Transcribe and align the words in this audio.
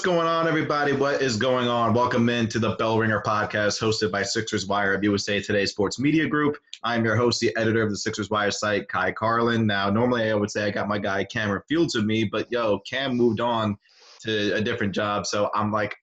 What's 0.00 0.08
going 0.08 0.26
on, 0.26 0.48
everybody? 0.48 0.92
What 0.92 1.20
is 1.20 1.36
going 1.36 1.68
on? 1.68 1.92
Welcome 1.92 2.30
in 2.30 2.48
to 2.48 2.58
the 2.58 2.74
Bell 2.76 2.98
Ringer 2.98 3.20
podcast 3.20 3.78
hosted 3.78 4.10
by 4.10 4.22
Sixers 4.22 4.66
Wire 4.66 4.94
of 4.94 5.04
USA 5.04 5.42
Today 5.42 5.66
Sports 5.66 5.98
Media 5.98 6.26
Group. 6.26 6.56
I'm 6.82 7.04
your 7.04 7.16
host, 7.16 7.38
the 7.38 7.54
editor 7.58 7.82
of 7.82 7.90
the 7.90 7.98
Sixers 7.98 8.30
Wire 8.30 8.50
site, 8.50 8.90
Ky 8.90 9.12
Carlin. 9.12 9.66
Now, 9.66 9.90
normally 9.90 10.30
I 10.30 10.34
would 10.34 10.50
say 10.50 10.64
I 10.64 10.70
got 10.70 10.88
my 10.88 10.96
guy 10.96 11.24
Cameron 11.24 11.60
Fields 11.68 11.94
with 11.94 12.06
me, 12.06 12.24
but 12.24 12.50
yo, 12.50 12.78
Cam 12.88 13.14
moved 13.14 13.40
on 13.40 13.76
to 14.22 14.54
a 14.54 14.62
different 14.62 14.94
job. 14.94 15.26
So 15.26 15.50
I'm 15.54 15.70
like, 15.70 15.94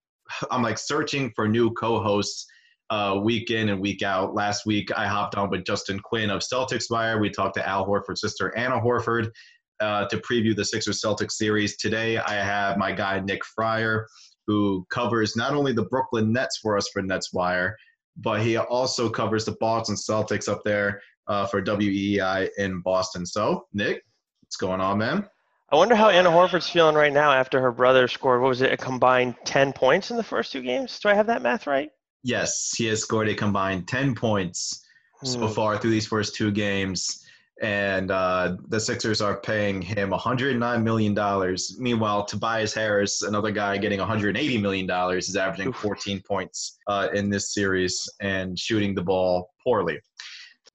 I'm 0.52 0.62
like 0.62 0.78
searching 0.78 1.32
for 1.36 1.48
new 1.48 1.72
co-hosts 1.72 2.46
uh, 2.92 3.20
week 3.24 3.50
in 3.50 3.70
and 3.70 3.82
week 3.82 4.04
out. 4.04 4.36
Last 4.36 4.68
week 4.68 4.92
I 4.96 5.08
hopped 5.08 5.34
on 5.34 5.50
with 5.50 5.66
Justin 5.66 6.00
Quinn 6.00 6.30
of 6.30 6.42
Celtics 6.42 6.92
Wire. 6.92 7.20
We 7.20 7.32
talked 7.32 7.56
to 7.56 7.68
Al 7.68 7.88
Horford's 7.88 8.22
sister 8.22 8.56
Anna 8.56 8.80
Horford 8.80 9.32
uh, 9.80 10.06
to 10.08 10.18
preview 10.18 10.56
the 10.56 10.66
Sixers 10.66 11.02
Celtics 11.02 11.34
series. 11.34 11.78
Today, 11.78 12.18
I 12.18 12.34
have 12.34 12.78
my 12.78 12.92
guy 12.92 13.20
Nick 13.20 13.44
Friar, 13.46 14.08
who 14.46 14.86
covers 14.90 15.36
not 15.36 15.54
only 15.54 15.74
the 15.74 15.86
Brooklyn 15.86 16.32
Nets 16.32 16.58
for 16.58 16.78
us 16.78 16.88
for 16.90 17.02
Nets 17.02 17.34
Wire, 17.34 17.76
but 18.18 18.42
he 18.42 18.58
also 18.58 19.10
covers 19.10 19.46
the 19.46 19.56
Boston 19.60 19.96
Celtics 19.96 20.50
up 20.50 20.62
there 20.64 21.02
uh, 21.28 21.46
for 21.46 21.62
WEEI 21.62 22.50
in 22.58 22.82
Boston. 22.82 23.26
So, 23.26 23.68
Nick, 23.74 24.04
what's 24.42 24.56
going 24.56 24.82
on, 24.82 24.98
man? 24.98 25.28
I 25.70 25.76
wonder 25.76 25.96
how 25.96 26.10
Anna 26.10 26.30
Horford's 26.30 26.70
feeling 26.70 26.96
right 26.96 27.12
now 27.12 27.34
after 27.34 27.60
her 27.60 27.74
brother 27.74 28.08
scored, 28.08 28.42
what 28.42 28.48
was 28.48 28.62
it, 28.62 28.72
a 28.72 28.78
combined 28.78 29.36
10 29.44 29.74
points 29.74 30.12
in 30.12 30.18
the 30.18 30.24
first 30.24 30.54
two 30.54 30.62
games? 30.62 30.98
Do 31.00 31.10
I 31.10 31.14
have 31.14 31.28
that 31.28 31.42
math 31.42 31.68
right? 31.68 31.90
Yes, 32.24 32.74
he 32.78 32.86
has 32.86 33.02
scored 33.02 33.28
a 33.28 33.36
combined 33.36 33.88
10 33.88 34.16
points 34.16 34.82
hmm. 35.20 35.28
so 35.28 35.48
far 35.50 35.78
through 35.78 35.92
these 35.92 36.08
first 36.08 36.36
two 36.36 36.52
games 36.52 37.27
and 37.62 38.12
uh, 38.12 38.56
the 38.68 38.80
Sixers 38.80 39.22
are 39.22 39.40
paying 39.40 39.82
him 39.82 40.12
109 40.12 40.84
million 40.84 41.14
dollars. 41.14 41.76
Meanwhile, 41.80 42.26
Tobias 42.26 42.74
Harris, 42.74 43.24
another 43.24 43.52
guy 43.52 43.78
getting 43.78 44.00
180 44.00 44.58
million 44.60 44.86
dollars, 44.86 45.30
is 45.30 45.36
averaging 45.36 45.74
14 45.74 46.22
points 46.22 46.78
uh, 46.88 47.10
in 47.14 47.30
this 47.30 47.54
series 47.54 48.08
and 48.22 48.58
shooting 48.58 48.94
the 48.94 49.02
ball 49.02 49.50
poorly. 49.64 50.00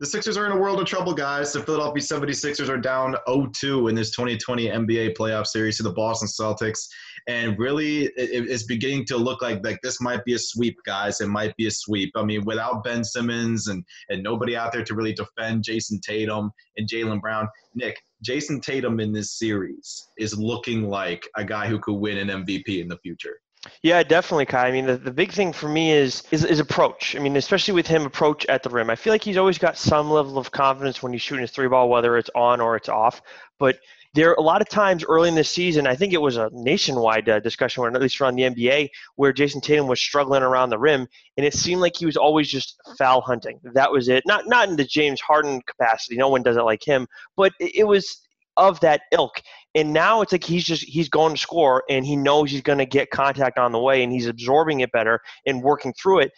The 0.01 0.07
Sixers 0.07 0.37
are 0.37 0.47
in 0.47 0.53
a 0.53 0.57
world 0.57 0.81
of 0.81 0.87
trouble, 0.87 1.15
guys. 1.15 1.53
The 1.53 1.63
Philadelphia 1.63 2.03
76ers 2.03 2.69
are 2.69 2.77
down 2.77 3.15
0-2 3.29 3.89
in 3.89 3.95
this 3.95 4.11
2020 4.11 4.67
NBA 4.67 5.17
playoff 5.17 5.47
series 5.47 5.77
to 5.77 5.85
the 5.85 5.93
Boston 5.93 6.27
Celtics 6.27 6.89
and 7.28 7.59
really 7.59 8.05
it, 8.05 8.12
it's 8.17 8.65
beginning 8.65 9.05
to 9.06 9.17
look 9.17 9.42
like 9.42 9.65
like 9.65 9.81
this 9.83 10.01
might 10.01 10.25
be 10.25 10.34
a 10.34 10.39
sweep, 10.39 10.77
guys. 10.84 11.20
It 11.20 11.29
might 11.29 11.56
be 11.56 11.67
a 11.67 11.70
sweep. 11.70 12.11
I 12.17 12.25
mean, 12.25 12.45
without 12.45 12.84
Ben 12.84 13.05
Simmons 13.05 13.69
and 13.69 13.84
and 14.09 14.23
nobody 14.23 14.56
out 14.56 14.73
there 14.73 14.84
to 14.84 14.95
really 14.95 15.14
defend 15.14 15.64
Jayson 15.64 16.01
Tatum 16.01 16.51
and 16.77 16.89
Jaylen 16.89 17.20
Brown, 17.20 17.48
Nick. 17.75 17.97
Jayson 18.25 18.61
Tatum 18.61 19.01
in 19.01 19.12
this 19.12 19.37
series 19.37 20.09
is 20.17 20.39
looking 20.39 20.89
like 20.89 21.29
a 21.37 21.45
guy 21.45 21.67
who 21.67 21.81
could 21.81 21.95
win 21.95 22.19
an 22.19 22.45
MVP 22.45 22.81
in 22.81 22.87
the 22.87 22.98
future. 22.98 23.36
Yeah, 23.83 24.03
definitely, 24.03 24.47
Ky. 24.47 24.57
I 24.57 24.73
mean, 24.73 24.87
the, 24.87 24.97
the 24.97 25.13
big 25.13 25.33
thing 25.33 25.53
for 25.53 25.69
me 25.69 25.93
is, 25.93 26.25
is 26.33 26.45
is 26.45 26.59
approach. 26.59 27.15
I 27.15 27.21
mean, 27.21 27.37
especially 27.37 27.75
with 27.75 27.87
him 27.87 28.05
approach 28.05 28.45
at 28.47 28.63
the 28.65 28.71
rim. 28.71 28.91
I 28.91 28.97
feel 28.97 29.13
like 29.13 29.23
he's 29.23 29.37
always 29.37 29.59
got 29.59 29.77
some 29.77 30.11
level 30.11 30.37
of 30.37 30.51
confidence 30.51 31.01
when 31.03 31.13
he's 31.13 31.23
shooting 31.23 31.43
his 31.43 31.53
three 31.53 31.69
ball, 31.69 31.89
whether 31.89 32.17
it's 32.17 32.31
on 32.35 32.61
or 32.61 32.75
it's 32.75 32.89
off. 32.89 33.23
But 33.61 33.79
there 34.14 34.35
a 34.35 34.41
lot 34.41 34.61
of 34.63 34.69
times 34.69 35.05
early 35.05 35.29
in 35.29 35.36
the 35.36 35.45
season, 35.45 35.86
I 35.86 35.95
think 35.95 36.13
it 36.13 36.20
was 36.20 36.36
a 36.36 36.51
nationwide 36.53 37.29
uh, 37.29 37.39
discussion, 37.39 37.85
or 37.85 37.89
at 37.89 38.01
least 38.01 38.20
around 38.20 38.35
the 38.35 38.42
NBA, 38.42 38.91
where 39.14 39.33
Jayson 39.33 39.61
Tatum 39.63 39.86
was 39.86 40.01
struggling 40.01 40.42
around 40.42 40.70
the 40.70 40.79
rim, 40.79 41.07
and 41.36 41.47
it 41.47 41.55
seemed 41.55 41.81
like 41.81 41.97
he 41.97 42.05
was 42.07 42.17
always 42.17 42.51
just 42.51 42.77
foul 42.98 43.20
hunting. 43.20 43.61
That 43.63 43.92
was 43.92 44.09
it. 44.09 44.25
Not 44.27 44.48
not 44.48 44.69
in 44.70 44.77
the 44.77 44.85
James 44.85 45.20
Harden 45.20 45.61
capacity. 45.69 46.17
No 46.17 46.29
one 46.29 46.42
does 46.42 46.57
it 46.57 46.63
like 46.63 46.83
him, 46.85 47.07
but 47.36 47.53
it 47.61 47.86
was 47.86 48.22
of 48.57 48.80
that 48.80 49.02
ilk. 49.13 49.40
And 49.74 49.92
now 49.92 50.20
it's 50.20 50.33
like 50.33 50.45
he's 50.45 50.64
just 50.64 50.85
he's 50.85 51.08
going 51.08 51.35
to 51.35 51.40
score, 51.40 51.85
and 51.89 52.05
he 52.05 52.17
knows 52.17 52.51
he's 52.51 52.63
going 52.63 52.79
to 52.79 52.86
get 52.86 53.11
contact 53.11 53.58
on 53.58 53.73
the 53.73 53.79
way, 53.79 54.02
and 54.02 54.13
he's 54.13 54.27
absorbing 54.27 54.80
it 54.80 54.92
better 54.92 55.20
and 55.46 55.63
working 55.63 55.95
through 55.95 56.20
it. 56.20 56.33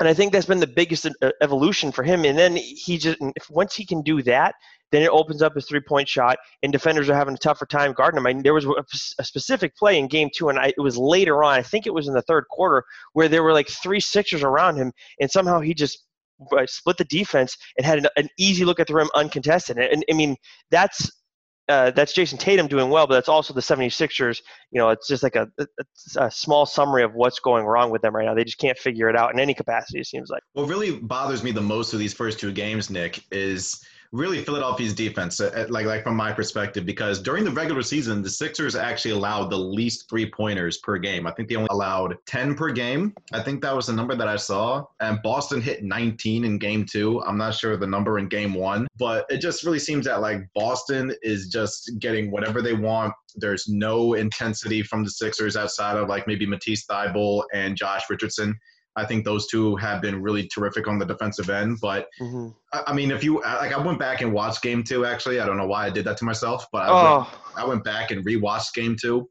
And 0.00 0.08
I 0.08 0.14
think 0.14 0.32
that's 0.32 0.46
been 0.46 0.60
the 0.60 0.66
biggest 0.66 1.06
uh, 1.06 1.30
evolution 1.40 1.92
for 1.92 2.02
him. 2.02 2.24
And 2.24 2.36
then 2.36 2.56
he 2.56 2.98
just 2.98 3.18
once 3.48 3.74
he 3.74 3.86
can 3.86 4.02
do 4.02 4.22
that, 4.22 4.54
then 4.90 5.02
it 5.02 5.08
opens 5.08 5.42
up 5.42 5.54
his 5.54 5.66
three 5.66 5.80
point 5.80 6.08
shot, 6.08 6.38
and 6.62 6.72
defenders 6.72 7.08
are 7.08 7.14
having 7.14 7.34
a 7.34 7.38
tougher 7.38 7.66
time 7.66 7.92
guarding 7.92 8.18
him. 8.18 8.26
I 8.26 8.34
there 8.42 8.54
was 8.54 8.66
a, 8.66 9.24
specific 9.24 9.76
play 9.76 9.98
in 9.98 10.06
game 10.08 10.28
two, 10.34 10.50
and 10.50 10.58
I, 10.58 10.72
it 10.76 10.80
was 10.80 10.98
later 10.98 11.42
on, 11.42 11.58
I 11.58 11.62
think 11.62 11.86
it 11.86 11.94
was 11.94 12.08
in 12.08 12.14
the 12.14 12.22
third 12.22 12.46
quarter, 12.50 12.84
where 13.14 13.28
there 13.28 13.42
were 13.42 13.52
like 13.52 13.68
three 13.68 14.00
Sixers 14.00 14.42
around 14.42 14.76
him, 14.76 14.92
and 15.20 15.30
somehow 15.30 15.60
he 15.60 15.72
just 15.72 16.04
uh, 16.52 16.66
split 16.66 16.98
the 16.98 17.04
defense 17.04 17.56
and 17.76 17.86
had 17.86 17.98
an, 17.98 18.06
an 18.16 18.28
easy 18.38 18.64
look 18.64 18.80
at 18.80 18.86
the 18.86 18.94
rim 18.94 19.08
uncontested. 19.14 19.78
And, 19.78 19.86
and 19.92 20.04
I 20.10 20.14
mean, 20.14 20.36
that's 20.70 21.10
uh, 21.68 21.90
that's 21.92 22.12
Jayson 22.12 22.38
Tatum 22.38 22.66
doing 22.66 22.90
well, 22.90 23.06
but 23.06 23.14
that's 23.14 23.28
also 23.28 23.54
the 23.54 23.60
76ers. 23.60 24.42
You 24.70 24.80
know, 24.80 24.90
it's 24.90 25.06
just 25.06 25.22
like 25.22 25.36
a, 25.36 25.48
a, 25.58 25.66
a, 26.16 26.30
small 26.30 26.66
summary 26.66 27.04
of 27.04 27.14
what's 27.14 27.38
going 27.38 27.64
wrong 27.64 27.90
with 27.90 28.02
them 28.02 28.14
right 28.14 28.26
now. 28.26 28.34
They 28.34 28.44
just 28.44 28.58
can't 28.58 28.76
figure 28.76 29.08
it 29.08 29.16
out 29.16 29.32
in 29.32 29.38
any 29.38 29.54
capacity, 29.54 30.00
it 30.00 30.06
seems 30.06 30.28
like. 30.28 30.42
What 30.54 30.68
really 30.68 30.96
bothers 30.98 31.42
me 31.42 31.52
the 31.52 31.60
most 31.60 31.92
of 31.92 31.98
these 31.98 32.12
first 32.12 32.40
two 32.40 32.52
games, 32.52 32.90
Nick, 32.90 33.22
is 33.30 33.84
really 34.12 34.44
Philadelphia's 34.44 34.94
defense, 34.94 35.40
uh, 35.40 35.66
like 35.70 35.86
like 35.86 36.04
from 36.04 36.16
my 36.16 36.32
perspective, 36.32 36.84
because 36.84 37.18
during 37.20 37.44
the 37.44 37.50
regular 37.50 37.82
season, 37.82 38.22
the 38.22 38.30
Sixers 38.30 38.76
actually 38.76 39.12
allowed 39.12 39.50
the 39.50 39.58
least 39.58 40.08
three 40.08 40.30
pointers 40.30 40.78
per 40.78 40.98
game. 40.98 41.26
I 41.26 41.32
think 41.32 41.48
they 41.48 41.56
only 41.56 41.68
allowed 41.70 42.16
ten 42.26 42.54
per 42.54 42.70
game. 42.70 43.14
I 43.32 43.42
think 43.42 43.62
that 43.62 43.74
was 43.74 43.86
the 43.86 43.94
number 43.94 44.14
that 44.14 44.28
I 44.28 44.36
saw. 44.36 44.84
And 45.00 45.18
Boston 45.22 45.60
hit 45.60 45.82
19 45.82 46.44
in 46.44 46.58
game 46.58 46.84
two. 46.84 47.22
I'm 47.22 47.38
not 47.38 47.54
sure 47.54 47.76
the 47.76 47.86
number 47.86 48.18
in 48.18 48.28
game 48.28 48.54
one, 48.54 48.86
but 48.98 49.24
it 49.30 49.38
just 49.38 49.64
really 49.64 49.78
seems 49.78 50.04
that 50.04 50.20
like 50.20 50.40
Boston 50.54 51.14
is 51.22 51.48
just 51.48 51.98
getting 51.98 52.30
whatever 52.30 52.60
they 52.60 52.74
want. 52.74 53.14
There's 53.34 53.66
no 53.66 54.12
intensity 54.14 54.82
from 54.82 55.04
the 55.04 55.10
Sixers 55.10 55.56
outside 55.56 55.96
of 55.96 56.08
like 56.08 56.26
maybe 56.26 56.44
Matisse 56.44 56.84
Thybulle 56.86 57.44
and 57.54 57.76
Josh 57.76 58.02
Richardson. 58.10 58.58
I 58.96 59.06
think 59.06 59.24
those 59.24 59.46
two 59.46 59.76
have 59.76 60.02
been 60.02 60.20
really 60.20 60.48
terrific 60.48 60.86
on 60.86 60.98
the 60.98 61.06
defensive 61.06 61.48
end. 61.48 61.78
But 61.80 62.08
mm-hmm. 62.20 62.48
I, 62.72 62.82
I, 62.88 62.92
mean, 62.92 63.10
if 63.10 63.24
you 63.24 63.40
like, 63.40 63.72
I 63.72 63.78
went 63.78 63.98
back 63.98 64.20
and 64.20 64.32
watched 64.32 64.62
game 64.62 64.82
two. 64.82 65.04
Actually, 65.04 65.40
I 65.40 65.46
don't 65.46 65.56
know 65.56 65.66
why 65.66 65.86
I 65.86 65.90
did 65.90 66.04
that 66.04 66.16
to 66.18 66.24
myself, 66.24 66.66
but 66.72 66.82
I, 66.82 66.88
oh. 66.88 67.18
went, 67.18 67.58
I 67.58 67.64
went 67.66 67.84
back 67.84 68.10
and 68.10 68.24
rewatched 68.24 68.74
game 68.74 68.96
two, 69.00 69.28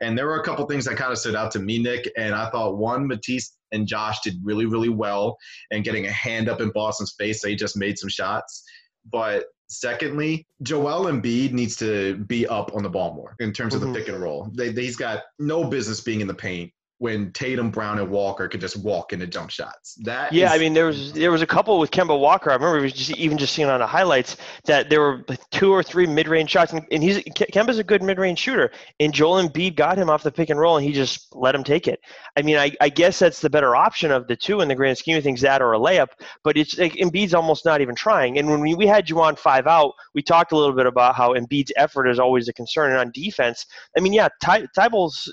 and 0.00 0.16
there 0.18 0.26
were 0.26 0.40
a 0.40 0.44
couple 0.44 0.66
things 0.66 0.84
that 0.86 0.96
kind 0.96 1.12
of 1.12 1.18
stood 1.18 1.36
out 1.36 1.52
to 1.52 1.60
me, 1.60 1.78
Nick. 1.78 2.10
And 2.16 2.34
I 2.34 2.50
thought 2.50 2.78
one, 2.78 3.06
Matisse 3.06 3.56
and 3.72 3.86
Josh 3.86 4.20
did 4.22 4.34
really, 4.42 4.66
really 4.66 4.88
well, 4.88 5.36
and 5.70 5.84
getting 5.84 6.06
a 6.06 6.10
hand 6.10 6.48
up 6.48 6.60
in 6.60 6.70
Boston's 6.70 7.14
face. 7.18 7.42
They 7.42 7.54
just 7.54 7.76
made 7.76 7.98
some 7.98 8.10
shots, 8.10 8.64
but 9.10 9.46
Secondly, 9.72 10.48
Joel 10.62 11.04
Embiid 11.04 11.52
needs 11.52 11.76
to 11.76 12.16
be 12.26 12.44
up 12.44 12.74
on 12.74 12.82
the 12.82 12.90
ball 12.90 13.14
more 13.14 13.36
in 13.38 13.52
terms 13.52 13.72
of 13.72 13.80
mm-hmm. 13.80 13.92
the 13.92 14.00
pick 14.00 14.08
and 14.08 14.20
roll. 14.20 14.50
They, 14.52 14.72
he's 14.72 14.96
got 14.96 15.22
no 15.38 15.62
business 15.62 16.00
being 16.00 16.20
in 16.20 16.26
the 16.26 16.34
paint 16.34 16.72
when 17.00 17.32
Tatum, 17.32 17.70
Brown, 17.70 17.98
and 17.98 18.10
Walker 18.10 18.46
could 18.46 18.60
just 18.60 18.76
walk 18.76 19.14
into 19.14 19.26
jump 19.26 19.48
shots. 19.48 19.94
That 20.02 20.34
yeah, 20.34 20.48
is, 20.48 20.52
I 20.52 20.58
mean 20.58 20.74
there 20.74 20.84
was 20.84 21.14
there 21.14 21.32
was 21.32 21.40
a 21.40 21.46
couple 21.46 21.78
with 21.78 21.90
Kemba 21.90 22.18
Walker. 22.18 22.50
I 22.50 22.54
remember 22.54 22.86
just, 22.88 23.16
even 23.16 23.38
just 23.38 23.54
seeing 23.54 23.70
on 23.70 23.80
the 23.80 23.86
highlights 23.86 24.36
that 24.66 24.90
there 24.90 25.00
were 25.00 25.24
two 25.50 25.72
or 25.72 25.82
three 25.82 26.06
mid-range 26.06 26.50
shots, 26.50 26.74
and, 26.74 26.86
and 26.92 27.02
he's 27.02 27.16
Kemba's 27.24 27.78
a 27.78 27.84
good 27.84 28.02
mid-range 28.02 28.38
shooter, 28.38 28.70
and 29.00 29.14
Joel 29.14 29.42
Embiid 29.42 29.76
got 29.76 29.96
him 29.96 30.10
off 30.10 30.22
the 30.22 30.30
pick 30.30 30.50
and 30.50 30.60
roll, 30.60 30.76
and 30.76 30.86
he 30.86 30.92
just 30.92 31.34
let 31.34 31.54
him 31.54 31.64
take 31.64 31.88
it. 31.88 32.00
I 32.36 32.42
mean, 32.42 32.58
I, 32.58 32.70
I 32.82 32.90
guess 32.90 33.18
that's 33.18 33.40
the 33.40 33.48
better 33.48 33.74
option 33.74 34.10
of 34.12 34.28
the 34.28 34.36
two 34.36 34.60
in 34.60 34.68
the 34.68 34.74
grand 34.74 34.98
scheme 34.98 35.16
of 35.16 35.24
things, 35.24 35.40
that 35.40 35.62
or 35.62 35.72
a 35.72 35.78
layup. 35.78 36.08
But 36.44 36.58
it's 36.58 36.78
like 36.78 36.92
Embiid's 36.92 37.32
almost 37.32 37.64
not 37.64 37.80
even 37.80 37.94
trying. 37.94 38.38
And 38.38 38.50
when 38.50 38.60
we, 38.60 38.74
we 38.74 38.86
had 38.86 39.10
on 39.10 39.36
five 39.36 39.66
out, 39.66 39.94
we 40.14 40.20
talked 40.20 40.52
a 40.52 40.56
little 40.56 40.76
bit 40.76 40.86
about 40.86 41.16
how 41.16 41.32
Embiid's 41.32 41.72
effort 41.76 42.08
is 42.08 42.18
always 42.18 42.46
a 42.48 42.52
concern, 42.52 42.90
and 42.90 43.00
on 43.00 43.10
defense, 43.12 43.64
I 43.96 44.00
mean, 44.00 44.12
yeah, 44.12 44.28
Ty, 44.42 44.66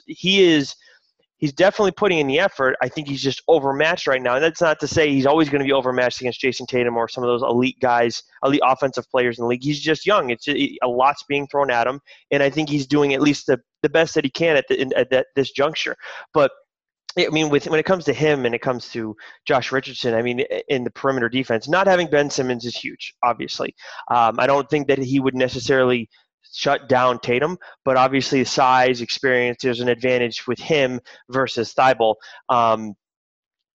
he 0.08 0.44
is– 0.44 0.74
he's 1.38 1.54
definitely 1.54 1.92
putting 1.92 2.20
in 2.20 2.28
the 2.28 2.40
effort. 2.40 2.76
I 2.82 2.90
think 2.90 3.08
he's 3.08 3.22
just 3.22 3.42
overmatched 3.48 4.08
right 4.08 4.22
now. 4.22 4.36
And 4.36 4.44
that's 4.44 4.62
not 4.62 4.80
to 4.80 4.88
say 4.88 5.12
he's 5.12 5.26
always 5.26 5.50
going 5.50 5.60
to 5.60 5.66
be 5.66 5.72
overmatched 5.72 6.20
against 6.22 6.42
Jayson 6.42 6.68
Tatum 6.68 6.98
or 6.98 7.08
some 7.08 7.24
of 7.24 7.28
those 7.28 7.44
elite 7.44 7.80
guys, 7.80 8.24
elite 8.44 8.62
offensive 8.64 9.10
players 9.10 9.38
in 9.38 9.44
the 9.44 9.48
league. 9.48 9.64
He's 9.64 9.80
just 9.80 10.06
young. 10.06 10.30
It's 10.30 10.48
a, 10.48 10.78
lot's 10.86 11.24
being 11.28 11.48
thrown 11.48 11.70
at 11.72 11.88
him, 11.88 12.00
and 12.32 12.42
I 12.42 12.50
think 12.50 12.70
he's 12.70 12.88
doing 12.88 13.14
at 13.14 13.22
least 13.22 13.48
the, 13.48 13.60
the 13.84 13.90
best 13.90 14.16
that 14.16 14.24
he 14.24 14.32
can 14.32 14.58
at, 14.58 14.66
the, 14.68 14.82
in, 14.82 14.94
at 14.94 15.10
that, 15.12 15.28
this 15.36 15.52
juncture. 15.52 15.96
But 16.34 16.52
I 17.18 17.30
mean, 17.30 17.50
with 17.50 17.68
when 17.68 17.80
it 17.80 17.86
comes 17.86 18.06
to 18.06 18.14
him 18.14 18.46
and 18.46 18.54
it 18.54 18.62
comes 18.62 18.90
to 18.90 19.16
Josh 19.46 19.72
Richardson, 19.72 20.14
I 20.14 20.22
mean, 20.22 20.42
in 20.68 20.84
the 20.84 20.92
perimeter 20.92 21.30
defense, 21.30 21.68
not 21.68 21.88
having 21.88 22.08
Ben 22.08 22.30
Simmons 22.30 22.66
is 22.66 22.76
huge. 22.76 23.14
Obviously, 23.24 23.74
um, 24.12 24.40
I 24.40 24.46
don't 24.46 24.70
think 24.70 24.88
that 24.88 25.00
he 25.00 25.20
would 25.20 25.36
necessarily 25.36 26.10
shut 26.54 26.90
down 26.90 27.20
Tatum, 27.20 27.58
but 27.86 27.98
obviously 27.98 28.44
size, 28.44 29.02
experience, 29.02 29.58
there's 29.62 29.80
an 29.80 29.90
advantage 29.90 30.48
with 30.48 30.60
him 30.60 31.00
versus 31.30 31.74
Thybulle. 31.74 32.16
Um, 32.50 32.96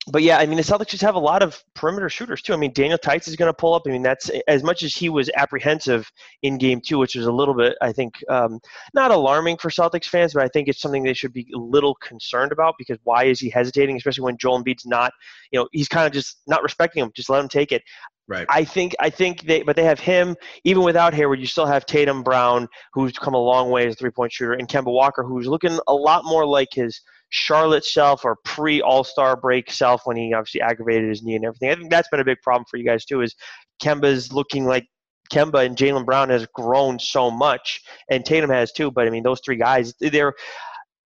but 0.08 0.22
yeah, 0.22 0.38
I 0.38 0.46
mean, 0.46 0.56
the 0.56 0.64
Celtics 0.64 0.88
just 0.88 1.02
have 1.02 1.14
a 1.14 1.20
lot 1.20 1.43
of 1.43 1.62
perimeter 1.75 2.08
shooters 2.08 2.43
too. 2.43 2.52
I 2.52 2.56
mean, 2.56 2.72
Daniel 2.72 2.99
Theis 2.99 3.28
is 3.28 3.37
going 3.37 3.49
to 3.49 3.54
pull 3.54 3.72
up. 3.72 3.82
I 3.87 3.90
mean, 3.90 4.02
that's 4.02 4.31
as 4.49 4.64
much 4.64 4.82
as 4.82 4.96
he 4.96 5.08
was 5.08 5.31
apprehensive 5.37 6.10
in 6.43 6.58
Game 6.58 6.81
Two, 6.81 6.99
which 6.99 7.14
was 7.14 7.26
a 7.26 7.32
little 7.32 7.54
bit, 7.54 7.76
I 7.81 7.93
think, 7.93 8.16
um, 8.28 8.58
not 8.94 9.12
alarming 9.12 9.58
for 9.58 9.70
Celtics 9.70 10.06
fans, 10.06 10.34
but 10.34 10.43
I 10.43 10.49
think 10.49 10.66
it's 10.66 10.81
something 10.81 11.04
they 11.04 11.14
should 11.14 11.32
be 11.32 11.46
a 11.54 11.58
little 11.58 11.94
concerned 11.96 12.50
about 12.50 12.75
because 12.78 12.99
why 13.04 13.25
is 13.25 13.38
he 13.38 13.49
hesitating, 13.49 13.96
especially 13.96 14.25
when 14.25 14.37
Joel 14.38 14.62
Embiid's 14.62 14.87
not, 14.87 15.12
you 15.52 15.60
know, 15.60 15.69
he's 15.70 15.88
kind 15.88 16.06
of 16.06 16.12
just 16.12 16.38
not 16.49 16.64
respecting 16.64 17.04
him. 17.04 17.12
Just 17.14 17.31
let 17.31 17.40
him 17.40 17.49
take 17.49 17.70
it. 17.70 17.82
Right. 18.26 18.46
I 18.49 18.64
think 18.64 18.94
I 18.99 19.10
think 19.10 19.43
they 19.43 19.62
but 19.62 19.76
they 19.76 19.84
have 19.84 20.00
him 20.00 20.37
even 20.64 20.82
without 20.82 21.14
Hayward. 21.14 21.38
You 21.38 21.46
still 21.46 21.66
have 21.66 21.87
Tatum 21.87 22.22
Brown, 22.22 22.66
who's 22.93 23.12
come 23.12 23.34
a 23.34 23.38
long 23.38 23.70
way 23.70 23.87
as 23.87 23.94
a 23.94 23.96
three 23.96 24.10
point 24.10 24.32
shooter, 24.32 24.54
and 24.54 24.69
Kemba 24.69 24.93
Walker, 24.93 25.22
who's 25.22 25.46
looking 25.46 25.78
a 25.87 25.94
lot 25.94 26.25
more 26.25 26.46
like 26.46 26.69
his 26.72 27.00
Charlotte 27.32 27.84
self 27.84 28.25
or 28.25 28.37
pre 28.44 28.82
All 28.82 29.02
Star 29.02 29.37
break 29.37 29.70
self 29.70 30.02
when 30.05 30.17
he 30.17 30.34
obviously 30.34 30.61
aggravated 30.61 31.08
his 31.08 31.23
knee 31.23 31.34
and 31.34 31.44
everything. 31.44 31.70
I 31.70 31.75
think 31.75 31.90
that's 31.90 32.08
been 32.08 32.20
a 32.20 32.25
big 32.25 32.43
problem 32.43 32.67
for 32.70 32.76
you 32.76 32.84
guys 32.84 33.06
too. 33.06 33.23
Is 33.23 33.34
Kemba's 33.82 34.32
looking 34.32 34.67
like 34.67 34.87
Kemba 35.32 35.64
and 35.64 35.76
Jaylen 35.76 36.05
Brown 36.05 36.29
has 36.29 36.46
grown 36.55 36.99
so 36.99 37.31
much, 37.31 37.81
and 38.11 38.25
Tatum 38.25 38.50
has 38.50 38.70
too. 38.70 38.90
But 38.90 39.06
I 39.06 39.11
mean, 39.11 39.23
those 39.23 39.40
three 39.43 39.56
guys, 39.56 39.94
they're 39.99 40.34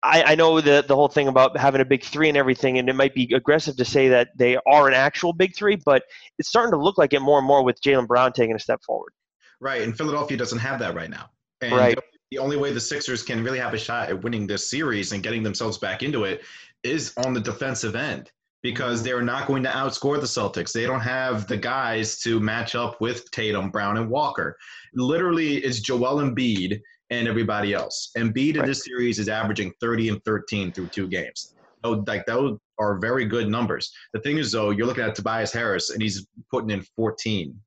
I, 0.02 0.22
I, 0.22 0.34
know 0.34 0.60
the 0.60 0.84
the 0.86 0.96
whole 0.96 1.08
thing 1.08 1.28
about 1.28 1.56
having 1.56 1.80
a 1.80 1.84
big 1.84 2.02
three 2.02 2.28
and 2.28 2.36
everything, 2.36 2.78
and 2.78 2.88
it 2.88 2.94
might 2.94 3.14
be 3.14 3.32
aggressive 3.32 3.76
to 3.76 3.84
say 3.84 4.08
that 4.08 4.30
they 4.36 4.56
are 4.66 4.88
an 4.88 4.94
actual 4.94 5.32
big 5.32 5.54
three, 5.54 5.76
but 5.76 6.02
it's 6.38 6.48
starting 6.48 6.72
to 6.72 6.78
look 6.78 6.98
like 6.98 7.12
it 7.12 7.20
more 7.20 7.38
and 7.38 7.46
more 7.46 7.64
with 7.64 7.80
Jaylen 7.80 8.08
Brown 8.08 8.32
taking 8.32 8.56
a 8.56 8.60
step 8.60 8.82
forward. 8.82 9.12
Right, 9.60 9.82
and 9.82 9.96
Philadelphia 9.96 10.36
doesn't 10.36 10.58
have 10.58 10.80
that 10.80 10.96
right 10.96 11.10
now. 11.10 11.30
And 11.60 11.72
right. 11.72 11.98
The 12.30 12.38
only 12.38 12.56
way 12.56 12.72
the 12.72 12.80
Sixers 12.80 13.22
can 13.22 13.42
really 13.42 13.58
have 13.58 13.74
a 13.74 13.78
shot 13.78 14.10
at 14.10 14.22
winning 14.22 14.46
this 14.46 14.68
series 14.68 15.12
and 15.12 15.22
getting 15.22 15.42
themselves 15.42 15.78
back 15.78 16.02
into 16.02 16.24
it 16.24 16.42
is 16.82 17.12
on 17.24 17.32
the 17.32 17.40
defensive 17.40 17.96
end 17.96 18.30
because 18.62 18.98
mm-hmm. 18.98 19.06
they're 19.06 19.22
not 19.22 19.46
going 19.46 19.62
to 19.62 19.70
outscore 19.70 20.20
the 20.20 20.26
Celtics. 20.26 20.72
They 20.72 20.84
don't 20.84 21.00
have 21.00 21.46
the 21.46 21.56
guys 21.56 22.20
to 22.20 22.40
match 22.40 22.74
up 22.74 23.00
with 23.00 23.30
Tatum, 23.30 23.70
Brown, 23.70 23.96
and 23.96 24.10
Walker. 24.10 24.56
Literally, 24.94 25.56
it's 25.58 25.80
Joel 25.80 26.22
Embiid 26.22 26.80
and 27.10 27.28
everybody 27.28 27.72
else. 27.72 28.10
Embiid 28.16 28.56
in 28.56 28.66
this 28.66 28.84
series 28.84 29.18
is 29.18 29.28
averaging 29.28 29.72
30 29.80 30.10
and 30.10 30.24
13 30.24 30.72
through 30.72 30.88
two 30.88 31.08
games. 31.08 31.54
So, 31.84 32.04
like 32.06 32.26
those 32.26 32.58
are 32.78 32.98
very 32.98 33.24
good 33.24 33.48
numbers. 33.48 33.92
The 34.12 34.20
thing 34.20 34.38
is, 34.38 34.52
though, 34.52 34.70
you're 34.70 34.86
looking 34.86 35.04
at 35.04 35.14
Tobias 35.14 35.52
Harris, 35.52 35.90
and 35.90 36.02
he's 36.02 36.26
putting 36.50 36.70
in 36.70 36.82
14. 36.96 37.58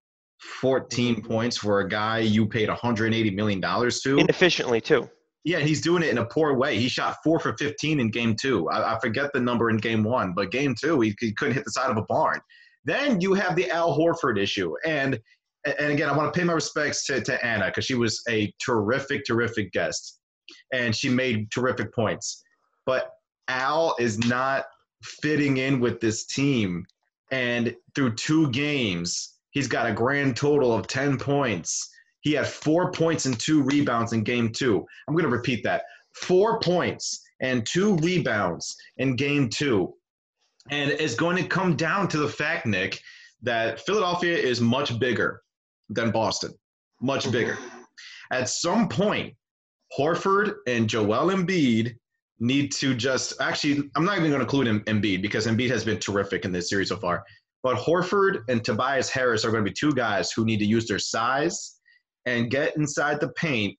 14 0.41 1.15
mm-hmm. 1.15 1.27
points 1.27 1.57
for 1.57 1.79
a 1.79 1.87
guy 1.87 2.19
you 2.19 2.47
paid 2.47 2.69
180 2.69 3.31
million 3.31 3.59
dollars 3.59 4.01
to 4.01 4.17
inefficiently 4.17 4.81
too 4.81 5.09
yeah 5.43 5.59
he's 5.59 5.81
doing 5.81 6.03
it 6.03 6.09
in 6.09 6.17
a 6.17 6.25
poor 6.25 6.55
way 6.55 6.77
he 6.77 6.89
shot 6.89 7.17
four 7.23 7.39
for 7.39 7.55
15 7.57 7.99
in 7.99 8.09
game 8.09 8.35
two 8.35 8.67
i, 8.69 8.95
I 8.95 8.99
forget 8.99 9.31
the 9.33 9.39
number 9.39 9.69
in 9.69 9.77
game 9.77 10.03
one 10.03 10.33
but 10.33 10.51
game 10.51 10.75
two 10.79 10.99
he, 11.01 11.15
he 11.19 11.31
couldn't 11.33 11.53
hit 11.53 11.65
the 11.65 11.71
side 11.71 11.91
of 11.91 11.97
a 11.97 12.03
barn 12.03 12.39
then 12.85 13.21
you 13.21 13.33
have 13.35 13.55
the 13.55 13.69
al 13.69 13.97
horford 13.97 14.39
issue 14.39 14.73
and 14.85 15.19
and 15.65 15.91
again, 15.91 16.09
I 16.09 16.17
want 16.17 16.33
to 16.33 16.39
pay 16.39 16.43
my 16.43 16.53
respects 16.53 17.05
to, 17.05 17.21
to 17.21 17.45
Anna 17.45 17.67
because 17.67 17.85
she 17.85 17.95
was 17.95 18.23
a 18.29 18.53
terrific, 18.63 19.25
terrific 19.25 19.71
guest 19.71 20.19
and 20.73 20.95
she 20.95 21.09
made 21.09 21.51
terrific 21.51 21.93
points. 21.93 22.43
But 22.85 23.11
Al 23.47 23.95
is 23.99 24.17
not 24.19 24.65
fitting 25.03 25.57
in 25.57 25.79
with 25.79 25.99
this 25.99 26.25
team. 26.25 26.85
And 27.31 27.75
through 27.95 28.15
two 28.15 28.49
games, 28.51 29.37
he's 29.51 29.67
got 29.67 29.89
a 29.89 29.93
grand 29.93 30.35
total 30.35 30.73
of 30.73 30.87
10 30.87 31.17
points. 31.17 31.89
He 32.21 32.33
had 32.33 32.47
four 32.47 32.91
points 32.91 33.25
and 33.25 33.39
two 33.39 33.63
rebounds 33.63 34.13
in 34.13 34.23
game 34.23 34.51
two. 34.51 34.85
I'm 35.07 35.13
going 35.13 35.29
to 35.29 35.35
repeat 35.35 35.63
that 35.63 35.83
four 36.15 36.59
points 36.59 37.21
and 37.41 37.65
two 37.65 37.95
rebounds 37.97 38.75
in 38.97 39.15
game 39.15 39.49
two. 39.49 39.93
And 40.69 40.91
it's 40.91 41.15
going 41.15 41.37
to 41.37 41.47
come 41.47 41.75
down 41.75 42.07
to 42.09 42.17
the 42.17 42.27
fact, 42.27 42.65
Nick, 42.65 43.01
that 43.41 43.79
Philadelphia 43.81 44.37
is 44.37 44.61
much 44.61 44.99
bigger 44.99 45.41
than 45.89 46.11
Boston, 46.11 46.53
much 47.01 47.23
mm-hmm. 47.23 47.31
bigger. 47.31 47.57
At 48.31 48.49
some 48.49 48.87
point, 48.87 49.35
Horford 49.97 50.55
and 50.67 50.87
Joel 50.87 51.31
Embiid 51.31 51.95
need 52.39 52.71
to 52.73 52.93
just 52.93 53.39
actually, 53.41 53.89
I'm 53.95 54.05
not 54.05 54.17
even 54.17 54.31
going 54.31 54.45
to 54.45 54.45
include 54.45 54.85
Embiid 54.85 55.21
because 55.21 55.47
Embiid 55.47 55.69
has 55.69 55.83
been 55.83 55.99
terrific 55.99 56.45
in 56.45 56.51
this 56.51 56.69
series 56.69 56.89
so 56.89 56.97
far. 56.97 57.23
But 57.63 57.77
Horford 57.77 58.39
and 58.47 58.63
Tobias 58.63 59.09
Harris 59.09 59.45
are 59.45 59.51
going 59.51 59.63
to 59.63 59.69
be 59.69 59.75
two 59.77 59.93
guys 59.93 60.31
who 60.31 60.45
need 60.45 60.57
to 60.57 60.65
use 60.65 60.87
their 60.87 60.99
size 60.99 61.77
and 62.25 62.49
get 62.49 62.75
inside 62.75 63.19
the 63.19 63.29
paint 63.29 63.77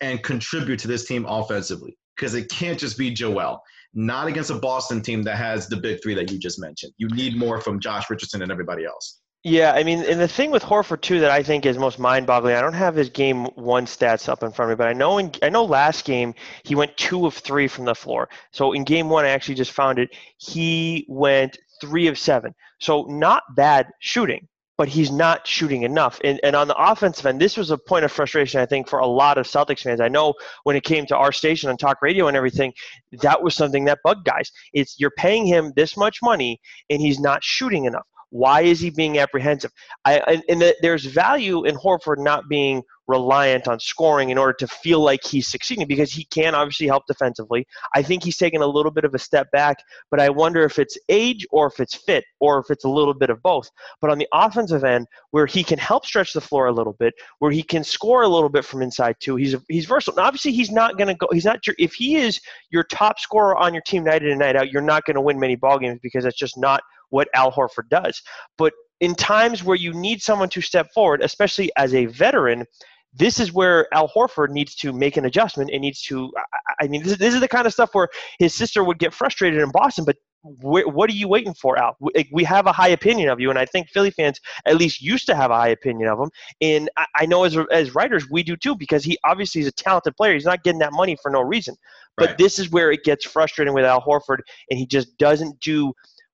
and 0.00 0.22
contribute 0.22 0.78
to 0.80 0.88
this 0.88 1.06
team 1.06 1.24
offensively 1.26 1.96
because 2.16 2.34
it 2.34 2.50
can't 2.50 2.78
just 2.78 2.98
be 2.98 3.10
Joel. 3.10 3.62
Not 3.94 4.26
against 4.26 4.50
a 4.50 4.54
Boston 4.54 5.02
team 5.02 5.22
that 5.24 5.36
has 5.36 5.68
the 5.68 5.76
big 5.76 6.02
three 6.02 6.14
that 6.14 6.30
you 6.30 6.38
just 6.38 6.58
mentioned. 6.58 6.92
You 6.96 7.08
need 7.08 7.36
more 7.36 7.60
from 7.60 7.78
Josh 7.78 8.08
Richardson 8.08 8.42
and 8.42 8.50
everybody 8.50 8.84
else. 8.86 9.20
Yeah, 9.44 9.72
I 9.72 9.82
mean, 9.82 10.04
and 10.04 10.20
the 10.20 10.28
thing 10.28 10.52
with 10.52 10.62
Horford 10.62 11.00
too 11.00 11.18
that 11.20 11.32
I 11.32 11.42
think 11.42 11.66
is 11.66 11.76
most 11.76 11.98
mind-boggling. 11.98 12.54
I 12.54 12.60
don't 12.60 12.74
have 12.74 12.94
his 12.94 13.10
game 13.10 13.46
one 13.56 13.86
stats 13.86 14.28
up 14.28 14.44
in 14.44 14.52
front 14.52 14.70
of 14.70 14.78
me, 14.78 14.82
but 14.82 14.88
I 14.88 14.92
know 14.92 15.18
in, 15.18 15.32
I 15.42 15.48
know 15.48 15.64
last 15.64 16.04
game 16.04 16.34
he 16.62 16.76
went 16.76 16.96
two 16.96 17.26
of 17.26 17.34
three 17.34 17.66
from 17.66 17.84
the 17.84 17.94
floor. 17.94 18.28
So 18.52 18.72
in 18.72 18.84
game 18.84 19.08
one, 19.08 19.24
I 19.24 19.30
actually 19.30 19.56
just 19.56 19.72
found 19.72 19.98
it. 19.98 20.10
He 20.38 21.04
went 21.08 21.58
three 21.82 22.06
of 22.06 22.16
seven. 22.18 22.54
So 22.80 23.02
not 23.08 23.42
bad 23.56 23.88
shooting, 23.98 24.48
but 24.78 24.88
he's 24.88 25.10
not 25.10 25.46
shooting 25.46 25.82
enough. 25.82 26.20
And, 26.24 26.40
and 26.42 26.56
on 26.56 26.68
the 26.68 26.76
offensive 26.76 27.26
end, 27.26 27.40
this 27.40 27.56
was 27.56 27.70
a 27.70 27.76
point 27.76 28.04
of 28.04 28.12
frustration, 28.12 28.60
I 28.60 28.66
think, 28.66 28.88
for 28.88 29.00
a 29.00 29.06
lot 29.06 29.36
of 29.36 29.46
Celtics 29.46 29.80
fans. 29.80 30.00
I 30.00 30.08
know 30.08 30.32
when 30.62 30.76
it 30.76 30.84
came 30.84 31.04
to 31.06 31.16
our 31.16 31.32
station 31.32 31.68
on 31.68 31.76
talk 31.76 32.00
radio 32.00 32.28
and 32.28 32.36
everything, 32.36 32.72
that 33.20 33.42
was 33.42 33.54
something 33.56 33.84
that 33.86 33.98
bugged 34.04 34.24
guys. 34.24 34.50
It's 34.72 34.94
you're 34.98 35.12
paying 35.18 35.44
him 35.44 35.72
this 35.76 35.96
much 35.96 36.18
money 36.22 36.60
and 36.88 37.00
he's 37.00 37.20
not 37.20 37.44
shooting 37.44 37.84
enough. 37.84 38.06
Why 38.32 38.62
is 38.62 38.80
he 38.80 38.88
being 38.88 39.18
apprehensive? 39.18 39.70
I, 40.06 40.20
and, 40.20 40.42
and 40.48 40.60
the, 40.62 40.74
there's 40.80 41.04
value 41.04 41.64
in 41.64 41.76
Horford 41.76 42.16
not 42.18 42.48
being 42.48 42.82
reliant 43.06 43.68
on 43.68 43.78
scoring 43.78 44.30
in 44.30 44.38
order 44.38 44.54
to 44.54 44.66
feel 44.66 45.00
like 45.00 45.22
he's 45.22 45.46
succeeding 45.46 45.86
because 45.86 46.10
he 46.10 46.24
can 46.24 46.54
obviously 46.54 46.86
help 46.86 47.04
defensively. 47.06 47.66
I 47.94 48.02
think 48.02 48.24
he's 48.24 48.38
taken 48.38 48.62
a 48.62 48.66
little 48.66 48.90
bit 48.90 49.04
of 49.04 49.14
a 49.14 49.18
step 49.18 49.50
back, 49.50 49.76
but 50.10 50.18
I 50.18 50.30
wonder 50.30 50.62
if 50.62 50.78
it's 50.78 50.96
age 51.10 51.46
or 51.50 51.66
if 51.66 51.78
it's 51.78 51.94
fit 51.94 52.24
or 52.40 52.58
if 52.58 52.70
it's 52.70 52.84
a 52.84 52.88
little 52.88 53.12
bit 53.12 53.28
of 53.28 53.42
both. 53.42 53.68
But 54.00 54.10
on 54.10 54.16
the 54.16 54.28
offensive 54.32 54.82
end, 54.82 55.08
where 55.32 55.44
he 55.44 55.62
can 55.62 55.78
help 55.78 56.06
stretch 56.06 56.32
the 56.32 56.40
floor 56.40 56.68
a 56.68 56.72
little 56.72 56.94
bit, 56.94 57.12
where 57.40 57.50
he 57.50 57.62
can 57.62 57.84
score 57.84 58.22
a 58.22 58.28
little 58.28 58.48
bit 58.48 58.64
from 58.64 58.80
inside 58.80 59.16
too, 59.20 59.36
he's 59.36 59.54
he's 59.68 59.84
versatile. 59.84 60.16
Now, 60.16 60.28
obviously, 60.28 60.52
he's 60.52 60.70
not 60.70 60.96
going 60.96 61.08
to 61.08 61.14
go. 61.14 61.28
He's 61.32 61.44
not 61.44 61.66
your. 61.66 61.76
If 61.78 61.92
he 61.92 62.16
is 62.16 62.40
your 62.70 62.84
top 62.84 63.18
scorer 63.18 63.56
on 63.58 63.74
your 63.74 63.82
team 63.82 64.04
night 64.04 64.22
in 64.22 64.30
and 64.30 64.38
night 64.38 64.56
out, 64.56 64.70
you're 64.70 64.80
not 64.80 65.04
going 65.04 65.16
to 65.16 65.20
win 65.20 65.38
many 65.38 65.56
ball 65.56 65.78
games 65.78 65.98
because 66.02 66.24
that's 66.24 66.38
just 66.38 66.56
not 66.56 66.82
what 67.12 67.28
Al 67.34 67.52
Horford 67.52 67.88
does. 67.90 68.20
But 68.58 68.72
in 69.00 69.14
times 69.14 69.62
where 69.62 69.76
you 69.76 69.92
need 69.92 70.22
someone 70.22 70.48
to 70.50 70.60
step 70.60 70.88
forward, 70.92 71.22
especially 71.22 71.70
as 71.76 71.94
a 71.94 72.06
veteran, 72.06 72.64
this 73.12 73.38
is 73.38 73.52
where 73.52 73.92
Al 73.92 74.08
Horford 74.08 74.50
needs 74.50 74.74
to 74.76 74.92
make 74.92 75.16
an 75.16 75.26
adjustment 75.26 75.70
and 75.72 75.82
needs 75.82 76.02
to. 76.04 76.32
I 76.80 76.86
mean, 76.88 77.02
this, 77.02 77.18
this 77.18 77.34
is 77.34 77.40
the 77.40 77.48
kind 77.48 77.66
of 77.66 77.72
stuff 77.72 77.90
where 77.94 78.08
his 78.38 78.54
sister 78.54 78.82
would 78.82 78.98
get 78.98 79.12
frustrated 79.12 79.60
in 79.60 79.70
Boston, 79.70 80.04
but 80.04 80.16
what 80.44 81.08
are 81.08 81.12
you 81.12 81.28
waiting 81.28 81.54
for, 81.54 81.78
Al? 81.78 81.96
We 82.32 82.42
have 82.42 82.66
a 82.66 82.72
high 82.72 82.88
opinion 82.88 83.28
of 83.28 83.38
you, 83.38 83.48
and 83.50 83.58
I 83.58 83.64
think 83.64 83.88
Philly 83.90 84.10
fans 84.10 84.40
at 84.66 84.76
least 84.76 85.00
used 85.00 85.26
to 85.26 85.36
have 85.36 85.52
a 85.52 85.56
high 85.56 85.68
opinion 85.68 86.08
of 86.08 86.18
him. 86.18 86.30
And 86.60 86.90
I 87.14 87.26
know 87.26 87.44
as 87.44 87.56
as 87.70 87.94
writers 87.94 88.28
we 88.28 88.42
do 88.42 88.56
too, 88.56 88.74
because 88.74 89.04
he 89.04 89.16
obviously 89.24 89.60
is 89.60 89.68
a 89.68 89.72
talented 89.72 90.16
player. 90.16 90.34
He's 90.34 90.44
not 90.44 90.64
getting 90.64 90.80
that 90.80 90.92
money 90.92 91.16
for 91.22 91.30
no 91.30 91.42
reason. 91.42 91.76
But 92.16 92.30
right. 92.30 92.38
this 92.38 92.58
is 92.58 92.70
where 92.70 92.90
it 92.90 93.04
gets 93.04 93.24
frustrating 93.24 93.72
with 93.72 93.84
Al 93.84 94.02
Horford, 94.02 94.40
and 94.68 94.78
he 94.78 94.86
just 94.86 95.16
doesn't 95.16 95.60
do 95.60 95.92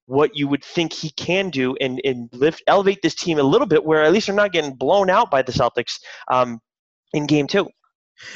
what 0.08 0.34
you 0.34 0.48
would 0.48 0.64
think 0.64 0.92
he 0.92 1.10
can 1.10 1.50
do 1.50 1.76
and, 1.80 2.00
and 2.02 2.30
lift 2.32 2.62
elevate 2.66 3.00
this 3.02 3.14
team 3.14 3.38
a 3.38 3.42
little 3.42 3.66
bit 3.66 3.84
where 3.84 4.02
at 4.02 4.12
least 4.12 4.26
they're 4.26 4.34
not 4.34 4.52
getting 4.52 4.74
blown 4.74 5.10
out 5.10 5.30
by 5.30 5.42
the 5.42 5.52
Celtics 5.52 6.00
um, 6.30 6.60
in 7.12 7.26
game 7.26 7.46
two. 7.46 7.68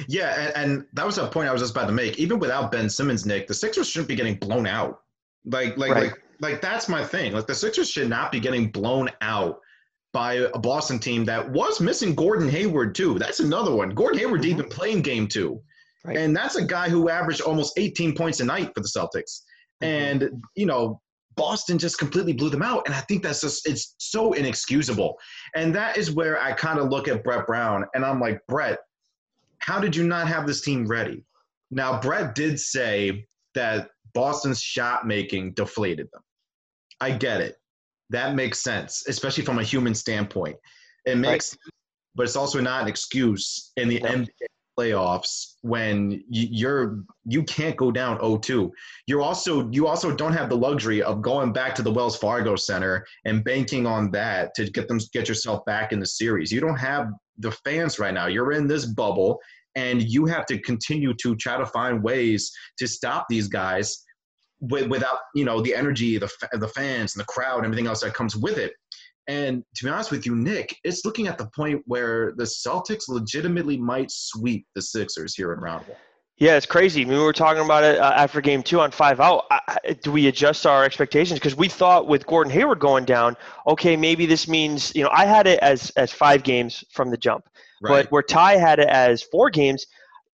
Yeah, 0.06 0.38
and, 0.38 0.56
and, 0.56 0.86
that 0.92 1.04
was 1.04 1.18
a 1.18 1.26
point 1.26 1.48
I 1.48 1.52
was 1.52 1.60
just 1.60 1.74
about 1.74 1.86
to 1.86 1.92
make. 1.92 2.18
Even 2.18 2.38
without 2.38 2.70
Ben 2.70 2.88
Simmons, 2.88 3.26
Nick, 3.26 3.48
the 3.48 3.54
Sixers 3.54 3.88
shouldn't 3.88 4.08
be 4.08 4.14
getting 4.14 4.36
blown 4.36 4.66
out. 4.66 5.00
Like, 5.44 5.76
like, 5.76 5.90
right. 5.90 6.04
like, 6.04 6.22
like 6.40 6.60
that's 6.60 6.88
my 6.88 7.02
thing. 7.02 7.32
Like 7.32 7.48
the 7.48 7.54
Sixers 7.54 7.90
should 7.90 8.08
not 8.08 8.30
be 8.30 8.38
getting 8.38 8.70
blown 8.70 9.08
out 9.22 9.58
by 10.12 10.34
a 10.34 10.58
Boston 10.58 10.98
team 10.98 11.24
that 11.24 11.50
was 11.50 11.80
missing 11.80 12.14
Gordon 12.14 12.48
Hayward 12.48 12.94
too. 12.94 13.18
That's 13.18 13.40
another 13.40 13.74
one. 13.74 13.90
Gordon 13.90 14.20
Hayward 14.20 14.42
mm-hmm. 14.42 14.50
even 14.50 14.68
playing 14.68 15.02
game 15.02 15.26
two, 15.26 15.60
right. 16.04 16.16
and 16.16 16.36
that's 16.36 16.56
a 16.56 16.64
guy 16.64 16.88
who 16.88 17.08
averaged 17.08 17.40
almost 17.40 17.78
18 17.78 18.14
points 18.14 18.40
a 18.40 18.44
night 18.44 18.72
for 18.74 18.82
the 18.82 18.88
Celtics. 18.88 19.40
Mm-hmm. 19.82 19.84
And 19.84 20.42
you 20.54 20.66
know, 20.66 21.00
Boston 21.36 21.78
just 21.78 21.98
completely 21.98 22.32
blew 22.32 22.50
them 22.50 22.62
out. 22.62 22.82
And 22.86 22.94
I 22.94 23.00
think 23.00 23.22
that's 23.22 23.40
just, 23.40 23.68
it's 23.68 23.94
so 23.98 24.32
inexcusable. 24.32 25.18
And 25.54 25.74
that 25.74 25.96
is 25.96 26.10
where 26.10 26.40
I 26.40 26.52
kind 26.52 26.78
of 26.78 26.88
look 26.88 27.08
at 27.08 27.24
Brett 27.24 27.46
Brown 27.46 27.84
and 27.94 28.04
I'm 28.04 28.20
like, 28.20 28.40
Brett, 28.48 28.78
how 29.58 29.78
did 29.78 29.94
you 29.94 30.04
not 30.04 30.28
have 30.28 30.46
this 30.46 30.60
team 30.60 30.86
ready? 30.86 31.24
Now, 31.70 32.00
Brett 32.00 32.34
did 32.34 32.58
say 32.58 33.26
that 33.54 33.90
Boston's 34.14 34.60
shot 34.60 35.06
making 35.06 35.52
deflated 35.52 36.08
them. 36.12 36.22
I 37.00 37.12
get 37.12 37.40
it. 37.40 37.56
That 38.10 38.34
makes 38.34 38.60
sense, 38.60 39.04
especially 39.08 39.44
from 39.44 39.58
a 39.58 39.62
human 39.62 39.94
standpoint. 39.94 40.56
It 41.06 41.16
makes, 41.16 41.52
right. 41.52 41.72
but 42.14 42.22
it's 42.24 42.36
also 42.36 42.60
not 42.60 42.82
an 42.82 42.88
excuse 42.88 43.72
in 43.76 43.88
the 43.88 44.00
NBA 44.00 44.28
playoffs 44.78 45.54
when 45.62 46.22
you're 46.28 47.04
you 47.24 47.42
can't 47.44 47.76
go 47.76 47.90
down 47.90 48.18
0-2. 48.18 48.70
You're 49.06 49.22
also 49.22 49.68
you 49.70 49.86
also 49.86 50.14
don't 50.14 50.32
have 50.32 50.48
the 50.48 50.56
luxury 50.56 51.02
of 51.02 51.22
going 51.22 51.52
back 51.52 51.74
to 51.76 51.82
the 51.82 51.90
Wells 51.90 52.16
Fargo 52.16 52.56
Center 52.56 53.04
and 53.24 53.44
banking 53.44 53.86
on 53.86 54.10
that 54.12 54.54
to 54.56 54.70
get 54.70 54.88
them 54.88 54.98
get 55.12 55.28
yourself 55.28 55.64
back 55.64 55.92
in 55.92 56.00
the 56.00 56.06
series. 56.06 56.50
You 56.50 56.60
don't 56.60 56.78
have 56.78 57.08
the 57.38 57.52
fans 57.64 57.98
right 57.98 58.14
now. 58.14 58.26
You're 58.26 58.52
in 58.52 58.66
this 58.66 58.86
bubble 58.86 59.38
and 59.74 60.02
you 60.02 60.26
have 60.26 60.46
to 60.46 60.58
continue 60.58 61.14
to 61.22 61.34
try 61.36 61.56
to 61.56 61.66
find 61.66 62.02
ways 62.02 62.50
to 62.78 62.86
stop 62.86 63.26
these 63.28 63.48
guys 63.48 64.04
without 64.60 65.18
you 65.34 65.44
know 65.44 65.60
the 65.60 65.74
energy 65.74 66.18
the 66.18 66.30
the 66.52 66.68
fans 66.68 67.14
and 67.14 67.20
the 67.20 67.26
crowd 67.26 67.58
and 67.58 67.66
everything 67.66 67.88
else 67.88 68.00
that 68.00 68.14
comes 68.14 68.36
with 68.36 68.58
it 68.58 68.72
And 69.28 69.62
to 69.76 69.84
be 69.84 69.90
honest 69.90 70.10
with 70.10 70.26
you, 70.26 70.34
Nick, 70.34 70.76
it's 70.84 71.04
looking 71.04 71.28
at 71.28 71.38
the 71.38 71.46
point 71.54 71.82
where 71.86 72.32
the 72.36 72.44
Celtics 72.44 73.08
legitimately 73.08 73.76
might 73.76 74.10
sweep 74.10 74.66
the 74.74 74.82
Sixers 74.82 75.34
here 75.34 75.52
in 75.52 75.60
round 75.60 75.86
one. 75.86 75.96
Yeah, 76.38 76.56
it's 76.56 76.66
crazy. 76.66 77.02
I 77.02 77.04
mean, 77.04 77.18
we 77.18 77.22
were 77.22 77.32
talking 77.32 77.64
about 77.64 77.84
it 77.84 77.98
uh, 77.98 78.14
after 78.16 78.40
game 78.40 78.64
two 78.64 78.80
on 78.80 78.90
five 78.90 79.20
out. 79.20 79.44
I, 79.50 79.94
do 80.02 80.10
we 80.10 80.26
adjust 80.26 80.66
our 80.66 80.82
expectations? 80.82 81.38
Because 81.38 81.54
we 81.54 81.68
thought 81.68 82.08
with 82.08 82.26
Gordon 82.26 82.52
Hayward 82.52 82.80
going 82.80 83.04
down, 83.04 83.36
okay, 83.68 83.96
maybe 83.96 84.26
this 84.26 84.48
means, 84.48 84.92
you 84.96 85.04
know, 85.04 85.10
I 85.12 85.24
had 85.24 85.46
it 85.46 85.60
as, 85.60 85.90
as 85.90 86.10
five 86.10 86.42
games 86.42 86.82
from 86.90 87.10
the 87.10 87.16
jump. 87.16 87.44
Right. 87.80 88.02
But 88.02 88.10
where 88.10 88.22
Ty 88.22 88.56
had 88.56 88.80
it 88.80 88.88
as 88.88 89.22
four 89.22 89.50
games, 89.50 89.86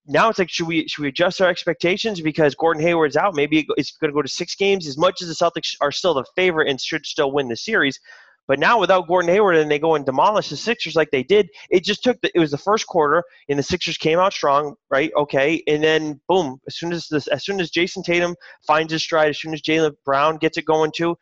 now 0.06 0.30
it's 0.30 0.38
like 0.38 0.48
should 0.48 0.66
we 0.66 0.88
should 0.88 1.02
we 1.02 1.08
adjust 1.08 1.42
our 1.42 1.48
expectations 1.48 2.20
because 2.22 2.54
Gordon 2.54 2.82
Hayward's 2.82 3.16
out? 3.16 3.34
Maybe 3.34 3.66
it's 3.76 3.92
going 3.92 4.10
to 4.10 4.14
go 4.14 4.22
to 4.22 4.28
six 4.28 4.54
games. 4.54 4.86
As 4.86 4.96
much 4.96 5.20
as 5.20 5.28
the 5.28 5.34
Celtics 5.34 5.76
are 5.82 5.92
still 5.92 6.14
the 6.14 6.24
favorite 6.34 6.68
and 6.68 6.80
should 6.80 7.04
still 7.04 7.30
win 7.30 7.48
the 7.48 7.56
series, 7.56 8.00
but 8.48 8.58
now 8.58 8.80
without 8.80 9.06
Gordon 9.06 9.30
Hayward 9.30 9.56
and 9.56 9.70
they 9.70 9.78
go 9.78 9.94
and 9.94 10.04
demolish 10.04 10.48
the 10.48 10.56
Sixers 10.56 10.96
like 10.96 11.10
they 11.10 11.22
did, 11.22 11.50
it 11.70 11.84
just 11.84 12.02
took 12.02 12.20
the, 12.22 12.30
it 12.34 12.40
was 12.40 12.50
the 12.50 12.58
first 12.58 12.86
quarter 12.86 13.22
and 13.48 13.58
the 13.58 13.62
Sixers 13.62 13.98
came 13.98 14.18
out 14.18 14.32
strong, 14.32 14.74
right? 14.90 15.12
Okay, 15.16 15.62
and 15.68 15.84
then 15.84 16.18
boom, 16.28 16.58
as 16.66 16.76
soon 16.76 16.92
as 16.92 17.06
this, 17.08 17.26
as 17.28 17.44
soon 17.44 17.60
as 17.60 17.70
Jayson 17.70 18.02
Tatum 18.02 18.34
finds 18.66 18.92
his 18.92 19.02
stride, 19.02 19.28
as 19.28 19.38
soon 19.38 19.52
as 19.52 19.60
Jaylen 19.60 19.92
Brown 20.04 20.38
gets 20.38 20.56
it 20.56 20.64
going 20.64 20.90
too, 20.96 21.14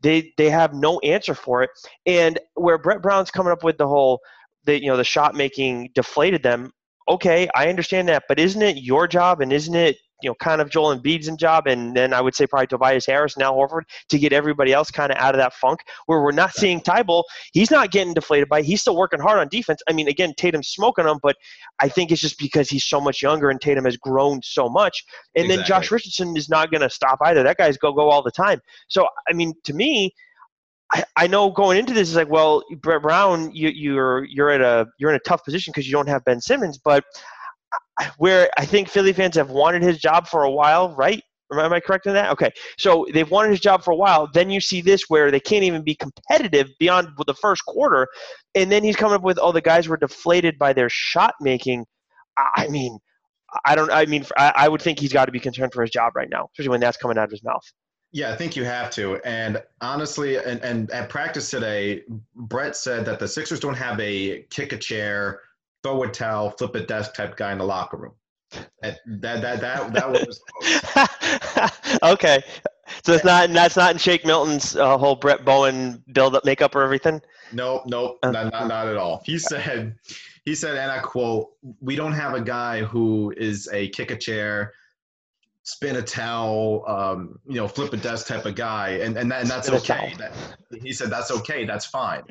they 0.00 0.32
they 0.38 0.48
have 0.48 0.72
no 0.72 0.98
answer 1.00 1.34
for 1.34 1.62
it. 1.62 1.70
And 2.06 2.38
where 2.54 2.78
Brett 2.78 3.02
Brown's 3.02 3.30
coming 3.30 3.52
up 3.52 3.62
with 3.62 3.76
the 3.76 3.86
whole 3.86 4.20
the 4.64 4.80
you 4.80 4.88
know 4.88 4.96
the 4.96 5.04
shot 5.04 5.34
making 5.34 5.90
deflated 5.94 6.42
them. 6.42 6.72
Okay, 7.08 7.48
I 7.54 7.68
understand 7.68 8.08
that, 8.08 8.24
but 8.28 8.38
isn't 8.38 8.62
it 8.62 8.78
your 8.78 9.06
job 9.06 9.42
and 9.42 9.52
isn't 9.52 9.74
it 9.74 9.96
you 10.22 10.30
know, 10.30 10.34
kind 10.34 10.60
of 10.60 10.70
Joel 10.70 10.96
Embiid's 10.96 11.30
job, 11.36 11.66
and 11.66 11.96
then 11.96 12.12
I 12.12 12.20
would 12.20 12.34
say 12.34 12.46
probably 12.46 12.66
Tobias 12.66 13.06
Harris 13.06 13.36
now 13.36 13.52
Horford 13.52 13.82
to 14.08 14.18
get 14.18 14.32
everybody 14.32 14.72
else 14.72 14.90
kind 14.90 15.12
of 15.12 15.18
out 15.18 15.34
of 15.34 15.38
that 15.38 15.54
funk 15.54 15.80
where 16.06 16.22
we're 16.22 16.32
not 16.32 16.54
seeing 16.54 16.80
Thybulle. 16.80 17.24
He's 17.52 17.70
not 17.70 17.90
getting 17.90 18.14
deflated 18.14 18.48
by. 18.48 18.60
It. 18.60 18.66
He's 18.66 18.80
still 18.80 18.96
working 18.96 19.20
hard 19.20 19.38
on 19.38 19.48
defense. 19.48 19.80
I 19.88 19.92
mean, 19.92 20.08
again, 20.08 20.34
Tatum's 20.36 20.68
smoking 20.68 21.06
him, 21.06 21.18
but 21.22 21.36
I 21.80 21.88
think 21.88 22.10
it's 22.10 22.20
just 22.20 22.38
because 22.38 22.68
he's 22.68 22.84
so 22.84 23.00
much 23.00 23.22
younger 23.22 23.50
and 23.50 23.60
Tatum 23.60 23.84
has 23.84 23.96
grown 23.96 24.40
so 24.42 24.68
much. 24.68 25.04
And 25.34 25.44
exactly. 25.44 25.56
then 25.56 25.66
Josh 25.66 25.90
Richardson 25.90 26.36
is 26.36 26.48
not 26.48 26.70
going 26.70 26.82
to 26.82 26.90
stop 26.90 27.18
either. 27.24 27.42
That 27.42 27.56
guy's 27.56 27.76
go 27.76 27.92
go 27.92 28.10
all 28.10 28.22
the 28.22 28.30
time. 28.30 28.60
So 28.88 29.06
I 29.28 29.32
mean, 29.32 29.54
to 29.64 29.74
me. 29.74 30.14
I, 30.92 31.04
I 31.14 31.26
know 31.28 31.52
going 31.52 31.78
into 31.78 31.94
this 31.94 32.08
is 32.08 32.16
like, 32.16 32.28
well, 32.28 32.64
Brett 32.82 33.02
Brown, 33.02 33.52
you, 33.54 33.68
you're 33.68 34.24
you're 34.24 34.50
at 34.50 34.60
a 34.60 34.88
you're 34.98 35.10
in 35.10 35.14
a 35.14 35.20
tough 35.20 35.44
position 35.44 35.70
because 35.70 35.86
you 35.86 35.92
don't 35.92 36.08
have 36.08 36.24
Ben 36.24 36.40
Simmons, 36.40 36.78
but 36.78 37.04
where 38.18 38.50
I 38.56 38.64
think 38.64 38.88
Philly 38.88 39.12
fans 39.12 39.36
have 39.36 39.50
wanted 39.50 39.82
his 39.82 39.98
job 39.98 40.26
for 40.26 40.44
a 40.44 40.50
while, 40.50 40.94
right? 40.94 41.22
Am 41.52 41.72
I 41.72 41.80
correct 41.80 42.06
in 42.06 42.14
that? 42.14 42.30
Okay. 42.30 42.50
So 42.78 43.06
they've 43.12 43.30
wanted 43.30 43.50
his 43.50 43.60
job 43.60 43.82
for 43.82 43.90
a 43.90 43.96
while. 43.96 44.28
Then 44.32 44.50
you 44.50 44.60
see 44.60 44.80
this 44.80 45.04
where 45.08 45.30
they 45.30 45.40
can't 45.40 45.64
even 45.64 45.82
be 45.82 45.96
competitive 45.96 46.68
beyond 46.78 47.08
the 47.26 47.34
first 47.34 47.64
quarter. 47.66 48.06
And 48.54 48.70
then 48.70 48.84
he's 48.84 48.96
coming 48.96 49.16
up 49.16 49.22
with, 49.22 49.38
oh, 49.40 49.50
the 49.50 49.60
guys 49.60 49.88
were 49.88 49.96
deflated 49.96 50.58
by 50.58 50.72
their 50.72 50.88
shot 50.88 51.34
making. 51.40 51.86
I 52.36 52.68
mean, 52.68 52.98
I 53.64 53.74
don't, 53.74 53.90
I 53.90 54.06
mean, 54.06 54.24
I 54.36 54.68
would 54.68 54.80
think 54.80 55.00
he's 55.00 55.12
got 55.12 55.24
to 55.24 55.32
be 55.32 55.40
concerned 55.40 55.72
for 55.72 55.82
his 55.82 55.90
job 55.90 56.14
right 56.14 56.28
now, 56.30 56.48
especially 56.52 56.70
when 56.70 56.80
that's 56.80 56.96
coming 56.96 57.18
out 57.18 57.24
of 57.24 57.30
his 57.32 57.42
mouth. 57.42 57.64
Yeah, 58.12 58.32
I 58.32 58.36
think 58.36 58.56
you 58.56 58.64
have 58.64 58.90
to. 58.92 59.20
And 59.24 59.62
honestly, 59.80 60.36
and, 60.36 60.60
and 60.62 60.90
at 60.90 61.08
practice 61.08 61.50
today, 61.50 62.02
Brett 62.34 62.76
said 62.76 63.04
that 63.06 63.18
the 63.18 63.28
Sixers 63.28 63.60
don't 63.60 63.76
have 63.76 63.98
a 64.00 64.42
kick 64.50 64.72
a 64.72 64.76
chair 64.76 65.40
throw 65.82 66.02
a 66.02 66.08
towel, 66.08 66.50
flip 66.50 66.74
a 66.74 66.80
desk 66.80 67.14
type 67.14 67.36
guy 67.36 67.52
in 67.52 67.58
the 67.58 67.64
locker 67.64 67.96
room. 67.96 68.12
That 68.82 68.98
that 69.06 69.42
that 69.42 69.60
that, 69.60 69.92
that 69.92 70.10
was 70.10 70.40
okay. 72.02 72.42
So 73.04 73.12
it's 73.12 73.24
not 73.24 73.52
that's 73.52 73.76
not 73.76 73.92
in 73.92 73.98
Shake 73.98 74.24
Milton's 74.24 74.74
uh, 74.76 74.98
whole 74.98 75.16
Brett 75.16 75.44
Bowen 75.44 76.02
build 76.12 76.34
up 76.34 76.44
makeup 76.44 76.74
or 76.74 76.82
everything. 76.82 77.22
Nope, 77.52 77.84
nope, 77.86 78.18
uh, 78.22 78.30
not, 78.30 78.52
not 78.52 78.68
not 78.68 78.88
at 78.88 78.96
all. 78.96 79.22
He 79.24 79.38
said 79.38 79.94
he 80.44 80.54
said, 80.54 80.76
and 80.76 80.90
I 80.90 80.98
quote: 80.98 81.50
"We 81.80 81.94
don't 81.94 82.12
have 82.12 82.34
a 82.34 82.40
guy 82.40 82.82
who 82.82 83.32
is 83.36 83.68
a 83.72 83.88
kick 83.88 84.10
a 84.10 84.16
chair." 84.16 84.72
spin 85.62 85.96
a 85.96 86.02
towel, 86.02 86.84
um, 86.88 87.38
you 87.46 87.56
know, 87.56 87.68
flip 87.68 87.92
a 87.92 87.96
desk 87.96 88.26
type 88.26 88.46
of 88.46 88.54
guy, 88.54 88.90
and 89.02 89.16
and, 89.16 89.30
that, 89.30 89.42
and 89.42 89.50
that's 89.50 89.68
okay. 89.68 90.14
That, 90.18 90.32
he 90.82 90.92
said 90.92 91.10
that's 91.10 91.30
okay, 91.30 91.64
that's 91.64 91.86
fine. 91.86 92.22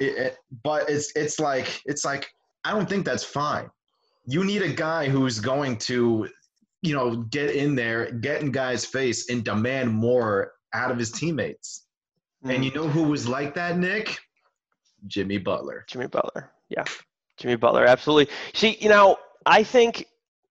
It, 0.00 0.16
it, 0.16 0.38
but 0.62 0.88
it's 0.88 1.12
it's 1.14 1.38
like 1.38 1.82
it's 1.84 2.04
like 2.04 2.34
I 2.64 2.70
don't 2.72 2.88
think 2.88 3.04
that's 3.04 3.24
fine. 3.24 3.70
You 4.26 4.44
need 4.44 4.62
a 4.62 4.72
guy 4.72 5.08
who's 5.08 5.40
going 5.40 5.78
to, 5.78 6.28
you 6.82 6.94
know, 6.94 7.16
get 7.16 7.54
in 7.54 7.74
there, 7.74 8.12
get 8.12 8.42
in 8.42 8.52
guys' 8.52 8.84
face, 8.84 9.30
and 9.30 9.44
demand 9.44 9.90
more 9.90 10.52
out 10.74 10.90
of 10.90 10.98
his 10.98 11.10
teammates. 11.10 11.86
Mm. 12.44 12.54
And 12.54 12.64
you 12.64 12.70
know 12.72 12.88
who 12.88 13.04
was 13.04 13.28
like 13.28 13.54
that, 13.54 13.78
Nick? 13.78 14.18
Jimmy 15.06 15.38
Butler. 15.38 15.84
Jimmy 15.88 16.06
Butler. 16.06 16.50
Yeah. 16.68 16.84
Jimmy 17.36 17.56
Butler, 17.56 17.84
absolutely. 17.84 18.32
See, 18.54 18.76
you 18.80 18.88
know, 18.88 19.16
I 19.46 19.64
think 19.64 20.06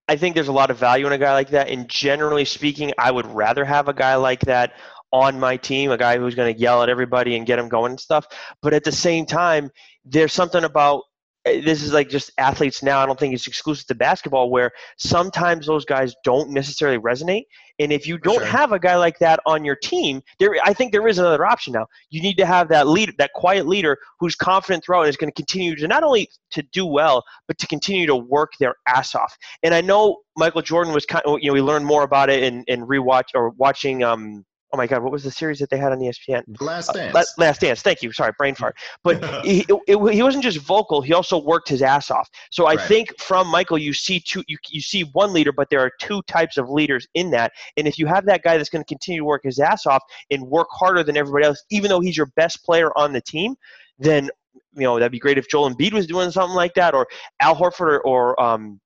I 0.07 0.17
think 0.17 0.35
there's 0.35 0.49
a 0.49 0.53
lot 0.53 0.71
of 0.71 0.77
value 0.77 1.07
in 1.07 1.13
a 1.13 1.17
guy 1.17 1.31
like 1.31 1.49
that. 1.51 1.69
And 1.69 1.87
generally 1.87 2.43
speaking, 2.43 2.91
I 2.97 3.11
would 3.11 3.25
rather 3.27 3.63
have 3.63 3.87
a 3.87 3.93
guy 3.93 4.15
like 4.15 4.41
that 4.41 4.73
on 5.13 5.39
my 5.39 5.55
team, 5.55 5.91
a 5.91 5.97
guy 5.97 6.17
who's 6.17 6.35
going 6.35 6.53
to 6.53 6.59
yell 6.59 6.83
at 6.83 6.89
everybody 6.89 7.37
and 7.37 7.45
get 7.45 7.57
them 7.57 7.69
going 7.69 7.91
and 7.91 7.99
stuff. 7.99 8.27
But 8.61 8.73
at 8.73 8.83
the 8.83 8.91
same 8.91 9.25
time, 9.25 9.71
there's 10.03 10.33
something 10.33 10.63
about 10.63 11.03
this 11.45 11.81
is 11.81 11.91
like 11.91 12.09
just 12.09 12.31
athletes 12.37 12.83
now. 12.83 12.99
I 12.99 13.05
don't 13.05 13.19
think 13.19 13.33
it's 13.33 13.47
exclusive 13.47 13.87
to 13.87 13.95
basketball 13.95 14.51
where 14.51 14.71
sometimes 14.97 15.65
those 15.65 15.85
guys 15.85 16.13
don't 16.23 16.51
necessarily 16.51 16.99
resonate. 16.99 17.43
And 17.79 17.91
if 17.91 18.05
you 18.05 18.19
don't 18.19 18.35
sure. 18.35 18.45
have 18.45 18.73
a 18.73 18.79
guy 18.79 18.95
like 18.95 19.17
that 19.19 19.39
on 19.47 19.65
your 19.65 19.75
team, 19.75 20.21
there 20.39 20.55
I 20.63 20.73
think 20.73 20.91
there 20.91 21.07
is 21.07 21.17
another 21.17 21.43
option 21.45 21.73
now. 21.73 21.87
You 22.11 22.21
need 22.21 22.37
to 22.37 22.45
have 22.45 22.69
that 22.69 22.87
leader, 22.87 23.13
that 23.17 23.31
quiet 23.33 23.67
leader 23.67 23.97
who's 24.19 24.35
confident 24.35 24.83
throughout 24.83 25.01
and 25.01 25.09
is 25.09 25.17
going 25.17 25.31
to 25.31 25.35
continue 25.35 25.75
to 25.75 25.87
not 25.87 26.03
only 26.03 26.29
to 26.51 26.61
do 26.73 26.85
well, 26.85 27.23
but 27.47 27.57
to 27.57 27.67
continue 27.67 28.05
to 28.05 28.15
work 28.15 28.51
their 28.59 28.75
ass 28.87 29.15
off. 29.15 29.35
And 29.63 29.73
I 29.73 29.81
know 29.81 30.17
Michael 30.37 30.61
Jordan 30.61 30.93
was 30.93 31.05
kind 31.05 31.23
of, 31.25 31.39
you 31.41 31.47
know, 31.47 31.53
we 31.53 31.61
learned 31.61 31.85
more 31.85 32.03
about 32.03 32.29
it 32.29 32.43
in, 32.43 32.63
in 32.67 32.85
rewatch 32.85 33.29
or 33.33 33.49
watching 33.51 34.03
um, 34.03 34.45
oh 34.73 34.77
my 34.77 34.87
god, 34.87 35.03
what 35.03 35.11
was 35.11 35.23
the 35.23 35.31
series 35.31 35.59
that 35.59 35.69
they 35.69 35.77
had 35.77 35.91
on 35.91 35.99
ESPN? 35.99 36.43
Last 36.61 36.93
Dance. 36.93 37.15
Uh, 37.15 37.23
Last 37.37 37.61
Dance. 37.61 37.81
Thank 37.81 38.01
you. 38.01 38.11
Sorry, 38.11 38.31
brain 38.37 38.55
fart. 38.55 38.75
But 39.03 39.23
he, 39.45 39.65
it, 39.87 40.13
he 40.13 40.23
wasn't 40.23 40.43
just 40.43 40.59
vocal; 40.59 41.01
he 41.01 41.13
also 41.13 41.41
worked 41.41 41.69
his 41.69 41.81
ass 41.81 42.11
off. 42.11 42.29
So 42.51 42.65
I 42.65 42.75
right. 42.75 42.87
think 42.87 43.19
from 43.19 43.47
Michael, 43.47 43.77
you 43.77 43.93
see 43.93 44.19
two, 44.19 44.43
you, 44.47 44.57
you 44.69 44.81
see 44.81 45.03
one 45.13 45.33
leader, 45.33 45.51
but 45.51 45.69
there 45.69 45.79
are 45.79 45.91
two 45.99 46.21
types 46.23 46.57
of 46.57 46.69
leaders 46.69 47.07
in 47.13 47.31
that. 47.31 47.51
And 47.77 47.87
if 47.87 47.97
you 47.97 48.05
have 48.07 48.25
that 48.25 48.43
guy 48.43 48.57
that's 48.57 48.69
going 48.69 48.83
to 48.83 48.87
continue 48.87 49.21
to 49.21 49.25
work 49.25 49.41
his 49.43 49.59
ass 49.59 49.85
off 49.85 50.03
and 50.29 50.43
work 50.43 50.67
harder 50.71 51.03
than 51.03 51.17
everybody 51.17 51.45
else, 51.45 51.63
even 51.69 51.89
though 51.89 51.99
he's 51.99 52.17
your 52.17 52.31
best 52.35 52.63
player 52.63 52.91
on 52.97 53.13
the 53.13 53.21
team, 53.21 53.55
then 53.99 54.29
you 54.73 54.83
know 54.83 54.97
that'd 54.97 55.11
be 55.11 55.19
great 55.19 55.37
if 55.37 55.49
Joel 55.49 55.69
Embiid 55.69 55.93
was 55.93 56.07
doing 56.07 56.31
something 56.31 56.55
like 56.55 56.73
that, 56.75 56.93
or 56.93 57.07
Al 57.41 57.55
Horford, 57.55 57.81
or, 57.81 58.01
or 58.05 58.41
um, 58.41 58.79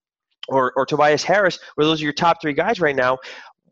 or, 0.47 0.73
or 0.75 0.85
Tobias 0.85 1.23
Harris, 1.23 1.59
where 1.75 1.85
those 1.85 2.01
are 2.01 2.03
your 2.03 2.13
top 2.13 2.41
three 2.41 2.53
guys 2.53 2.79
right 2.79 2.95
now. 2.95 3.17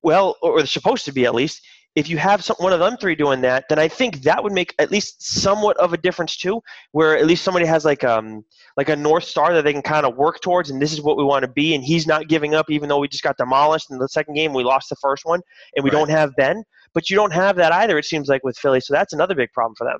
Well, 0.02 0.36
or 0.42 0.58
they're 0.58 0.68
supposed 0.68 1.06
to 1.06 1.12
be 1.12 1.26
at 1.26 1.36
least 1.36 1.62
if 1.96 2.10
you 2.10 2.18
have 2.18 2.44
some, 2.44 2.56
one 2.58 2.74
of 2.74 2.80
them 2.80 2.98
three 2.98 3.16
doing 3.16 3.42
that, 3.42 3.66
then 3.70 3.78
I 3.78 3.88
think 3.88 4.22
that 4.24 4.44
would 4.44 4.54
make 4.54 4.74
at 4.80 4.92
least 4.92 5.22
somewhat 5.22 5.78
of 5.78 5.94
a 5.94 5.98
difference 5.98 6.38
too. 6.38 6.62
Where 6.92 7.18
at 7.18 7.26
least 7.26 7.44
somebody 7.44 7.66
has 7.66 7.86
like 7.86 8.04
um 8.04 8.44
like 8.78 8.90
a 8.90 8.96
north 8.96 9.26
star 9.26 9.54
that 9.54 9.64
they 9.64 9.74
can 9.74 9.82
kind 9.82 10.06
of 10.06 10.16
work 10.16 10.42
towards, 10.42 10.70
and 10.70 10.82
this 10.82 10.92
is 10.92 11.02
what 11.02 11.18
we 11.18 11.24
want 11.24 11.44
to 11.44 11.52
be. 11.52 11.76
And 11.76 11.84
he's 11.84 12.08
not 12.08 12.28
giving 12.28 12.56
up, 12.56 12.70
even 12.70 12.90
though 12.90 13.00
we 13.00 13.08
just 13.08 13.24
got 13.24 13.38
demolished 13.38 13.92
in 13.92 14.00
the 14.00 14.08
second 14.08 14.34
game. 14.34 14.54
We 14.54 14.64
lost 14.64 14.90
the 14.90 14.96
first 14.96 15.26
one, 15.26 15.42
and 15.76 15.84
we 15.84 15.92
right. 15.92 16.00
don't 16.00 16.10
have 16.10 16.36
Ben. 16.36 16.64
But 16.94 17.10
you 17.10 17.16
don't 17.16 17.34
have 17.34 17.56
that 17.58 17.72
either. 17.72 17.98
It 17.98 18.06
seems 18.06 18.28
like 18.28 18.44
with 18.44 18.58
Philly, 18.58 18.80
so 18.80 18.94
that's 18.94 19.14
another 19.14 19.36
big 19.36 19.52
problem 19.52 19.76
for 19.76 19.86
them. 19.86 20.00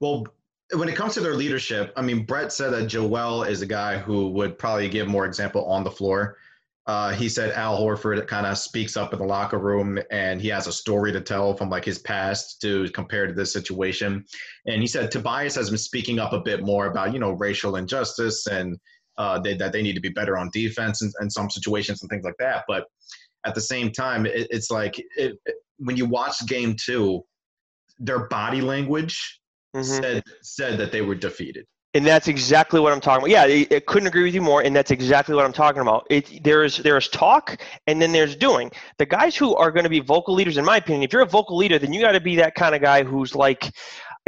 Well, 0.00 0.26
when 0.74 0.88
it 0.88 0.96
comes 0.96 1.14
to 1.14 1.20
their 1.20 1.34
leadership, 1.34 1.92
I 1.96 2.02
mean, 2.02 2.24
Brett 2.24 2.52
said 2.52 2.72
that 2.72 2.86
Joel 2.86 3.44
is 3.44 3.62
a 3.62 3.66
guy 3.66 3.98
who 3.98 4.28
would 4.28 4.58
probably 4.58 4.88
give 4.88 5.08
more 5.08 5.26
example 5.26 5.64
on 5.66 5.84
the 5.84 5.90
floor. 5.90 6.38
Uh, 6.86 7.12
he 7.12 7.28
said 7.28 7.52
Al 7.52 7.78
Horford 7.78 8.26
kind 8.26 8.44
of 8.44 8.58
speaks 8.58 8.96
up 8.96 9.12
in 9.12 9.20
the 9.20 9.24
locker 9.24 9.58
room 9.58 10.00
and 10.10 10.40
he 10.40 10.48
has 10.48 10.66
a 10.66 10.72
story 10.72 11.12
to 11.12 11.20
tell 11.20 11.54
from 11.54 11.70
like 11.70 11.84
his 11.84 11.98
past 11.98 12.60
to 12.60 12.88
compare 12.90 13.26
to 13.26 13.32
this 13.32 13.52
situation. 13.52 14.24
And 14.66 14.80
he 14.80 14.88
said 14.88 15.10
Tobias 15.10 15.54
has 15.54 15.70
been 15.70 15.78
speaking 15.78 16.18
up 16.18 16.32
a 16.32 16.40
bit 16.40 16.64
more 16.64 16.86
about, 16.86 17.12
you 17.12 17.20
know, 17.20 17.32
racial 17.32 17.76
injustice 17.76 18.48
and 18.48 18.76
uh, 19.16 19.38
they, 19.38 19.54
that 19.54 19.72
they 19.72 19.82
need 19.82 19.94
to 19.94 20.00
be 20.00 20.08
better 20.08 20.36
on 20.36 20.50
defense 20.52 21.02
in, 21.02 21.12
in, 21.20 21.30
some 21.30 21.50
situations 21.50 22.02
and 22.02 22.10
things 22.10 22.24
like 22.24 22.36
that. 22.38 22.64
But 22.66 22.86
at 23.46 23.54
the 23.54 23.60
same 23.60 23.92
time, 23.92 24.26
it, 24.26 24.48
it's 24.50 24.70
like 24.70 24.98
it, 24.98 25.38
it, 25.46 25.54
when 25.78 25.96
you 25.96 26.06
watch 26.06 26.44
game 26.46 26.74
two, 26.82 27.22
their 27.98 28.26
body 28.28 28.60
language 28.60 29.40
mm-hmm. 29.76 29.84
said 29.84 30.22
said 30.42 30.78
that 30.78 30.92
they 30.92 31.02
were 31.02 31.14
defeated. 31.14 31.66
And 31.94 32.06
that's 32.06 32.26
exactly 32.26 32.80
what 32.80 32.92
I'm 32.92 33.00
talking 33.02 33.30
about. 33.30 33.50
Yeah, 33.50 33.64
I, 33.76 33.80
couldn't 33.80 34.08
agree 34.08 34.24
with 34.24 34.34
you 34.34 34.40
more. 34.40 34.62
And 34.62 34.74
that's 34.74 34.90
exactly 34.90 35.34
what 35.34 35.44
I'm 35.44 35.52
talking 35.52 35.82
about. 35.82 36.06
It, 36.08 36.42
there's 36.42 36.78
there's 36.78 37.08
talk, 37.08 37.60
and 37.86 38.00
then 38.00 38.12
there's 38.12 38.34
doing. 38.34 38.70
The 38.96 39.04
guys 39.04 39.36
who 39.36 39.54
are 39.56 39.70
going 39.70 39.84
to 39.84 39.90
be 39.90 40.00
vocal 40.00 40.34
leaders, 40.34 40.56
in 40.56 40.64
my 40.64 40.78
opinion, 40.78 41.02
if 41.02 41.12
you're 41.12 41.22
a 41.22 41.26
vocal 41.26 41.56
leader, 41.56 41.78
then 41.78 41.92
you 41.92 42.00
got 42.00 42.12
to 42.12 42.20
be 42.20 42.36
that 42.36 42.54
kind 42.54 42.74
of 42.74 42.80
guy 42.80 43.04
who's 43.04 43.34
like, 43.34 43.70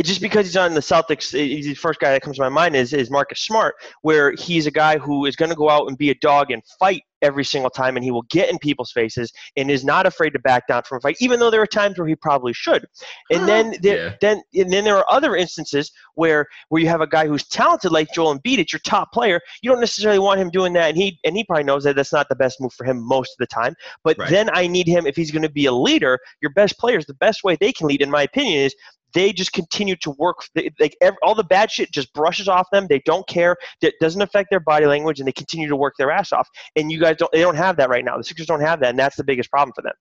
just 0.02 0.21
because 0.21 0.47
he's 0.47 0.56
on 0.56 0.75
the 0.75 0.80
Celtics, 0.80 1.33
he's 1.33 1.66
the 1.66 1.75
first 1.75 2.00
guy 2.00 2.12
that 2.12 2.23
comes 2.23 2.37
to 2.37 2.42
my 2.42 2.49
mind 2.49 2.75
is, 2.75 2.92
is 2.92 3.11
Marcus 3.11 3.40
Smart, 3.40 3.76
where 4.02 4.33
he's 4.33 4.66
a 4.66 4.71
guy 4.71 4.99
who 4.99 5.25
is 5.25 5.37
going 5.37 5.50
to 5.50 5.56
go 5.56 5.71
out 5.71 5.87
and 5.88 5.97
be 5.97 6.11
a 6.11 6.14
dog 6.16 6.50
and 6.50 6.62
fight 6.78 7.02
every 7.25 7.45
single 7.45 7.71
time, 7.71 7.97
and 7.97 8.04
he 8.04 8.11
will 8.11 8.26
get 8.31 8.50
in 8.50 8.59
people's 8.59 8.93
faces 8.93 9.33
and 9.57 9.71
is 9.71 9.85
not 9.85 10.07
afraid 10.07 10.31
to 10.31 10.38
back 10.38 10.69
down 10.69 10.83
from 10.83 10.99
a 10.99 11.00
fight, 11.00 11.16
even 11.21 11.40
though 11.40 11.50
there 11.50 11.62
are 11.62 11.66
times 11.66 11.99
where 11.99 12.07
he 12.07 12.14
probably 12.14 12.52
should. 12.52 12.87
And 13.31 13.49
then 13.49 13.75
there, 13.83 13.97
yeah. 13.97 14.14
then 14.21 14.43
and 14.54 14.73
then 14.73 14.85
there 14.85 14.97
are 14.97 15.07
other 15.11 15.35
instances 15.35 15.90
where 16.14 16.47
where 16.69 16.81
you 16.81 16.88
have 16.88 17.00
a 17.00 17.07
guy 17.07 17.26
who's 17.26 17.47
talented 17.49 17.90
like 17.90 18.09
Joel 18.14 18.38
Embiid, 18.38 18.59
it's 18.59 18.73
your 18.73 18.81
top 18.81 19.12
player. 19.12 19.40
You 19.62 19.71
don't 19.71 19.81
necessarily 19.81 20.19
want 20.19 20.40
him 20.40 20.50
doing 20.50 20.73
that, 20.75 20.90
and 20.90 20.97
he 20.97 21.19
and 21.25 21.37
he 21.37 21.45
probably 21.45 21.64
knows 21.64 21.85
that 21.85 21.97
that's 21.97 22.12
not 22.12 22.28
the 22.28 22.37
best 22.37 22.61
move 22.61 22.73
for 22.75 22.85
him 22.85 23.02
most 23.02 23.31
of 23.31 23.38
the 23.38 23.47
time. 23.47 23.75
But 24.04 24.19
right. 24.19 24.31
then 24.31 24.50
I 24.52 24.66
need 24.66 24.87
him 24.87 25.07
if 25.07 25.16
he's 25.16 25.31
going 25.31 25.43
to 25.43 25.50
be 25.50 25.66
a 25.66 25.73
leader. 25.73 26.19
Your 26.43 26.52
best 26.52 26.78
players, 26.78 27.07
the 27.07 27.14
best 27.14 27.45
way 27.45 27.57
they 27.59 27.73
can 27.73 27.87
lead, 27.87 28.02
in 28.02 28.11
my 28.11 28.23
opinion, 28.23 28.64
is 28.64 28.75
they 29.14 29.33
just 29.33 29.52
continue 29.52 29.97
to 29.97 30.11
work. 30.19 30.45
like 30.78 30.97
all 31.23 31.35
the 31.35 31.45
bad 31.45 31.71
shit 31.71 31.90
just 31.93 32.12
brushes 32.12 32.49
off 32.49 32.66
them. 32.71 32.87
They 32.88 33.00
don't 33.07 33.26
care. 33.26 33.57
It 33.81 33.95
doesn't 34.00 34.21
affect 34.21 34.50
their 34.50 34.61
body 34.61 34.87
language, 34.87 35.21
and 35.21 35.26
they 35.26 35.33
continue 35.33 35.69
to 35.69 35.76
work 35.76 35.95
their 35.97 36.11
ass 36.11 36.33
off. 36.33 36.49
And 36.76 36.93
you 36.93 37.00
guys 37.00 37.13
don't. 37.18 37.30
They 37.33 37.40
don't 37.40 37.56
have 37.56 37.76
that 37.76 37.88
right 37.88 38.04
now. 38.04 38.16
The 38.16 38.25
Sixers 38.25 38.47
don't 38.47 38.61
have 38.61 38.80
that, 38.80 38.90
and 38.90 38.99
that's 38.99 39.16
the 39.16 39.25
biggest 39.25 39.50
problem 39.50 39.73
for 39.75 39.83
them. 39.83 39.94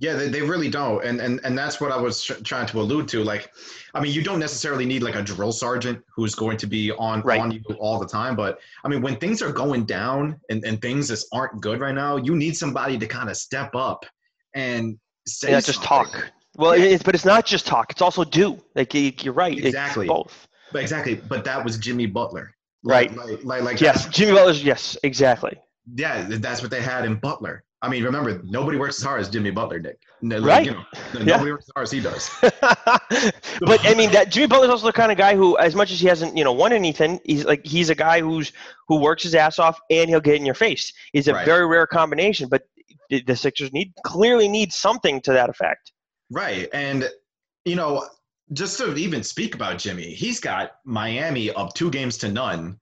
Yeah, 0.00 0.14
they, 0.14 0.28
they 0.28 0.42
really 0.42 0.70
don't, 0.70 1.04
and 1.04 1.20
and 1.20 1.40
and 1.42 1.58
that's 1.58 1.80
what 1.80 1.90
I 1.90 1.96
was 1.96 2.22
trying 2.22 2.66
to 2.66 2.80
allude 2.80 3.08
to. 3.08 3.24
Like, 3.24 3.50
I 3.94 4.00
mean, 4.00 4.12
you 4.12 4.22
don't 4.22 4.38
necessarily 4.38 4.86
need 4.86 5.02
like 5.02 5.16
a 5.16 5.22
drill 5.22 5.50
sergeant 5.50 6.00
who's 6.14 6.36
going 6.36 6.56
to 6.58 6.68
be 6.68 6.92
on 6.92 7.20
right. 7.22 7.40
on 7.40 7.50
you 7.50 7.60
all 7.80 7.98
the 7.98 8.06
time, 8.06 8.36
but 8.36 8.60
I 8.84 8.88
mean, 8.88 9.02
when 9.02 9.16
things 9.16 9.42
are 9.42 9.50
going 9.50 9.86
down 9.86 10.38
and 10.50 10.64
and 10.64 10.80
things 10.80 11.08
just 11.08 11.26
aren't 11.32 11.60
good 11.60 11.80
right 11.80 11.94
now, 11.94 12.16
you 12.16 12.36
need 12.36 12.56
somebody 12.56 12.96
to 12.96 13.06
kind 13.08 13.28
of 13.28 13.36
step 13.36 13.74
up 13.74 14.06
and 14.54 14.96
say 15.26 15.50
yeah, 15.50 15.60
just 15.60 15.82
talk. 15.82 16.30
Well, 16.56 16.76
yeah. 16.76 16.86
it's, 16.86 17.02
but 17.02 17.16
it's 17.16 17.24
not 17.24 17.44
just 17.44 17.66
talk; 17.66 17.90
it's 17.90 18.02
also 18.02 18.22
do. 18.22 18.62
Like 18.76 18.94
you're 18.94 19.34
right. 19.34 19.58
Exactly. 19.58 20.06
It's 20.06 20.12
both. 20.12 20.46
But 20.72 20.82
exactly. 20.82 21.16
But 21.16 21.44
that 21.44 21.64
was 21.64 21.76
Jimmy 21.76 22.06
Butler. 22.06 22.54
Like, 22.84 23.10
right. 23.10 23.26
Like, 23.26 23.44
like, 23.44 23.62
like 23.62 23.80
yes, 23.80 24.08
Jimmy 24.08 24.32
Butler. 24.32 24.52
Yes, 24.52 24.96
exactly. 25.02 25.58
Yeah, 25.94 26.26
that's 26.28 26.62
what 26.62 26.70
they 26.70 26.82
had 26.82 27.04
in 27.04 27.16
Butler. 27.16 27.64
I 27.80 27.88
mean, 27.88 28.02
remember, 28.02 28.42
nobody 28.44 28.76
works 28.76 28.98
as 28.98 29.04
hard 29.04 29.20
as 29.20 29.28
Jimmy 29.28 29.52
Butler 29.52 29.78
did. 29.78 29.96
No, 30.20 30.40
right. 30.40 30.66
You 30.66 30.72
know, 30.72 30.84
nobody 31.14 31.30
yeah. 31.30 31.42
works 31.42 31.66
as 31.66 31.72
hard 31.74 31.84
as 31.84 31.90
he 31.92 32.00
does. 32.00 32.30
but 33.60 33.86
I 33.86 33.94
mean, 33.94 34.10
that 34.10 34.30
Jimmy 34.30 34.48
Butler's 34.48 34.70
also 34.70 34.86
the 34.86 34.92
kind 34.92 35.12
of 35.12 35.18
guy 35.18 35.36
who, 35.36 35.56
as 35.58 35.76
much 35.76 35.92
as 35.92 36.00
he 36.00 36.08
hasn't, 36.08 36.36
you 36.36 36.42
know, 36.42 36.52
won 36.52 36.72
anything, 36.72 37.20
he's 37.24 37.44
like 37.44 37.64
he's 37.64 37.88
a 37.88 37.94
guy 37.94 38.20
who's 38.20 38.52
who 38.88 39.00
works 39.00 39.22
his 39.22 39.36
ass 39.36 39.60
off 39.60 39.78
and 39.90 40.10
he'll 40.10 40.20
get 40.20 40.34
in 40.34 40.44
your 40.44 40.56
face. 40.56 40.92
He's 41.12 41.28
a 41.28 41.34
right. 41.34 41.46
very 41.46 41.66
rare 41.66 41.86
combination, 41.86 42.48
but 42.48 42.64
the 43.10 43.36
Sixers 43.36 43.72
need 43.72 43.92
clearly 44.04 44.48
need 44.48 44.72
something 44.72 45.20
to 45.22 45.32
that 45.32 45.48
effect. 45.48 45.92
Right. 46.30 46.68
And, 46.72 47.08
you 47.64 47.76
know, 47.76 48.06
just 48.52 48.78
to 48.78 48.94
even 48.96 49.22
speak 49.22 49.54
about 49.54 49.78
Jimmy, 49.78 50.14
he's 50.14 50.40
got 50.40 50.72
Miami 50.84 51.50
up 51.50 51.74
two 51.74 51.90
games 51.90 52.18
to 52.18 52.28
none 52.30 52.78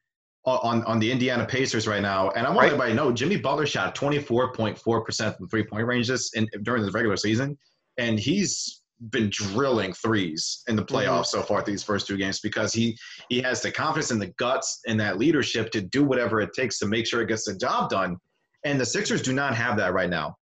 on, 0.46 0.84
on 0.84 0.98
the 0.98 1.10
Indiana 1.10 1.44
Pacers 1.44 1.86
right 1.86 2.02
now. 2.02 2.30
And 2.30 2.46
I 2.46 2.50
want 2.50 2.60
right. 2.60 2.66
everybody 2.66 2.92
to 2.92 2.96
know 2.96 3.12
Jimmy 3.12 3.36
Butler 3.36 3.66
shot 3.66 3.94
24.4% 3.94 5.36
from 5.36 5.48
three 5.48 5.64
point 5.64 5.86
ranges 5.86 6.30
in, 6.34 6.48
during 6.62 6.84
the 6.84 6.90
regular 6.92 7.16
season. 7.16 7.58
And 7.98 8.18
he's 8.18 8.82
been 9.10 9.28
drilling 9.30 9.92
threes 9.92 10.62
in 10.68 10.76
the 10.76 10.82
mm-hmm. 10.82 10.96
playoffs 10.96 11.26
mm-hmm. 11.26 11.40
so 11.40 11.42
far 11.42 11.62
these 11.62 11.82
first 11.82 12.06
two 12.06 12.16
games 12.16 12.40
because 12.40 12.72
he 12.72 12.96
he 13.28 13.42
has 13.42 13.60
the 13.60 13.70
confidence 13.70 14.10
and 14.10 14.22
the 14.22 14.32
guts 14.38 14.80
and 14.86 14.98
that 14.98 15.18
leadership 15.18 15.70
to 15.72 15.82
do 15.82 16.02
whatever 16.02 16.40
it 16.40 16.50
takes 16.54 16.78
to 16.78 16.86
make 16.86 17.06
sure 17.06 17.20
it 17.20 17.28
gets 17.28 17.44
the 17.44 17.54
job 17.56 17.90
done. 17.90 18.16
And 18.64 18.80
the 18.80 18.86
Sixers 18.86 19.22
do 19.22 19.32
not 19.32 19.54
have 19.54 19.76
that 19.76 19.92
right 19.92 20.08
now. 20.08 20.36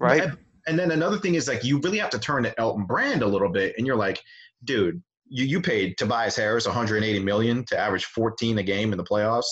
Right 0.00 0.30
and 0.68 0.78
then 0.78 0.90
another 0.90 1.18
thing 1.18 1.34
is 1.34 1.48
like 1.48 1.64
you 1.64 1.78
really 1.80 1.98
have 1.98 2.10
to 2.10 2.18
turn 2.18 2.44
to 2.44 2.60
Elton 2.60 2.84
Brand 2.84 3.22
a 3.22 3.26
little 3.26 3.48
bit, 3.48 3.74
and 3.78 3.86
you're 3.86 3.96
like, 3.96 4.22
dude, 4.64 5.02
you 5.28 5.44
you 5.44 5.60
paid 5.60 5.96
Tobias 5.98 6.36
Harris 6.36 6.66
180 6.66 7.20
million 7.20 7.64
to 7.66 7.78
average 7.78 8.04
14 8.06 8.58
a 8.58 8.62
game 8.62 8.92
in 8.92 8.98
the 8.98 9.04
playoffs. 9.04 9.46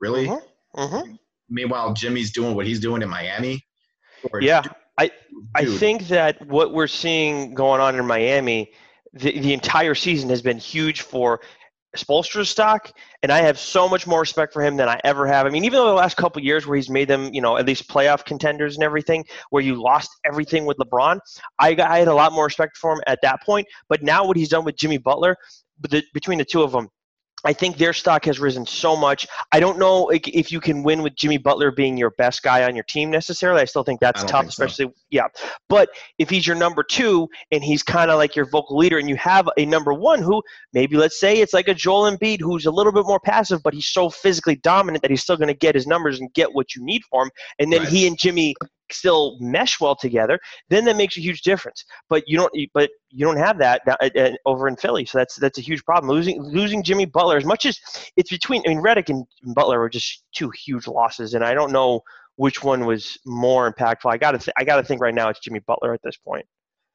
Really? 0.00 0.26
Mm-hmm. 0.26 0.80
Mm-hmm. 0.80 1.14
Meanwhile, 1.48 1.94
Jimmy's 1.94 2.32
doing 2.32 2.54
what 2.54 2.66
he's 2.66 2.80
doing 2.80 3.02
in 3.02 3.08
Miami. 3.08 3.64
Yeah, 4.40 4.62
I 4.98 5.10
I 5.54 5.66
think 5.66 6.08
that 6.08 6.46
what 6.46 6.72
we're 6.72 6.86
seeing 6.86 7.54
going 7.54 7.80
on 7.80 7.96
in 7.96 8.06
Miami, 8.06 8.72
the, 9.12 9.38
the 9.38 9.52
entire 9.52 9.94
season 9.94 10.30
has 10.30 10.40
been 10.40 10.58
huge 10.58 11.02
for 11.02 11.40
Spoelstra's 11.96 12.48
stock, 12.48 12.92
and 13.22 13.30
I 13.30 13.38
have 13.38 13.58
so 13.58 13.88
much 13.88 14.06
more 14.06 14.20
respect 14.20 14.52
for 14.52 14.62
him 14.62 14.76
than 14.76 14.88
I 14.88 15.00
ever 15.04 15.26
have. 15.26 15.46
I 15.46 15.50
mean, 15.50 15.64
even 15.64 15.78
though 15.78 15.86
the 15.86 15.92
last 15.92 16.16
couple 16.16 16.42
years 16.42 16.66
where 16.66 16.76
he's 16.76 16.90
made 16.90 17.08
them, 17.08 17.32
you 17.32 17.40
know, 17.40 17.56
at 17.56 17.66
least 17.66 17.88
playoff 17.88 18.24
contenders 18.24 18.74
and 18.74 18.84
everything, 18.84 19.24
where 19.50 19.62
you 19.62 19.80
lost 19.80 20.10
everything 20.24 20.66
with 20.66 20.76
LeBron, 20.78 21.18
I, 21.58 21.76
I 21.80 21.98
had 21.98 22.08
a 22.08 22.14
lot 22.14 22.32
more 22.32 22.44
respect 22.46 22.76
for 22.76 22.92
him 22.92 23.00
at 23.06 23.20
that 23.22 23.42
point. 23.42 23.66
But 23.88 24.02
now 24.02 24.26
what 24.26 24.36
he's 24.36 24.48
done 24.48 24.64
with 24.64 24.76
Jimmy 24.76 24.98
Butler, 24.98 25.36
the, 25.80 26.02
between 26.12 26.38
the 26.38 26.44
two 26.44 26.62
of 26.62 26.72
them, 26.72 26.88
I 27.44 27.52
think 27.52 27.76
their 27.76 27.92
stock 27.92 28.24
has 28.24 28.40
risen 28.40 28.66
so 28.66 28.96
much. 28.96 29.26
I 29.52 29.60
don't 29.60 29.78
know 29.78 30.10
if 30.10 30.50
you 30.50 30.60
can 30.60 30.82
win 30.82 31.02
with 31.02 31.14
Jimmy 31.14 31.38
Butler 31.38 31.70
being 31.70 31.96
your 31.96 32.10
best 32.10 32.42
guy 32.42 32.64
on 32.64 32.74
your 32.74 32.84
team 32.84 33.10
necessarily. 33.10 33.60
I 33.60 33.64
still 33.66 33.84
think 33.84 34.00
that's 34.00 34.24
tough, 34.24 34.42
think 34.42 34.50
especially 34.50 34.86
so. 34.86 34.94
yeah. 35.10 35.26
But 35.68 35.90
if 36.18 36.30
he's 36.30 36.46
your 36.46 36.56
number 36.56 36.82
two 36.82 37.28
and 37.52 37.62
he's 37.62 37.82
kind 37.82 38.10
of 38.10 38.18
like 38.18 38.34
your 38.34 38.46
vocal 38.46 38.76
leader, 38.76 38.98
and 38.98 39.08
you 39.08 39.16
have 39.16 39.48
a 39.56 39.66
number 39.66 39.92
one 39.92 40.22
who 40.22 40.42
maybe 40.72 40.96
let's 40.96 41.20
say 41.20 41.40
it's 41.40 41.52
like 41.52 41.68
a 41.68 41.74
Joel 41.74 42.10
Embiid 42.10 42.40
who's 42.40 42.66
a 42.66 42.70
little 42.70 42.92
bit 42.92 43.04
more 43.06 43.20
passive, 43.20 43.62
but 43.62 43.74
he's 43.74 43.86
so 43.86 44.08
physically 44.08 44.56
dominant 44.56 45.02
that 45.02 45.10
he's 45.10 45.22
still 45.22 45.36
going 45.36 45.48
to 45.48 45.54
get 45.54 45.74
his 45.74 45.86
numbers 45.86 46.20
and 46.20 46.32
get 46.34 46.54
what 46.54 46.74
you 46.74 46.84
need 46.84 47.02
for 47.10 47.24
him. 47.24 47.30
And 47.58 47.72
then 47.72 47.80
right. 47.80 47.88
he 47.88 48.06
and 48.06 48.18
Jimmy 48.18 48.54
still 48.90 49.36
mesh 49.40 49.80
well 49.80 49.96
together, 49.96 50.38
then 50.68 50.84
that 50.84 50.96
makes 50.96 51.16
a 51.16 51.20
huge 51.20 51.42
difference. 51.42 51.84
But 52.08 52.24
you 52.26 52.36
don't, 52.36 52.52
but 52.72 52.90
you 53.10 53.24
don't 53.24 53.36
have 53.36 53.58
that 53.58 53.82
uh, 53.88 54.08
uh, 54.16 54.30
over 54.46 54.68
in 54.68 54.76
Philly, 54.76 55.04
so 55.04 55.18
that's 55.18 55.36
that's 55.36 55.58
a 55.58 55.62
huge 55.62 55.84
problem. 55.84 56.10
Losing 56.10 56.42
losing 56.42 56.82
Jimmy 56.82 57.06
Butler, 57.06 57.36
as 57.36 57.44
much 57.44 57.66
as 57.66 57.78
it's 58.16 58.30
between, 58.30 58.62
I 58.66 58.70
mean, 58.70 58.82
Redick 58.82 59.08
and 59.08 59.24
Butler 59.54 59.78
were 59.78 59.88
just 59.88 60.24
two 60.34 60.50
huge 60.50 60.86
losses, 60.86 61.34
and 61.34 61.44
I 61.44 61.54
don't 61.54 61.72
know 61.72 62.02
which 62.36 62.64
one 62.64 62.84
was 62.84 63.18
more 63.24 63.72
impactful. 63.72 64.12
I 64.12 64.16
got 64.16 64.32
to 64.32 64.38
th- 64.38 64.54
I 64.56 64.64
got 64.64 64.76
to 64.76 64.82
think 64.82 65.00
right 65.00 65.14
now 65.14 65.28
it's 65.28 65.40
Jimmy 65.40 65.60
Butler 65.60 65.94
at 65.94 66.00
this 66.02 66.16
point. 66.16 66.44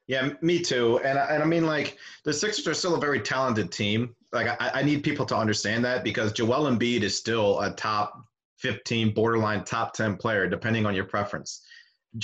Yeah, 0.06 0.30
me 0.40 0.60
too. 0.60 0.98
And 1.04 1.18
and 1.18 1.42
I 1.42 1.46
mean, 1.46 1.66
like 1.66 1.96
the 2.24 2.32
Sixers 2.32 2.66
are 2.66 2.74
still 2.74 2.96
a 2.96 3.00
very 3.00 3.20
talented 3.20 3.70
team. 3.70 4.14
Like 4.32 4.48
I, 4.60 4.80
I 4.80 4.82
need 4.82 5.02
people 5.02 5.26
to 5.26 5.36
understand 5.36 5.84
that 5.84 6.04
because 6.04 6.32
Joel 6.32 6.70
Embiid 6.70 7.02
is 7.02 7.16
still 7.16 7.60
a 7.60 7.70
top 7.72 8.20
15, 8.60 9.14
borderline 9.14 9.64
top 9.64 9.94
10 9.94 10.16
player, 10.16 10.48
depending 10.48 10.86
on 10.86 10.94
your 10.94 11.04
preference. 11.04 11.62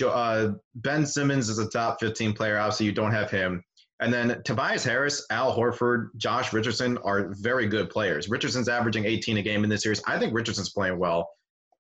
Uh, 0.07 0.49
ben 0.77 1.07
Simmons 1.07 1.49
is 1.49 1.59
a 1.59 1.69
top 1.69 1.99
15 2.01 2.33
player. 2.33 2.59
Obviously, 2.59 2.87
you 2.87 2.93
don't 2.93 3.13
have 3.13 3.31
him. 3.31 3.63
And 4.01 4.13
then 4.13 4.43
Tobias 4.45 4.85
Harris, 4.85 5.25
Al 5.31 5.57
Horford, 5.57 6.09
Josh 6.17 6.53
Richardson 6.53 6.99
are 6.99 7.33
very 7.41 7.67
good 7.67 7.89
players. 7.89 8.29
Richardson's 8.29 8.69
averaging 8.69 9.07
18 9.07 9.39
a 9.39 9.43
game 9.43 9.65
in 9.65 9.71
this 9.71 9.83
series. 9.83 10.03
I 10.07 10.19
think 10.19 10.35
Richardson's 10.35 10.71
playing 10.71 10.99
well. 10.99 11.29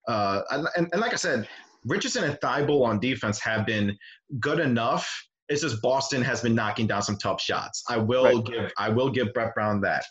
Uh, 0.08 0.42
and, 0.50 0.88
and, 0.92 1.00
like 1.00 1.12
I 1.12 1.16
said, 1.16 1.46
Richardson 1.84 2.24
and 2.24 2.38
Thybulle 2.40 2.86
on 2.86 3.00
defense 3.00 3.38
have 3.40 3.66
been 3.66 3.96
good 4.40 4.60
enough. 4.60 5.10
It's 5.48 5.62
just 5.62 5.82
Boston 5.82 6.22
has 6.22 6.40
been 6.40 6.54
knocking 6.54 6.86
down 6.86 7.02
some 7.02 7.18
tough 7.18 7.40
shots. 7.40 7.82
I 7.88 7.98
will 7.98 8.24
right. 8.24 8.44
give 8.44 8.72
I 8.78 8.88
will 8.88 9.10
give 9.10 9.32
Brett 9.32 9.54
Brown 9.54 9.80
that. 9.82 10.04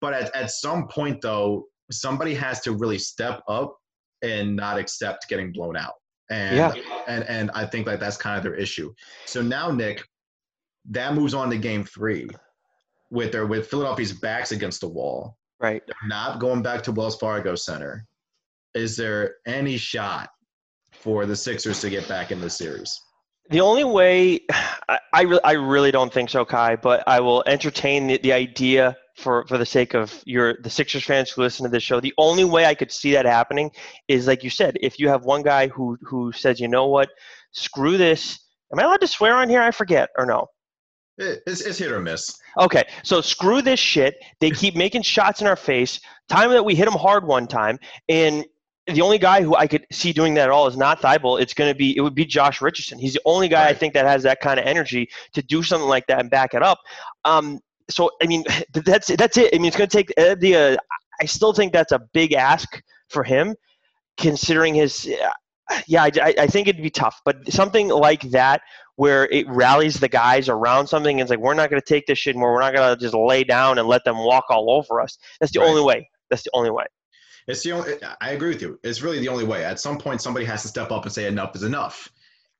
But 0.00 0.14
at, 0.14 0.34
at 0.34 0.50
some 0.50 0.88
point 0.88 1.20
though, 1.22 1.66
somebody 1.90 2.34
has 2.34 2.60
to 2.62 2.72
really 2.72 2.98
step 2.98 3.40
up 3.48 3.76
and 4.22 4.56
not 4.56 4.78
accept 4.78 5.28
getting 5.28 5.52
blown 5.52 5.76
out. 5.76 5.94
And 6.30 6.56
yeah. 6.56 6.74
and 7.08 7.24
and 7.24 7.50
I 7.54 7.66
think 7.66 7.86
like 7.86 8.00
that's 8.00 8.16
kind 8.16 8.36
of 8.36 8.42
their 8.42 8.54
issue. 8.54 8.94
So 9.26 9.42
now 9.42 9.70
Nick, 9.70 10.04
that 10.90 11.14
moves 11.14 11.34
on 11.34 11.50
to 11.50 11.58
game 11.58 11.84
three 11.84 12.28
with 13.10 13.32
their 13.32 13.46
with 13.46 13.66
Philadelphia's 13.68 14.12
backs 14.12 14.52
against 14.52 14.80
the 14.80 14.88
wall. 14.88 15.36
Right. 15.60 15.82
They're 15.86 16.08
not 16.08 16.38
going 16.38 16.62
back 16.62 16.82
to 16.84 16.92
Wells 16.92 17.16
Fargo 17.16 17.54
Center. 17.54 18.06
Is 18.74 18.96
there 18.96 19.34
any 19.46 19.76
shot 19.76 20.30
for 20.92 21.26
the 21.26 21.36
Sixers 21.36 21.80
to 21.80 21.90
get 21.90 22.08
back 22.08 22.30
in 22.30 22.40
the 22.40 22.48
series? 22.48 22.98
The 23.50 23.60
only 23.60 23.84
way, 23.84 24.40
I, 24.88 24.98
I, 25.12 25.22
re- 25.22 25.40
I 25.44 25.52
really 25.52 25.90
don't 25.90 26.12
think 26.12 26.30
so, 26.30 26.44
Ky, 26.44 26.76
but 26.80 27.02
I 27.06 27.20
will 27.20 27.42
entertain 27.46 28.06
the, 28.06 28.18
the 28.18 28.32
idea 28.32 28.96
for 29.16 29.46
for 29.46 29.58
the 29.58 29.66
sake 29.66 29.94
of 29.94 30.22
your 30.26 30.56
the 30.62 30.70
Sixers 30.70 31.04
fans 31.04 31.30
who 31.30 31.42
listen 31.42 31.64
to 31.64 31.70
this 31.70 31.82
show, 31.82 32.00
the 32.00 32.14
only 32.18 32.44
way 32.44 32.66
I 32.66 32.74
could 32.74 32.92
see 32.92 33.12
that 33.12 33.26
happening 33.26 33.70
is 34.08 34.26
like 34.26 34.42
you 34.44 34.50
said, 34.50 34.76
if 34.80 34.98
you 34.98 35.08
have 35.08 35.24
one 35.24 35.42
guy 35.42 35.68
who 35.68 35.96
who 36.02 36.32
says, 36.32 36.60
you 36.60 36.68
know 36.68 36.86
what, 36.86 37.10
screw 37.52 37.96
this. 37.96 38.40
Am 38.72 38.78
I 38.78 38.84
allowed 38.84 39.00
to 39.00 39.06
swear 39.06 39.34
on 39.34 39.48
here? 39.48 39.60
I 39.60 39.70
forget 39.70 40.10
or 40.16 40.26
no. 40.26 40.46
It's, 41.18 41.60
it's 41.60 41.78
hit 41.78 41.92
or 41.92 42.00
miss. 42.00 42.38
Okay, 42.58 42.84
so 43.02 43.20
screw 43.20 43.60
this 43.60 43.78
shit. 43.80 44.14
They 44.40 44.50
keep 44.50 44.74
making 44.84 45.02
shots 45.02 45.40
in 45.40 45.46
our 45.46 45.56
face. 45.56 46.00
Time 46.28 46.50
that 46.50 46.64
we 46.64 46.74
hit 46.74 46.86
them 46.86 46.94
hard 46.94 47.26
one 47.26 47.46
time, 47.46 47.78
and 48.08 48.44
the 48.86 49.02
only 49.02 49.18
guy 49.18 49.42
who 49.42 49.54
I 49.54 49.66
could 49.66 49.86
see 49.92 50.12
doing 50.12 50.34
that 50.34 50.44
at 50.44 50.50
all 50.50 50.66
is 50.66 50.76
not 50.76 51.00
Thybulle. 51.00 51.40
It's 51.40 51.54
going 51.54 51.70
to 51.70 51.76
be 51.76 51.96
it 51.96 52.00
would 52.00 52.14
be 52.14 52.24
Josh 52.24 52.60
Richardson. 52.60 52.98
He's 52.98 53.14
the 53.14 53.20
only 53.24 53.48
guy 53.48 53.64
right. 53.64 53.70
I 53.70 53.74
think 53.74 53.94
that 53.94 54.06
has 54.06 54.22
that 54.22 54.40
kind 54.40 54.58
of 54.58 54.66
energy 54.66 55.08
to 55.34 55.42
do 55.42 55.62
something 55.62 55.88
like 55.88 56.06
that 56.06 56.20
and 56.20 56.30
back 56.30 56.54
it 56.54 56.62
up. 56.62 56.80
Um, 57.24 57.60
so 57.90 58.10
I 58.22 58.26
mean, 58.26 58.44
that's 58.72 59.08
that's 59.08 59.36
it. 59.36 59.54
I 59.54 59.58
mean, 59.58 59.66
it's 59.66 59.76
going 59.76 59.88
to 59.88 59.96
take 59.96 60.12
uh, 60.18 60.34
the. 60.38 60.56
Uh, 60.56 60.76
I 61.20 61.26
still 61.26 61.52
think 61.52 61.72
that's 61.72 61.92
a 61.92 62.00
big 62.12 62.32
ask 62.32 62.82
for 63.08 63.22
him, 63.22 63.54
considering 64.16 64.74
his. 64.74 65.08
Uh, 65.08 65.28
yeah, 65.86 66.02
I, 66.02 66.34
I 66.36 66.46
think 66.48 66.66
it'd 66.66 66.82
be 66.82 66.90
tough, 66.90 67.20
but 67.24 67.52
something 67.52 67.88
like 67.88 68.22
that 68.30 68.62
where 68.96 69.26
it 69.26 69.48
rallies 69.48 70.00
the 70.00 70.08
guys 70.08 70.48
around 70.48 70.86
something 70.86 71.20
and 71.20 71.22
it's 71.22 71.30
like 71.30 71.38
we're 71.38 71.54
not 71.54 71.70
going 71.70 71.80
to 71.80 71.86
take 71.86 72.06
this 72.06 72.18
shit 72.18 72.36
more. 72.36 72.52
We're 72.52 72.60
not 72.60 72.74
going 72.74 72.94
to 72.94 73.00
just 73.00 73.14
lay 73.14 73.44
down 73.44 73.78
and 73.78 73.86
let 73.86 74.04
them 74.04 74.18
walk 74.18 74.44
all 74.50 74.70
over 74.70 75.00
us. 75.00 75.16
That's 75.38 75.52
the 75.52 75.60
right. 75.60 75.68
only 75.68 75.82
way. 75.82 76.10
That's 76.28 76.42
the 76.42 76.50
only 76.54 76.70
way. 76.70 76.84
It's 77.46 77.62
the 77.62 77.72
only. 77.72 77.94
I 78.20 78.32
agree 78.32 78.50
with 78.50 78.62
you. 78.62 78.78
It's 78.82 79.00
really 79.00 79.18
the 79.18 79.28
only 79.28 79.44
way. 79.44 79.64
At 79.64 79.80
some 79.80 79.96
point, 79.96 80.20
somebody 80.20 80.44
has 80.46 80.62
to 80.62 80.68
step 80.68 80.92
up 80.92 81.04
and 81.04 81.12
say 81.12 81.26
enough 81.26 81.56
is 81.56 81.62
enough. 81.62 82.10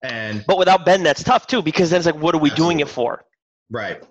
And 0.03 0.45
but 0.47 0.57
without 0.57 0.87
Ben, 0.87 1.03
that's 1.03 1.23
tough 1.23 1.47
too 1.47 1.63
because 1.63 1.91
then 1.91 1.99
it's 1.99 2.07
like, 2.07 2.15
what 2.15 2.35
are 2.35 2.39
we 2.39 2.51
absolutely. 2.51 2.75
doing 2.75 2.81
it 2.81 2.89
for? 2.89 3.23
Right, 3.71 4.03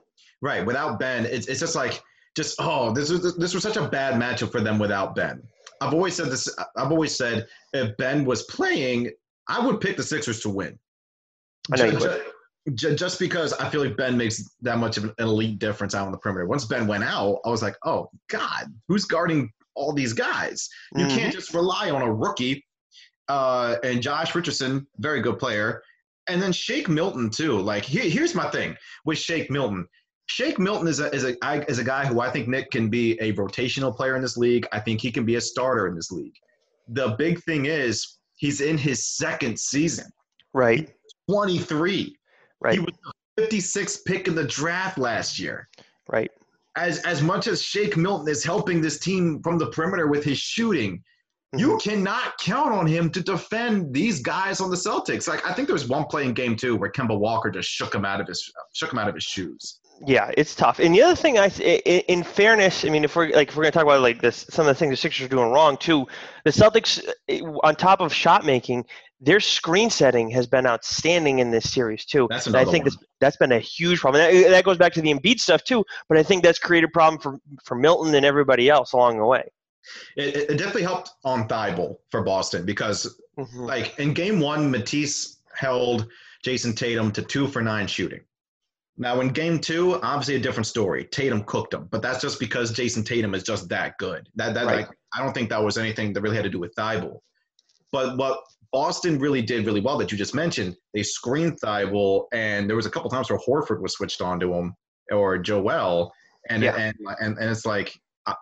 right. 0.42 0.66
Without 0.66 1.00
Ben, 1.00 1.26
it's 1.26 1.48
it's 1.48 1.60
just 1.60 1.76
like 1.76 2.02
just 2.36 2.56
oh, 2.60 2.92
this 2.92 3.10
was 3.10 3.36
this 3.38 3.54
was 3.54 3.64
such 3.64 3.78
a 3.78 3.88
bad 3.88 4.20
matchup 4.22 4.52
for 4.52 4.62
them 4.62 4.80
without 4.80 5.16
Ben. 5.16 5.42
I've 5.82 5.94
always 5.94 6.16
said 6.16 6.28
this. 6.28 6.50
I've 6.76 6.92
always 6.92 7.16
said 7.16 7.48
if 7.74 7.96
Ben 7.98 8.26
was 8.26 8.44
playing, 8.44 9.12
I 9.48 9.66
would 9.66 9.80
pick 9.82 9.98
the 9.98 10.04
Sixers 10.04 10.42
to 10.42 10.50
win. 10.50 10.78
I 11.72 11.78
know 11.78 11.92
just, 11.92 12.20
just, 12.74 12.98
just 12.98 13.20
because 13.20 13.54
I 13.54 13.70
feel 13.70 13.84
like 13.84 13.96
Ben 13.96 14.18
makes 14.18 14.44
that 14.62 14.78
much 14.78 14.98
of 14.98 15.06
an 15.06 15.14
elite 15.20 15.60
difference 15.60 15.96
out 15.96 16.06
on 16.06 16.12
the 16.12 16.18
perimeter. 16.18 16.46
Once 16.46 16.66
Ben 16.66 16.88
went 16.88 17.04
out, 17.04 17.40
I 17.46 17.50
was 17.50 17.62
like, 17.62 17.76
oh 17.86 18.10
God, 18.28 18.74
who's 18.88 19.06
guarding 19.06 19.52
all 19.76 19.94
these 19.94 20.14
guys? 20.14 20.70
You 20.96 21.06
mm-hmm. 21.06 21.18
can't 21.18 21.34
just 21.34 21.54
rely 21.54 21.90
on 21.90 22.02
a 22.02 22.12
rookie 22.12 22.66
uh, 23.30 23.78
and 23.84 24.02
Josh 24.02 24.36
Richardson, 24.36 24.86
very 24.98 25.22
good 25.22 25.40
player, 25.40 25.84
and 26.28 26.42
then 26.42 26.52
Shake 26.52 26.90
Milton 26.90 27.30
too. 27.30 27.58
Like 27.60 27.86
here, 27.86 28.04
here's 28.04 28.36
my 28.36 28.50
thing 28.50 28.76
with 29.06 29.18
Shake 29.18 29.50
Milton. 29.50 29.88
Shake 30.30 30.60
Milton 30.60 30.88
is 30.88 31.00
a, 31.00 31.14
is 31.14 31.24
a 31.24 31.36
is 31.70 31.80
a 31.80 31.84
guy 31.84 32.06
who 32.06 32.20
I 32.20 32.30
think 32.30 32.48
Nick 32.48 32.70
can 32.70 32.88
be 32.88 33.20
a 33.20 33.34
rotational 33.34 33.94
player 33.94 34.16
in 34.16 34.22
this 34.22 34.38
league. 34.38 34.68
I 34.72 34.80
think 34.80 35.02
he 35.02 35.12
can 35.12 35.26
be 35.26 35.36
a 35.36 35.42
starter 35.42 35.88
in 35.88 35.96
this 35.96 36.12
league. 36.12 36.36
The 36.88 37.16
big 37.18 37.42
thing 37.44 37.66
is 37.66 38.20
he's 38.36 38.62
in 38.62 38.78
his 38.78 39.04
second 39.04 39.60
season. 39.60 40.06
Right. 40.54 40.82
He's 41.28 41.36
23. 41.36 42.16
Right. 42.62 42.74
He 42.76 42.80
was 42.80 42.94
the 43.38 43.44
56th 43.44 44.06
pick 44.06 44.28
in 44.28 44.36
the 44.36 44.44
draft 44.44 45.00
last 45.00 45.40
year. 45.40 45.68
Right. 46.08 46.30
As 46.76 47.00
as 47.00 47.24
much 47.24 47.48
as 47.48 47.64
Shake 47.64 47.98
Milton 47.98 48.28
is 48.28 48.44
helping 48.44 48.82
this 48.82 49.00
team 49.00 49.42
from 49.42 49.58
the 49.58 49.72
perimeter 49.72 50.08
with 50.08 50.24
his 50.24 50.38
shooting, 50.38 51.04
you 51.58 51.70
mm-hmm. 51.70 51.90
cannot 51.90 52.38
count 52.38 52.72
on 52.72 52.86
him 52.86 53.10
to 53.10 53.22
defend 53.22 53.92
these 53.96 54.22
guys 54.22 54.62
on 54.62 54.70
the 54.70 54.78
Celtics. 54.78 55.28
Like 55.28 55.44
I 55.44 55.54
think 55.54 55.68
there 55.68 55.74
was 55.74 55.88
one 55.88 56.06
play 56.06 56.26
in 56.26 56.34
game 56.34 56.56
two 56.56 56.76
where 56.76 56.92
Kemba 56.92 57.18
Walker 57.18 57.50
just 57.50 57.68
shook 57.68 57.96
him 57.96 58.06
out 58.06 58.22
of 58.22 58.28
his 58.28 58.48
shook 58.74 58.94
him 58.94 59.00
out 59.00 59.10
of 59.10 59.16
his 59.16 59.24
shoes. 59.24 59.80
Yeah, 60.06 60.32
it's 60.38 60.56
tough. 60.56 60.80
And 60.80 60.96
the 60.96 61.02
other 61.02 61.16
thing, 61.16 61.38
I, 61.38 61.48
in 61.48 62.24
fairness, 62.24 62.86
I 62.86 62.90
mean, 62.90 63.04
if 63.04 63.16
we're 63.16 63.30
like 63.32 63.50
if 63.50 63.58
we're 63.58 63.64
gonna 63.64 63.72
talk 63.72 63.84
about 63.84 64.02
like 64.02 64.22
this, 64.22 64.46
some 64.50 64.66
of 64.66 64.74
the 64.74 64.80
things 64.80 64.92
the 64.92 64.98
Sixers 64.98 65.26
are 65.26 65.30
doing 65.30 65.52
wrong 65.52 65.78
too. 65.78 66.08
The 66.46 66.52
Celtics, 66.52 67.06
on 67.64 67.76
top 67.76 68.00
of 68.00 68.14
shot 68.14 68.46
making, 68.46 68.86
their 69.20 69.42
screen 69.42 69.90
setting 69.90 70.30
has 70.30 70.48
been 70.48 70.66
outstanding 70.66 71.40
in 71.40 71.52
this 71.52 71.70
series 71.70 72.06
too. 72.06 72.28
That's 72.30 72.48
another 72.48 72.68
I 72.68 72.72
think 72.72 72.86
one. 72.86 72.94
that's, 72.94 73.06
that's 73.20 73.38
been 73.38 73.52
a 73.52 73.60
huge 73.60 74.00
problem. 74.00 74.24
That, 74.24 74.50
that 74.50 74.64
goes 74.64 74.78
back 74.78 74.94
to 74.94 75.02
the 75.02 75.14
Embiid 75.14 75.40
stuff 75.40 75.64
too. 75.66 75.84
But 76.08 76.18
I 76.18 76.24
think 76.24 76.44
that's 76.44 76.60
created 76.60 76.88
a 76.88 76.92
problem 76.92 77.22
for 77.22 77.38
for 77.66 77.76
Milton 77.76 78.16
and 78.16 78.26
everybody 78.26 78.70
else 78.70 78.94
along 78.94 79.18
the 79.18 79.26
way. 79.26 79.44
It, 80.16 80.36
it 80.36 80.58
definitely 80.58 80.84
helped 80.84 81.12
on 81.26 81.48
Thybulle 81.48 81.98
for 82.10 82.22
Boston 82.22 82.66
because, 82.66 83.20
mm-hmm. 83.38 83.60
like 83.60 83.98
in 84.00 84.14
Game 84.14 84.40
One, 84.40 84.72
Matisse 84.72 85.42
held 85.54 86.08
Jayson 86.46 86.74
Tatum 86.74 87.12
to 87.12 87.22
two 87.22 87.48
for 87.48 87.62
nine 87.62 87.88
shooting. 87.88 88.22
Now 89.00 89.22
in 89.22 89.30
Game 89.30 89.60
Two, 89.60 89.96
obviously 90.04 90.36
a 90.36 90.40
different 90.40 90.68
story. 90.68 91.06
Tatum 91.06 91.44
cooked 91.46 91.74
him, 91.74 91.88
but 91.90 92.02
that's 92.02 92.22
just 92.22 92.38
because 92.38 92.72
Jayson 92.72 93.04
Tatum 93.06 93.34
is 93.34 93.44
just 93.44 93.70
that 93.70 93.98
good. 93.98 94.28
That 94.36 94.54
that 94.54 94.66
right. 94.66 94.88
like 94.88 94.90
I 95.16 95.24
don't 95.24 95.34
think 95.34 95.50
that 95.50 95.64
was 95.64 95.78
anything 95.78 96.12
that 96.14 96.22
really 96.22 96.36
had 96.36 96.44
to 96.44 96.50
do 96.50 96.60
with 96.60 96.76
Thybulle. 96.76 97.20
But 97.94 98.18
what 98.18 98.42
Boston 98.74 99.18
really 99.18 99.42
did 99.42 99.66
really 99.66 99.80
well 99.80 99.98
that 99.98 100.12
you 100.12 100.18
just 100.18 100.36
mentioned, 100.36 100.76
they 100.94 101.02
screened 101.02 101.60
Thybulle, 101.62 102.26
and 102.34 102.70
there 102.70 102.76
was 102.76 102.86
a 102.86 102.90
couple 102.90 103.10
times 103.10 103.30
where 103.30 103.40
Horford 103.40 103.82
was 103.82 103.94
switched 103.94 104.22
on 104.22 104.38
to 104.42 104.54
him 104.54 104.76
or 105.12 105.38
Joel, 105.38 106.12
and 106.50 106.62
yeah. 106.62 106.76
and, 106.76 106.96
and 107.22 107.38
and 107.38 107.50
it's 107.50 107.66
like. 107.66 107.98
Uh, 108.26 108.36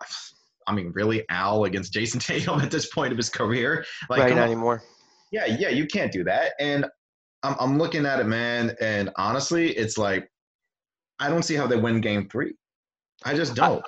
I 0.66 0.72
mean, 0.74 0.92
really, 0.94 1.24
Al 1.30 1.64
against 1.64 1.94
Jayson 1.94 2.20
Tatum 2.20 2.60
at 2.60 2.70
this 2.70 2.92
point 2.92 3.10
of 3.10 3.16
his 3.16 3.30
career? 3.30 3.86
Like, 4.10 4.20
right, 4.20 4.34
not 4.34 4.44
anymore. 4.44 4.82
Yeah, 5.32 5.46
yeah, 5.46 5.70
you 5.70 5.86
can't 5.86 6.12
do 6.12 6.22
that. 6.24 6.52
And 6.60 6.84
I'm, 7.42 7.56
I'm 7.58 7.78
looking 7.78 8.04
at 8.04 8.20
it, 8.20 8.26
man, 8.26 8.76
and 8.78 9.08
honestly, 9.16 9.70
it's 9.70 9.96
like, 9.96 10.28
I 11.18 11.28
don't 11.28 11.42
see 11.42 11.54
how 11.54 11.66
they 11.66 11.76
win 11.76 12.00
game 12.00 12.28
three. 12.28 12.54
I 13.24 13.34
just 13.34 13.54
don't. 13.54 13.84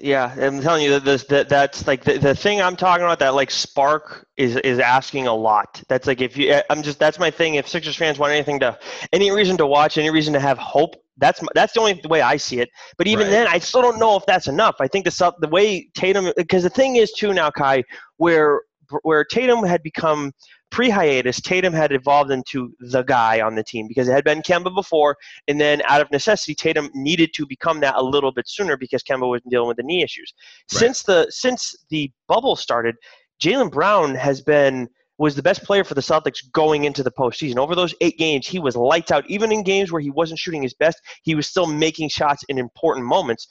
yeah, 0.00 0.34
I'm 0.36 0.60
telling 0.60 0.82
you 0.84 0.90
that 0.90 1.04
this 1.04 1.24
that 1.24 1.48
that's 1.48 1.86
like 1.86 2.02
the, 2.02 2.18
the 2.18 2.34
thing 2.34 2.60
I'm 2.60 2.76
talking 2.76 3.04
about. 3.04 3.20
That 3.20 3.34
like 3.34 3.50
spark 3.50 4.26
is 4.36 4.56
is 4.56 4.78
asking 4.78 5.28
a 5.28 5.34
lot. 5.34 5.82
That's 5.88 6.06
like 6.06 6.20
if 6.20 6.36
you, 6.36 6.50
eh, 6.50 6.62
I'm 6.70 6.82
just 6.82 6.98
that's 6.98 7.18
my 7.18 7.30
thing. 7.30 7.54
If 7.54 7.68
Sixers 7.68 7.96
fans 7.96 8.18
want 8.18 8.32
anything 8.32 8.58
to, 8.60 8.78
any 9.12 9.30
reason 9.30 9.56
to 9.58 9.66
watch, 9.66 9.96
any 9.96 10.10
reason 10.10 10.32
to 10.34 10.40
have 10.40 10.58
hope, 10.58 10.96
that's 11.18 11.40
that's 11.54 11.74
the 11.74 11.80
only 11.80 12.00
way 12.08 12.20
I 12.20 12.36
see 12.36 12.58
it. 12.58 12.68
But 12.98 13.06
even 13.06 13.26
right. 13.26 13.30
then, 13.30 13.46
I 13.46 13.58
still 13.58 13.82
don't 13.82 14.00
know 14.00 14.16
if 14.16 14.26
that's 14.26 14.48
enough. 14.48 14.76
I 14.80 14.88
think 14.88 15.04
the 15.04 15.34
the 15.40 15.48
way 15.48 15.88
Tatum, 15.94 16.32
because 16.36 16.64
the 16.64 16.70
thing 16.70 16.96
is 16.96 17.12
too 17.12 17.32
now, 17.32 17.50
Ky, 17.50 17.84
where 18.16 18.62
where 19.02 19.24
Tatum 19.24 19.62
had 19.62 19.82
become 19.84 20.32
pre-hiatus, 20.70 21.40
Tatum 21.40 21.72
had 21.72 21.92
evolved 21.92 22.30
into 22.30 22.72
the 22.80 23.02
guy 23.02 23.40
on 23.40 23.54
the 23.54 23.64
team 23.64 23.86
because 23.88 24.08
it 24.08 24.12
had 24.12 24.24
been 24.24 24.42
Kemba 24.42 24.74
before, 24.74 25.16
and 25.48 25.60
then 25.60 25.82
out 25.86 26.00
of 26.00 26.10
necessity, 26.10 26.54
Tatum 26.54 26.90
needed 26.94 27.32
to 27.34 27.46
become 27.46 27.80
that 27.80 27.96
a 27.96 28.02
little 28.02 28.32
bit 28.32 28.48
sooner 28.48 28.76
because 28.76 29.02
Kemba 29.02 29.28
was 29.28 29.42
dealing 29.48 29.68
with 29.68 29.76
the 29.76 29.82
knee 29.82 30.02
issues. 30.02 30.32
Right. 30.72 30.80
Since 30.80 31.02
the 31.02 31.26
since 31.30 31.74
the 31.90 32.10
bubble 32.28 32.56
started, 32.56 32.96
Jaylen 33.42 33.70
Brown 33.70 34.14
has 34.14 34.40
been 34.40 34.88
was 35.18 35.36
the 35.36 35.42
best 35.42 35.62
player 35.64 35.84
for 35.84 35.92
the 35.92 36.00
Celtics 36.00 36.38
going 36.52 36.84
into 36.84 37.02
the 37.02 37.10
postseason. 37.10 37.58
Over 37.58 37.74
those 37.74 37.94
eight 38.00 38.16
games, 38.16 38.46
he 38.46 38.58
was 38.58 38.74
lights 38.74 39.10
out. 39.10 39.28
Even 39.28 39.52
in 39.52 39.62
games 39.62 39.92
where 39.92 40.00
he 40.00 40.10
wasn't 40.10 40.38
shooting 40.38 40.62
his 40.62 40.72
best, 40.72 40.98
he 41.24 41.34
was 41.34 41.46
still 41.46 41.66
making 41.66 42.08
shots 42.08 42.42
in 42.48 42.56
important 42.56 43.04
moments 43.04 43.46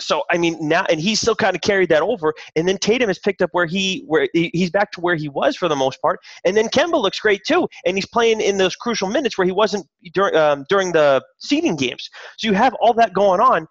so 0.00 0.22
I 0.30 0.38
mean 0.38 0.56
now, 0.60 0.84
and 0.90 1.00
he's 1.00 1.20
still 1.20 1.34
kind 1.34 1.54
of 1.54 1.62
carried 1.62 1.88
that 1.90 2.02
over. 2.02 2.34
And 2.56 2.66
then 2.66 2.78
Tatum 2.78 3.08
has 3.08 3.18
picked 3.18 3.42
up 3.42 3.50
where 3.52 3.66
he 3.66 4.04
where 4.06 4.28
he's 4.32 4.70
back 4.70 4.92
to 4.92 5.00
where 5.00 5.16
he 5.16 5.28
was 5.28 5.56
for 5.56 5.68
the 5.68 5.76
most 5.76 6.00
part. 6.00 6.20
And 6.44 6.56
then 6.56 6.68
Kemba 6.68 7.00
looks 7.00 7.20
great 7.20 7.42
too, 7.46 7.68
and 7.86 7.96
he's 7.96 8.06
playing 8.06 8.40
in 8.40 8.58
those 8.58 8.76
crucial 8.76 9.08
minutes 9.08 9.38
where 9.38 9.46
he 9.46 9.52
wasn't 9.52 9.86
during 10.14 10.34
um, 10.36 10.64
during 10.68 10.92
the 10.92 11.22
seeding 11.38 11.76
games. 11.76 12.08
So 12.36 12.48
you 12.48 12.54
have 12.54 12.74
all 12.80 12.94
that 12.94 13.12
going 13.12 13.40
on. 13.40 13.66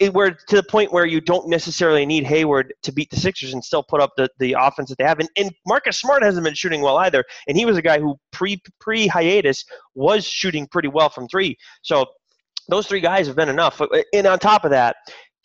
It, 0.00 0.12
where 0.14 0.30
to 0.48 0.56
the 0.56 0.62
point 0.64 0.92
where 0.92 1.06
you 1.06 1.20
don't 1.20 1.48
necessarily 1.48 2.06
need 2.06 2.24
Hayward 2.24 2.74
to 2.82 2.92
beat 2.92 3.10
the 3.10 3.16
Sixers 3.16 3.52
and 3.52 3.62
still 3.62 3.84
put 3.84 4.00
up 4.00 4.10
the, 4.16 4.28
the 4.40 4.56
offense 4.58 4.88
that 4.88 4.98
they 4.98 5.04
have. 5.04 5.20
And, 5.20 5.28
and 5.36 5.52
Marcus 5.66 5.98
Smart 5.98 6.22
hasn't 6.22 6.44
been 6.44 6.54
shooting 6.54 6.80
well 6.80 6.96
either. 6.96 7.22
And 7.46 7.56
he 7.56 7.66
was 7.66 7.76
a 7.76 7.82
guy 7.82 8.00
who 8.00 8.16
pre 8.32 8.60
pre 8.80 9.06
hiatus 9.06 9.64
was 9.94 10.24
shooting 10.24 10.66
pretty 10.66 10.88
well 10.88 11.10
from 11.10 11.28
three. 11.28 11.56
So 11.82 12.06
those 12.68 12.86
three 12.86 13.00
guys 13.00 13.26
have 13.26 13.36
been 13.36 13.48
enough. 13.48 13.80
And 14.12 14.26
on 14.26 14.38
top 14.38 14.64
of 14.64 14.70
that, 14.70 14.96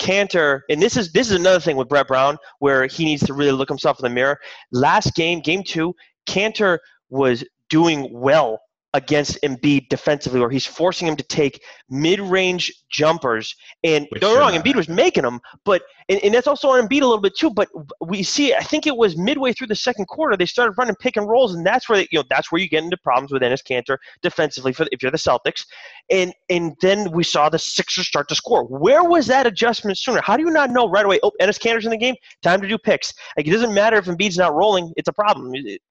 Kanter, 0.02 0.62
and 0.68 0.82
this 0.82 0.98
is 0.98 1.12
this 1.12 1.30
is 1.30 1.36
another 1.40 1.60
thing 1.60 1.78
with 1.78 1.88
Brett 1.88 2.08
Brown 2.08 2.38
where 2.58 2.88
he 2.88 3.06
needs 3.06 3.24
to 3.28 3.34
really 3.34 3.52
look 3.52 3.70
himself 3.70 4.00
in 4.00 4.04
the 4.04 4.10
mirror. 4.10 4.40
Last 4.72 5.14
game, 5.14 5.42
game 5.42 5.64
two, 5.64 5.96
Kanter 6.26 6.80
was 7.12 7.44
doing 7.70 8.10
well 8.12 8.60
against 8.94 9.42
Embiid 9.42 9.88
defensively, 9.90 10.40
where 10.40 10.50
he's 10.50 10.66
forcing 10.66 11.08
him 11.08 11.16
to 11.16 11.24
take 11.24 11.64
mid-range 11.90 12.72
jumpers. 12.90 13.56
And 13.84 14.06
Which 14.12 14.22
don't 14.22 14.38
wrong, 14.38 14.56
uh, 14.56 14.62
Embiid 14.62 14.76
was 14.76 14.90
making 14.90 15.24
them, 15.24 15.40
but 15.64 15.84
and, 16.10 16.20
and, 16.24 16.34
that's 16.34 16.48
also 16.48 16.70
on 16.70 16.86
Embiid 16.86 17.02
a 17.02 17.06
little 17.06 17.22
bit 17.22 17.36
too. 17.38 17.50
But 17.50 17.70
we 18.02 18.22
see, 18.24 18.54
I 18.54 18.62
think 18.62 18.86
it 18.86 18.96
was 18.96 19.18
midway 19.18 19.54
through 19.54 19.68
the 19.68 19.76
second 19.76 20.08
quarter, 20.08 20.36
they 20.36 20.46
started 20.46 20.74
running 20.78 20.96
pick 20.96 21.16
and 21.16 21.28
rolls, 21.28 21.56
and 21.56 21.66
that's 21.66 21.88
where 21.88 22.00
they, 22.00 22.08
you 22.12 22.20
know 22.20 22.26
that's 22.30 22.52
where 22.52 22.60
you 22.60 22.68
get 22.68 22.84
into 22.84 22.98
problems 22.98 23.32
with 23.32 23.42
Enes 23.42 23.64
Kanter 23.64 23.98
defensively 24.22 24.74
for 24.74 24.86
if 24.92 25.02
you're 25.02 25.12
the 25.12 25.18
Celtics. 25.18 25.66
And 26.10 26.34
and 26.50 26.76
then 26.82 27.12
we 27.12 27.24
saw 27.24 27.48
the 27.50 27.60
Sixers 27.60 28.08
start 28.08 28.28
to 28.30 28.36
score. 28.36 28.66
Where 28.66 29.04
was 29.04 29.28
that 29.28 29.48
adjustment 29.48 29.98
sooner? 29.98 30.22
How 30.22 30.36
do 30.36 30.44
you 30.44 30.52
not 30.52 30.70
know 30.70 30.90
right 30.90 31.06
away? 31.06 31.20
Oh, 31.24 31.32
Enes 31.42 31.60
Kanter's 31.60 31.86
in 31.86 31.92
the 31.92 31.98
game. 31.98 32.16
Time 32.42 32.62
to 32.62 32.68
do 32.68 32.78
picks. 32.78 33.14
Like 33.38 33.48
it 33.48 33.52
doesn't 33.52 33.74
matter 33.74 33.98
if 33.98 34.06
Embiid's 34.06 34.38
not 34.38 34.54
rolling; 34.54 34.92
it's 34.98 35.08
a 35.08 35.14
problem. 35.14 35.52
It, 35.56 35.82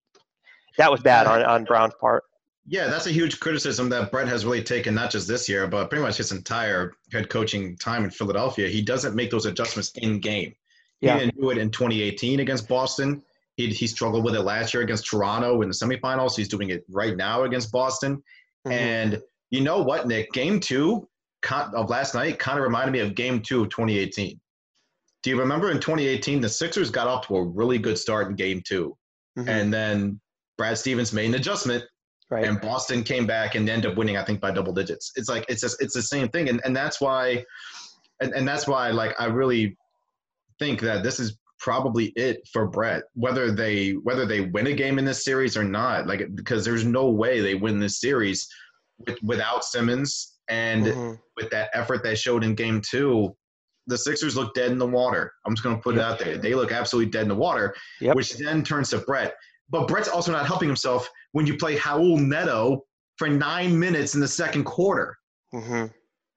that 0.77 0.91
was 0.91 1.01
bad 1.01 1.27
on, 1.27 1.43
on 1.43 1.65
Brown's 1.65 1.95
part. 2.01 2.25
Yeah, 2.67 2.87
that's 2.89 3.07
a 3.07 3.13
huge 3.13 3.41
criticism 3.41 3.89
that 3.89 4.13
Brett 4.13 4.29
has 4.29 4.45
really 4.45 4.63
taken, 4.63 4.95
not 4.95 5.11
just 5.11 5.27
this 5.27 5.49
year, 5.49 5.67
but 5.67 5.89
pretty 5.89 6.03
much 6.03 6.19
his 6.19 6.31
entire 6.31 6.93
head 7.13 7.29
coaching 7.29 7.77
time 7.77 8.05
in 8.05 8.11
Philadelphia. 8.11 8.69
He 8.69 8.83
doesn't 8.83 9.15
make 9.15 9.31
those 9.31 9.47
adjustments 9.47 9.93
in 9.97 10.21
game. 10.21 10.55
Yeah. 11.01 11.15
He 11.15 11.21
didn't 11.21 11.41
do 11.41 11.51
it 11.51 11.59
in 11.59 11.71
2018 11.71 12.41
against 12.41 12.69
Boston. 12.69 13.23
He, 13.57 13.69
he 13.69 13.87
struggled 13.87 14.25
with 14.25 14.35
it 14.35 14.43
last 14.43 14.75
year 14.75 14.83
against 14.83 15.07
Toronto 15.07 15.63
in 15.63 15.69
the 15.69 15.75
semifinals. 15.75 16.37
He's 16.37 16.49
doing 16.49 16.71
it 16.71 16.85
right 16.89 17.17
now 17.17 17.45
against 17.45 17.73
Boston. 17.73 18.23
Mm-hmm. 18.67 18.73
And 18.73 19.23
you 19.51 19.63
know 19.63 19.83
what, 19.83 20.07
Nick? 20.07 20.33
Game 20.33 20.61
two 20.61 21.09
of 21.49 21.89
last 21.89 22.15
night 22.15 22.39
kind 22.39 22.59
of 22.59 22.63
reminded 22.63 22.93
me 22.93 23.01
of 23.01 23.15
game 23.15 23.41
two 23.41 23.63
of 23.63 23.71
2018. 23.71 24.39
Do 25.23 25.31
you 25.31 25.39
remember 25.39 25.71
in 25.71 25.81
2018, 25.81 26.41
the 26.41 26.49
Sixers 26.49 26.91
got 26.91 27.07
off 27.07 27.27
to 27.27 27.37
a 27.37 27.45
really 27.45 27.79
good 27.79 27.99
start 27.99 28.29
in 28.29 28.37
game 28.37 28.63
2 28.67 28.97
mm-hmm. 29.39 29.49
And 29.49 29.73
then 29.73 30.21
Brad 30.57 30.79
Stevens 30.79 31.13
made 31.13 31.27
an 31.27 31.35
adjustment 31.35 31.85
Right. 32.31 32.45
And 32.45 32.61
Boston 32.61 33.03
came 33.03 33.27
back 33.27 33.57
and 33.57 33.69
ended 33.69 33.91
up 33.91 33.99
winning, 33.99 34.17
I 34.17 34.23
think, 34.23 34.41
by 34.41 34.53
double 34.53 34.73
digits. 34.73 35.11
It's 35.17 35.29
like 35.29 35.45
it's 35.49 35.63
just, 35.63 35.83
it's 35.83 35.95
the 35.95 36.03
same 36.03 36.29
thing, 36.29 36.49
and 36.49 36.61
and 36.65 36.77
that's 36.77 37.01
why, 37.01 37.45
and, 38.21 38.33
and 38.33 38.47
that's 38.47 38.69
why 38.69 38.91
like 38.91 39.21
I 39.21 39.27
really 39.27 39.77
think 40.61 40.81
that 40.83 41.03
this 41.03 41.19
is 41.19 41.37
probably 41.59 42.13
it 42.17 42.47
for 42.53 42.69
Brett. 42.69 43.03
Whether 43.15 43.51
they 43.51 43.93
whether 43.93 44.27
they 44.27 44.43
win 44.43 44.69
a 44.69 44.73
game 44.73 45.01
in 45.01 45.05
this 45.05 45.25
series 45.25 45.57
or 45.57 45.65
not, 45.65 46.07
like 46.07 46.35
because 46.37 46.65
there's 46.65 46.85
no 46.85 47.11
way 47.11 47.41
they 47.41 47.57
win 47.57 47.81
this 47.81 48.01
series 48.01 48.47
with, 49.07 49.21
without 49.25 49.65
Simmons 49.65 50.39
and 50.49 50.87
mm-hmm. 50.87 51.15
with 51.37 51.51
that 51.51 51.71
effort 51.75 52.05
they 52.05 52.15
showed 52.15 52.45
in 52.45 52.55
Game 52.55 52.81
Two. 52.81 53.35
The 53.89 53.99
Sixers 53.99 54.37
look 54.37 54.55
dead 54.55 54.71
in 54.71 54.79
the 54.79 54.87
water. 54.87 55.33
I'm 55.45 55.55
just 55.55 55.65
going 55.65 55.75
to 55.75 55.83
put 55.83 55.97
yep. 55.97 56.05
it 56.05 56.07
out 56.07 56.19
there. 56.21 56.39
They 56.39 56.55
look 56.55 56.71
absolutely 56.71 57.11
dead 57.11 57.23
in 57.23 57.29
the 57.29 57.35
water, 57.35 57.75
yep. 58.01 58.15
which 58.15 58.35
then 58.35 58.63
turns 58.63 58.91
to 58.91 58.99
Brett. 58.99 59.35
But 59.69 59.89
Brett's 59.89 60.09
also 60.09 60.31
not 60.31 60.47
helping 60.47 60.69
himself 60.69 61.11
when 61.33 61.47
you 61.47 61.57
play 61.57 61.77
Raul 61.77 62.21
Neto 62.21 62.85
for 63.17 63.29
nine 63.29 63.79
minutes 63.79 64.15
in 64.15 64.21
the 64.21 64.29
second 64.29 64.65
quarter 64.65 65.17
mm-hmm. 65.55 65.87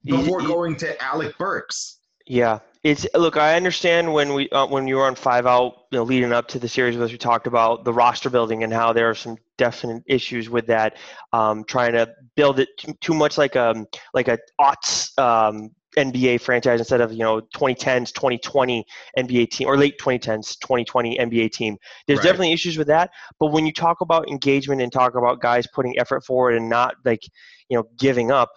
before 0.03 0.39
he, 0.41 0.45
he, 0.45 0.51
going 0.51 0.75
to 0.77 1.01
Alec 1.01 1.37
Burks. 1.37 1.99
Yeah, 2.25 2.59
it's 2.83 3.05
look. 3.13 3.35
I 3.35 3.55
understand 3.55 4.13
when 4.13 4.33
we 4.33 4.49
uh, 4.49 4.65
when 4.67 4.87
you 4.87 4.95
were 4.95 5.05
on 5.05 5.15
five 5.15 5.45
out, 5.45 5.73
you 5.91 5.97
know, 5.97 6.03
leading 6.03 6.31
up 6.31 6.47
to 6.49 6.59
the 6.59 6.69
series, 6.69 6.95
as 6.97 7.11
we 7.11 7.17
talked 7.17 7.47
about 7.47 7.83
the 7.83 7.93
roster 7.93 8.29
building 8.29 8.63
and 8.63 8.71
how 8.71 8.93
there 8.93 9.09
are 9.09 9.15
some 9.15 9.37
definite 9.57 10.03
issues 10.05 10.49
with 10.49 10.67
that. 10.67 10.97
Um, 11.33 11.65
trying 11.65 11.93
to 11.93 12.13
build 12.35 12.59
it 12.59 12.69
too, 12.77 12.93
too 13.01 13.13
much 13.13 13.37
like 13.37 13.55
a 13.55 13.71
um, 13.71 13.87
like 14.13 14.29
a 14.29 14.37
aughts 14.59 15.17
um, 15.19 15.71
NBA 15.97 16.41
franchise 16.41 16.79
instead 16.79 17.01
of 17.01 17.11
you 17.11 17.19
know 17.19 17.41
2010s 17.55 18.13
2020 18.13 18.85
NBA 19.17 19.49
team 19.49 19.67
or 19.67 19.77
late 19.77 19.99
2010s 19.99 20.59
2020 20.59 21.17
NBA 21.17 21.51
team. 21.51 21.77
There's 22.07 22.19
right. 22.19 22.23
definitely 22.23 22.51
issues 22.51 22.77
with 22.77 22.87
that, 22.87 23.11
but 23.39 23.47
when 23.47 23.65
you 23.65 23.73
talk 23.73 24.01
about 24.01 24.29
engagement 24.29 24.81
and 24.81 24.91
talk 24.91 25.15
about 25.15 25.41
guys 25.41 25.67
putting 25.67 25.97
effort 25.99 26.25
forward 26.25 26.55
and 26.55 26.69
not 26.69 26.95
like 27.05 27.21
you 27.69 27.77
know 27.77 27.83
giving 27.97 28.31
up, 28.31 28.49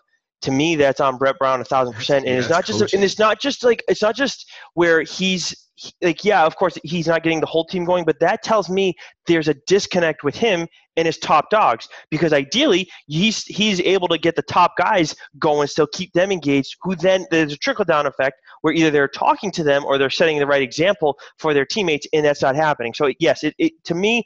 to 0.42 0.50
me 0.50 0.76
that's 0.76 1.00
on 1.00 1.18
Brett 1.18 1.38
Brown 1.38 1.60
a 1.60 1.64
thousand 1.64 1.94
percent. 1.94 2.26
And 2.26 2.38
it's 2.38 2.48
not 2.48 2.64
just 2.64 2.94
and 2.94 3.02
it's 3.02 3.18
not 3.18 3.40
just 3.40 3.64
like 3.64 3.82
it's 3.88 4.02
not 4.02 4.14
just 4.14 4.50
where 4.74 5.02
he's 5.02 5.65
like 6.02 6.24
yeah 6.24 6.44
of 6.44 6.56
course 6.56 6.78
he's 6.84 7.06
not 7.06 7.22
getting 7.22 7.40
the 7.40 7.46
whole 7.46 7.64
team 7.64 7.84
going 7.84 8.04
but 8.04 8.18
that 8.20 8.42
tells 8.42 8.70
me 8.70 8.94
there's 9.26 9.48
a 9.48 9.54
disconnect 9.66 10.24
with 10.24 10.34
him 10.34 10.66
and 10.96 11.06
his 11.06 11.18
top 11.18 11.50
dogs 11.50 11.88
because 12.10 12.32
ideally 12.32 12.88
he's 13.06 13.44
he's 13.44 13.80
able 13.80 14.08
to 14.08 14.18
get 14.18 14.34
the 14.36 14.42
top 14.42 14.72
guys 14.78 15.14
going 15.38 15.68
still 15.68 15.86
keep 15.88 16.12
them 16.12 16.32
engaged 16.32 16.76
who 16.82 16.94
then 16.96 17.26
there's 17.30 17.52
a 17.52 17.56
trickle 17.58 17.84
down 17.84 18.06
effect 18.06 18.40
where 18.62 18.72
either 18.72 18.90
they're 18.90 19.08
talking 19.08 19.50
to 19.50 19.62
them 19.62 19.84
or 19.84 19.98
they're 19.98 20.10
setting 20.10 20.38
the 20.38 20.46
right 20.46 20.62
example 20.62 21.18
for 21.38 21.52
their 21.52 21.66
teammates 21.66 22.06
and 22.12 22.24
that's 22.24 22.42
not 22.42 22.56
happening. 22.56 22.94
So 22.94 23.12
yes 23.18 23.44
it, 23.44 23.54
it 23.58 23.72
to 23.84 23.94
me 23.94 24.24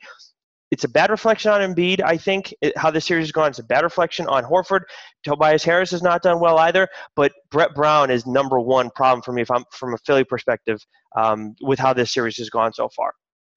it's 0.70 0.84
a 0.84 0.88
bad 0.88 1.10
reflection 1.10 1.50
on 1.50 1.60
Embiid. 1.60 2.00
I 2.02 2.16
think 2.16 2.54
it, 2.60 2.76
how 2.76 2.90
this 2.90 3.04
series 3.04 3.24
has 3.24 3.32
gone. 3.32 3.48
It's 3.50 3.58
a 3.58 3.64
bad 3.64 3.82
reflection 3.82 4.26
on 4.28 4.44
Horford. 4.44 4.82
Tobias 5.24 5.64
Harris 5.64 5.90
has 5.90 6.02
not 6.02 6.22
done 6.22 6.40
well 6.40 6.58
either. 6.58 6.88
But 7.16 7.32
Brett 7.50 7.74
Brown 7.74 8.10
is 8.10 8.26
number 8.26 8.60
one 8.60 8.90
problem 8.90 9.22
for 9.22 9.32
me 9.32 9.42
if 9.42 9.50
I'm 9.50 9.64
from 9.72 9.94
a 9.94 9.98
Philly 9.98 10.24
perspective 10.24 10.78
um, 11.16 11.54
with 11.60 11.78
how 11.78 11.92
this 11.92 12.12
series 12.14 12.36
has 12.36 12.50
gone 12.50 12.72
so 12.72 12.88
far. 12.88 13.12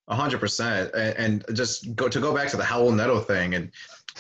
A 0.10 0.16
hundred 0.16 0.42
percent, 0.42 0.92
and 0.96 1.46
just 1.54 1.96
go 1.96 2.10
to 2.10 2.20
go 2.20 2.34
back 2.34 2.50
to 2.50 2.58
the 2.58 2.64
Raul 2.64 2.94
Neto 2.94 3.22
thing. 3.22 3.54
And 3.54 3.72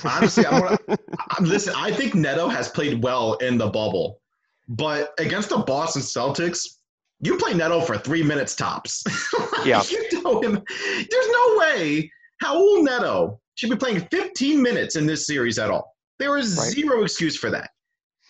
honestly, 0.06 0.45
I'm, 0.45 0.62
gonna, 0.62 0.77
I'm 1.32 1.43
listen. 1.43 1.73
I 1.75 1.91
think 1.91 2.15
Neto 2.15 2.47
has 2.47 2.69
played 2.69 3.03
well 3.03 3.34
in 3.36 3.58
the 3.58 3.67
bubble, 3.67 4.21
but 4.69 5.13
against 5.19 5.49
the 5.49 5.58
Boston 5.58 6.01
Celtics, 6.01 6.77
you 7.19 7.36
play 7.38 7.53
Neto 7.53 7.82
for 7.82 7.97
three 7.97 8.23
minutes 8.23 8.56
tops. 8.56 9.03
yeah, 9.65 9.84
you 9.89 10.23
know 10.23 10.39
him. 10.39 10.53
There's 10.53 11.27
no 11.27 11.58
way 11.58 12.10
Raul 12.43 12.84
Neto 12.84 13.39
should 13.56 13.69
be 13.69 13.75
playing 13.75 14.08
15 14.12 14.62
minutes 14.62 14.95
in 14.95 15.06
this 15.06 15.25
series 15.25 15.60
at 15.60 15.69
all. 15.69 15.95
There 16.19 16.38
is 16.38 16.58
right. 16.58 16.71
zero 16.71 17.03
excuse 17.03 17.36
for 17.36 17.49
that. 17.49 17.69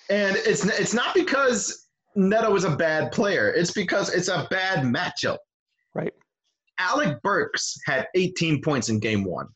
And 0.09 0.35
it's 0.35 0.65
it's 0.65 0.93
not 0.93 1.13
because 1.13 1.87
Neto 2.15 2.55
is 2.55 2.63
a 2.65 2.75
bad 2.75 3.11
player. 3.11 3.49
It's 3.49 3.71
because 3.71 4.13
it's 4.13 4.27
a 4.27 4.47
bad 4.49 4.83
matchup. 4.83 5.37
Right. 5.95 6.13
Alec 6.79 7.21
Burks 7.21 7.77
had 7.85 8.07
18 8.15 8.61
points 8.61 8.89
in 8.89 8.99
game 8.99 9.23
one, 9.23 9.47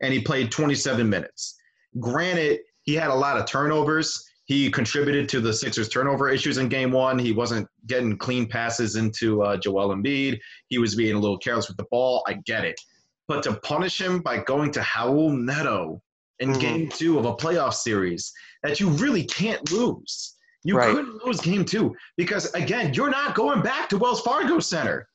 and 0.00 0.12
he 0.12 0.20
played 0.20 0.50
27 0.50 1.08
minutes. 1.08 1.56
Granted, 2.00 2.60
he 2.84 2.94
had 2.94 3.10
a 3.10 3.14
lot 3.14 3.36
of 3.36 3.46
turnovers. 3.46 4.24
He 4.44 4.70
contributed 4.70 5.28
to 5.30 5.40
the 5.40 5.52
Sixers' 5.52 5.88
turnover 5.88 6.28
issues 6.28 6.58
in 6.58 6.68
game 6.68 6.90
one. 6.90 7.18
He 7.18 7.32
wasn't 7.32 7.68
getting 7.86 8.16
clean 8.18 8.48
passes 8.48 8.96
into 8.96 9.42
uh, 9.42 9.56
Joel 9.56 9.94
Embiid. 9.94 10.38
He 10.68 10.78
was 10.78 10.94
being 10.94 11.14
a 11.14 11.18
little 11.18 11.38
careless 11.38 11.68
with 11.68 11.76
the 11.76 11.86
ball. 11.90 12.24
I 12.26 12.34
get 12.44 12.64
it. 12.64 12.80
But 13.28 13.42
to 13.44 13.54
punish 13.54 14.00
him 14.00 14.20
by 14.20 14.38
going 14.38 14.72
to 14.72 14.80
Raul 14.80 15.38
Neto 15.38 16.02
in 16.40 16.50
mm-hmm. 16.50 16.60
game 16.60 16.88
two 16.88 17.18
of 17.18 17.24
a 17.24 17.34
playoff 17.34 17.74
series 17.74 18.32
that 18.62 18.80
you 18.80 18.88
really 18.90 19.24
can't 19.24 19.70
lose. 19.72 20.34
You 20.64 20.76
right. 20.76 20.94
couldn't 20.94 21.24
lose 21.24 21.40
game 21.40 21.64
two 21.64 21.94
because 22.16 22.52
again, 22.54 22.94
you're 22.94 23.10
not 23.10 23.34
going 23.34 23.62
back 23.62 23.88
to 23.90 23.98
Wells 23.98 24.20
Fargo 24.20 24.58
Center. 24.60 25.08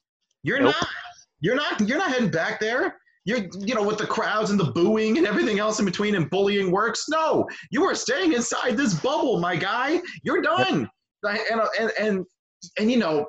You're 0.44 0.60
nope. 0.60 0.76
not. 0.80 0.88
You're 1.40 1.56
not. 1.56 1.82
You're 1.82 1.98
not 1.98 2.12
heading 2.12 2.32
back 2.32 2.60
there. 2.60 2.98
You're, 3.26 3.46
you 3.60 3.76
know, 3.76 3.84
with 3.84 3.98
the 3.98 4.08
crowds 4.08 4.52
and 4.52 4.60
the 4.60 4.72
booing 4.72 5.18
and 5.18 5.28
everything 5.28 5.60
else 5.60 5.80
in 5.80 5.86
between 5.86 6.16
and 6.16 6.30
bullying 6.30 6.72
works. 6.72 7.08
No, 7.10 7.46
you 7.72 7.84
are 7.84 7.94
staying 7.94 8.32
inside 8.32 8.78
this 8.78 8.94
bubble, 8.94 9.40
my 9.40 9.58
guy. 9.58 10.00
You're 10.24 10.42
done. 10.42 10.90
Yep. 11.24 11.40
And, 11.52 11.62
and 11.80 11.92
and 12.00 12.26
and 12.80 12.92
you 12.92 12.98
know, 12.98 13.28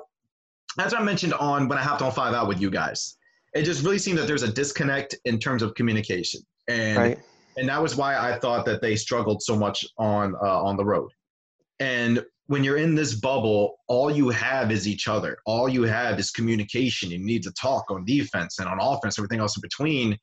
as 0.79 0.93
I 0.93 1.01
mentioned 1.01 1.33
on 1.33 1.67
when 1.67 1.77
I 1.77 1.81
hopped 1.81 2.01
on 2.01 2.11
five 2.11 2.33
out 2.33 2.47
with 2.47 2.61
you 2.61 2.69
guys, 2.69 3.17
it 3.53 3.63
just 3.63 3.83
really 3.83 3.99
seemed 3.99 4.17
that 4.17 4.27
there's 4.27 4.43
a 4.43 4.51
disconnect 4.51 5.15
in 5.25 5.39
terms 5.39 5.63
of 5.63 5.73
communication, 5.75 6.41
and 6.67 6.97
right. 6.97 7.19
and 7.57 7.67
that 7.69 7.81
was 7.81 7.95
why 7.95 8.17
I 8.17 8.37
thought 8.39 8.65
that 8.65 8.81
they 8.81 8.95
struggled 8.95 9.41
so 9.41 9.55
much 9.55 9.85
on 9.97 10.35
uh, 10.35 10.63
on 10.63 10.77
the 10.77 10.85
road. 10.85 11.11
And 11.79 12.23
when 12.47 12.63
you're 12.63 12.77
in 12.77 12.95
this 12.95 13.13
bubble, 13.13 13.75
all 13.87 14.09
you 14.09 14.29
have 14.29 14.71
is 14.71 14.87
each 14.87 15.07
other. 15.07 15.37
All 15.45 15.69
you 15.69 15.83
have 15.83 16.19
is 16.19 16.31
communication. 16.31 17.11
You 17.11 17.19
need 17.19 17.43
to 17.43 17.51
talk 17.51 17.91
on 17.91 18.05
defense 18.05 18.57
and 18.57 18.67
on 18.67 18.79
offense, 18.81 19.19
everything 19.19 19.39
else 19.39 19.55
in 19.55 19.61
between. 19.61 20.17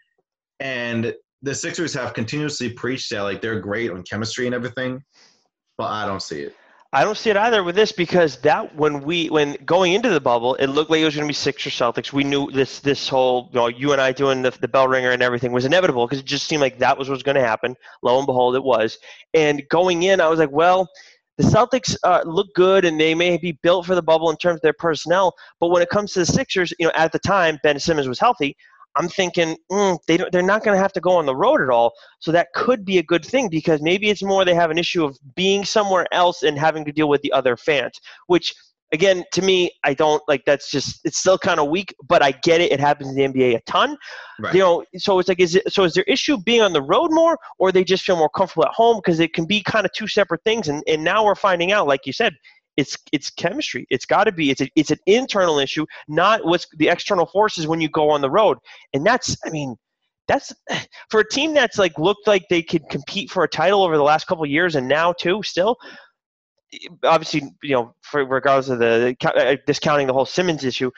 And 0.59 1.15
the 1.43 1.55
Sixers 1.55 1.95
have 1.95 2.15
continuously 2.15 2.71
preached 2.71 3.11
that 3.11 3.23
like 3.23 3.41
they're 3.41 3.61
great 3.61 3.93
on 3.93 4.03
chemistry 4.03 4.47
and 4.47 4.55
everything, 4.55 5.01
but 5.79 5.85
I 5.85 6.05
don't 6.05 6.23
see 6.23 6.41
it. 6.41 6.57
I 6.97 7.05
don't 7.05 7.19
see 7.19 7.29
it 7.29 7.37
either 7.37 7.63
with 7.63 7.75
this 7.75 7.93
because 7.93 8.39
that 8.39 8.75
when 8.75 9.03
we 9.03 9.29
when 9.29 9.59
going 9.67 9.93
into 9.93 10.09
the 10.09 10.19
bubble, 10.19 10.55
it 10.55 10.69
looked 10.69 10.91
like 10.91 11.01
it 11.01 11.05
was 11.05 11.15
going 11.15 11.27
to 11.27 11.29
be 11.29 11.35
Sixers 11.35 11.75
Celtics. 11.75 12.11
We 12.11 12.25
knew 12.25 12.51
this 12.51 12.81
this 12.81 13.07
whole 13.07 13.51
you 13.53 13.61
know 13.61 13.67
you 13.67 13.93
and 13.93 14.01
I 14.01 14.13
doing 14.13 14.41
the, 14.41 14.51
the 14.63 14.67
bell 14.67 14.89
ringer 14.89 15.11
and 15.11 15.23
everything 15.23 15.53
was 15.53 15.67
inevitable 15.67 16.07
because 16.07 16.21
it 16.21 16.25
just 16.25 16.47
seemed 16.47 16.63
like 16.63 16.79
that 16.79 16.97
was 16.97 17.11
what 17.11 17.17
was 17.17 17.23
going 17.23 17.35
to 17.35 17.43
happen. 17.43 17.77
Lo 18.01 18.17
and 18.17 18.25
behold, 18.25 18.57
it 18.57 18.65
was. 18.65 18.97
And 19.35 19.63
going 19.69 20.05
in, 20.05 20.23
I 20.23 20.29
was 20.29 20.39
like, 20.39 20.51
well, 20.51 20.89
the 21.37 21.45
Celtics 21.45 21.99
uh, 22.03 22.23
look 22.25 22.47
good 22.55 22.87
and 22.87 22.99
they 22.99 23.15
may 23.15 23.37
be 23.37 23.53
built 23.63 23.85
for 23.85 23.95
the 23.95 24.01
bubble 24.01 24.31
in 24.31 24.39
terms 24.39 24.57
of 24.57 24.63
their 24.63 24.73
personnel, 24.73 25.35
but 25.61 25.69
when 25.69 25.83
it 25.83 25.91
comes 25.91 26.15
to 26.15 26.21
the 26.21 26.27
Sixers, 26.27 26.73
you 26.79 26.87
know, 26.87 26.93
at 26.97 27.13
the 27.13 27.19
time 27.19 27.59
Ben 27.63 27.79
Simmons 27.79 28.09
was 28.09 28.19
healthy. 28.19 28.57
I'm 28.97 29.09
thinking 29.09 29.57
mm, 29.71 29.99
they 30.07 30.19
they're 30.33 30.43
not 30.43 30.65
going 30.65 30.77
to 30.77 30.83
have 30.83 30.93
to 30.95 31.01
go 31.01 31.13
on 31.13 31.27
the 31.27 31.37
road 31.37 31.61
at 31.61 31.71
all. 31.71 31.93
So 32.21 32.33
that 32.33 32.49
could 32.55 32.85
be 32.85 32.99
a 32.99 33.03
good 33.03 33.25
thing 33.25 33.49
because 33.49 33.83
maybe 33.83 34.11
it's 34.11 34.23
more 34.23 34.45
they 34.45 34.55
have 34.55 34.71
an 34.71 34.79
issue 34.79 35.05
of 35.05 35.17
being 35.35 35.65
somewhere 35.65 36.07
else 36.13 36.43
and 36.43 36.59
having 36.59 36.85
to 36.87 36.93
deal 36.93 37.09
with 37.09 37.23
the 37.23 37.33
other 37.33 37.57
fans, 37.57 38.01
which 38.27 38.55
again 38.93 39.25
to 39.33 39.43
me 39.43 39.69
I 39.83 39.95
don't 39.95 40.23
like 40.29 40.45
that's 40.47 40.71
just 40.71 41.01
it's 41.05 41.19
still 41.19 41.39
kind 41.39 41.61
of 41.61 41.69
weak, 41.69 41.95
but 42.09 42.23
I 42.23 42.33
get 42.33 42.61
it. 42.61 42.73
It 42.73 42.81
happens 42.81 43.11
in 43.11 43.17
the 43.17 43.23
NBA 43.23 43.57
a 43.57 43.61
ton. 43.63 43.97
Right. 44.41 44.55
You 44.55 44.61
know, 44.61 44.85
so 44.97 45.19
it's 45.19 45.29
like 45.29 45.41
is 45.41 45.57
it 45.57 45.73
so 45.73 45.85
is 45.85 45.95
their 45.95 46.05
issue 46.05 46.39
being 46.39 46.63
on 46.63 46.73
the 46.73 46.83
road 46.83 47.11
more 47.13 47.39
or 47.59 47.73
they 47.73 47.85
just 47.85 48.05
feel 48.05 48.17
more 48.17 48.31
comfortable 48.31 48.65
at 48.65 48.73
home 48.73 48.97
because 48.97 49.21
it 49.21 49.35
can 49.35 49.45
be 49.45 49.63
kind 49.63 49.85
of 49.85 49.93
two 49.93 50.09
separate 50.09 50.43
things 50.45 50.69
and 50.69 50.83
and 50.87 51.03
now 51.03 51.25
we're 51.25 51.35
finding 51.35 51.73
out 51.73 51.87
like 51.87 52.07
you 52.07 52.13
said 52.13 52.35
it's 52.77 52.97
it's 53.13 53.31
chemistry. 53.31 53.87
It's 53.91 54.05
got 54.05 54.25
to 54.25 54.33
be. 54.33 54.51
It's 54.51 54.61
a, 54.61 54.69
it's 54.77 54.91
an 54.91 54.99
internal 55.07 55.59
issue, 55.59 55.87
not 56.09 56.45
what's 56.45 56.67
the 56.77 56.89
external 56.89 57.27
forces 57.27 57.67
when 57.67 57.81
you 57.81 57.89
go 57.89 58.11
on 58.11 58.21
the 58.21 58.31
road. 58.31 58.59
And 58.93 59.05
that's, 59.05 59.37
I 59.45 59.51
mean, 59.51 59.77
that's 60.29 60.53
for 61.11 61.21
a 61.21 61.29
team 61.29 61.55
that's 61.55 61.79
like 61.79 61.99
looked 61.99 62.27
like 62.27 62.49
they 62.49 62.63
could 62.63 62.89
compete 62.89 63.31
for 63.31 63.45
a 63.45 63.49
title 63.49 63.83
over 63.83 63.97
the 63.97 64.03
last 64.03 64.27
couple 64.27 64.45
years, 64.47 64.77
and 64.77 64.89
now 64.89 65.13
too 65.13 65.43
still. 65.43 65.77
Obviously, 67.05 67.43
you 67.63 67.75
know, 67.75 67.95
for 68.03 68.25
regardless 68.25 68.69
of 68.69 68.81
the 68.81 69.17
uh, 69.25 69.57
discounting 69.67 70.07
the 70.07 70.13
whole 70.13 70.27
Simmons 70.27 70.65
issue, 70.65 70.91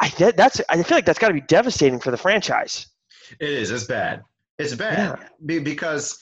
I 0.00 0.08
that's 0.36 0.60
I 0.68 0.82
feel 0.82 0.96
like 0.96 1.06
that's 1.06 1.18
got 1.18 1.28
to 1.28 1.34
be 1.34 1.40
devastating 1.42 2.00
for 2.00 2.10
the 2.10 2.16
franchise. 2.16 2.86
It 3.38 3.48
is. 3.48 3.70
It's 3.70 3.84
bad. 3.84 4.24
It's 4.58 4.74
bad 4.74 5.18
yeah. 5.46 5.60
because, 5.60 6.18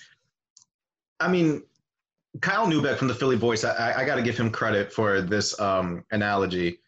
I 1.18 1.28
mean, 1.28 1.62
Kyle 2.40 2.66
Neubeck 2.66 2.96
from 2.96 3.08
the 3.08 3.14
Philly 3.14 3.36
Voice, 3.36 3.64
I, 3.64 3.94
I 3.96 4.04
got 4.04 4.16
to 4.16 4.22
give 4.22 4.36
him 4.36 4.50
credit 4.50 4.92
for 4.92 5.20
this 5.20 5.58
um, 5.60 6.04
analogy 6.10 6.80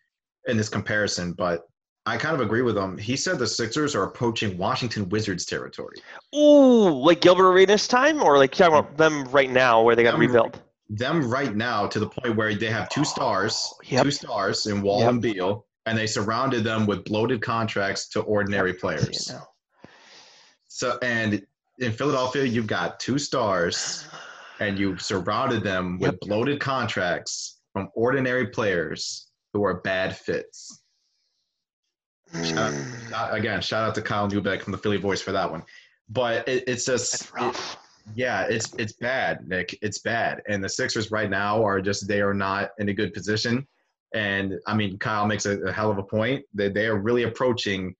and 0.46 0.58
this 0.58 0.68
comparison, 0.68 1.32
but 1.32 1.66
I 2.06 2.16
kind 2.16 2.34
of 2.34 2.40
agree 2.40 2.62
with 2.62 2.76
him. 2.76 2.96
He 2.98 3.16
said 3.16 3.38
the 3.38 3.46
Sixers 3.46 3.94
are 3.94 4.04
approaching 4.04 4.56
Washington 4.56 5.08
Wizards 5.08 5.44
territory. 5.44 5.96
Ooh, 6.34 6.90
like 6.90 7.20
Gilbert 7.20 7.50
Arenas 7.50 7.86
time, 7.86 8.22
or 8.22 8.38
like 8.38 8.52
talking 8.52 8.78
about 8.78 8.96
them 8.96 9.24
right 9.24 9.50
now 9.50 9.82
where 9.82 9.96
they 9.96 10.02
got 10.02 10.12
them, 10.12 10.20
rebuilt? 10.20 10.60
Them 10.88 11.28
right 11.30 11.54
now 11.54 11.86
to 11.86 12.00
the 12.00 12.08
point 12.08 12.36
where 12.36 12.54
they 12.54 12.70
have 12.70 12.88
two 12.88 13.04
stars, 13.04 13.72
yep. 13.84 14.04
two 14.04 14.10
stars 14.10 14.66
in 14.66 14.82
Wall 14.82 15.00
yep. 15.00 15.10
and 15.10 15.22
Beal, 15.22 15.66
and 15.86 15.96
they 15.96 16.06
surrounded 16.06 16.64
them 16.64 16.86
with 16.86 17.04
bloated 17.04 17.42
contracts 17.42 18.08
to 18.08 18.22
ordinary 18.22 18.70
yep. 18.70 18.80
players. 18.80 19.32
So, 20.68 20.98
and 21.02 21.44
in 21.78 21.92
Philadelphia, 21.92 22.44
you've 22.44 22.66
got 22.66 22.98
two 23.00 23.18
stars 23.18 24.06
and 24.60 24.78
you've 24.78 25.02
surrounded 25.02 25.64
them 25.64 25.98
with 25.98 26.12
yep. 26.12 26.20
bloated 26.20 26.60
contracts 26.60 27.60
from 27.72 27.88
ordinary 27.94 28.46
players 28.48 29.28
who 29.52 29.64
are 29.64 29.80
bad 29.80 30.16
fits. 30.16 30.82
Shout 32.32 32.72
mm. 32.72 33.12
out, 33.12 33.34
again, 33.34 33.60
shout 33.60 33.88
out 33.88 33.94
to 33.96 34.02
Kyle 34.02 34.28
Neubeck 34.28 34.62
from 34.62 34.70
the 34.70 34.78
Philly 34.78 34.98
Voice 34.98 35.20
for 35.20 35.32
that 35.32 35.50
one. 35.50 35.64
But 36.08 36.46
it, 36.48 36.64
it's 36.68 36.84
just, 36.84 37.32
it, 37.36 37.76
yeah, 38.14 38.46
it's 38.48 38.72
it's 38.78 38.92
bad, 38.92 39.48
Nick. 39.48 39.76
It's 39.82 39.98
bad, 39.98 40.40
and 40.48 40.62
the 40.62 40.68
Sixers 40.68 41.10
right 41.10 41.28
now 41.28 41.64
are 41.64 41.80
just 41.80 42.06
they 42.06 42.20
are 42.20 42.34
not 42.34 42.70
in 42.78 42.88
a 42.88 42.94
good 42.94 43.12
position. 43.12 43.66
And 44.14 44.58
I 44.66 44.74
mean, 44.74 44.98
Kyle 44.98 45.26
makes 45.26 45.46
a, 45.46 45.58
a 45.62 45.72
hell 45.72 45.90
of 45.90 45.98
a 45.98 46.02
point. 46.02 46.44
that 46.54 46.74
they 46.74 46.86
are 46.86 46.98
really 46.98 47.24
approaching 47.24 47.94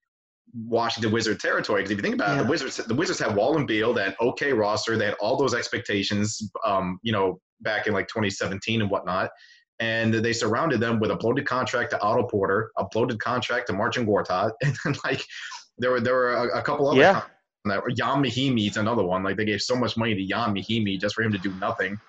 Washington 0.54 1.12
Wizard 1.12 1.40
territory. 1.40 1.82
Because 1.82 1.92
if 1.92 1.98
you 1.98 2.02
think 2.02 2.14
about 2.14 2.30
yeah. 2.30 2.40
it, 2.40 2.44
the 2.44 2.50
Wizards 2.50 2.76
the 2.76 2.94
Wizards 2.94 3.18
had 3.18 3.34
Wall 3.34 3.56
and 3.56 3.66
Beal, 3.66 3.92
that 3.94 4.16
okay 4.20 4.52
roster, 4.52 4.96
they 4.96 5.06
had 5.06 5.14
all 5.14 5.36
those 5.36 5.54
expectations, 5.54 6.50
um, 6.64 6.98
you 7.02 7.12
know, 7.12 7.40
back 7.60 7.86
in 7.86 7.92
like 7.92 8.08
2017 8.08 8.82
and 8.82 8.90
whatnot. 8.90 9.30
And 9.78 10.12
they 10.12 10.32
surrounded 10.32 10.80
them 10.80 11.00
with 11.00 11.10
a 11.10 11.16
bloated 11.16 11.46
contract 11.46 11.90
to 11.90 12.00
Otto 12.00 12.24
Porter, 12.24 12.70
a 12.76 12.84
bloated 12.90 13.18
contract 13.18 13.68
to 13.68 13.72
Marcin 13.72 14.06
Gortat, 14.06 14.52
and 14.62 14.76
then 14.84 14.94
like 15.04 15.24
there 15.78 15.90
were 15.90 16.00
there 16.00 16.14
were 16.14 16.32
a, 16.32 16.58
a 16.58 16.62
couple 16.62 16.88
other 16.88 17.00
yeah. 17.00 17.22
That 17.66 17.82
Ian 17.90 18.22
Mahinmi 18.22 18.70
is 18.70 18.78
another 18.78 19.04
one. 19.04 19.22
Like 19.22 19.36
they 19.36 19.44
gave 19.44 19.60
so 19.60 19.76
much 19.76 19.94
money 19.94 20.14
to 20.14 20.20
Ian 20.22 20.54
Mahinmi 20.54 20.98
just 20.98 21.14
for 21.14 21.22
him 21.22 21.32
to 21.32 21.38
do 21.38 21.52
nothing. 21.56 22.00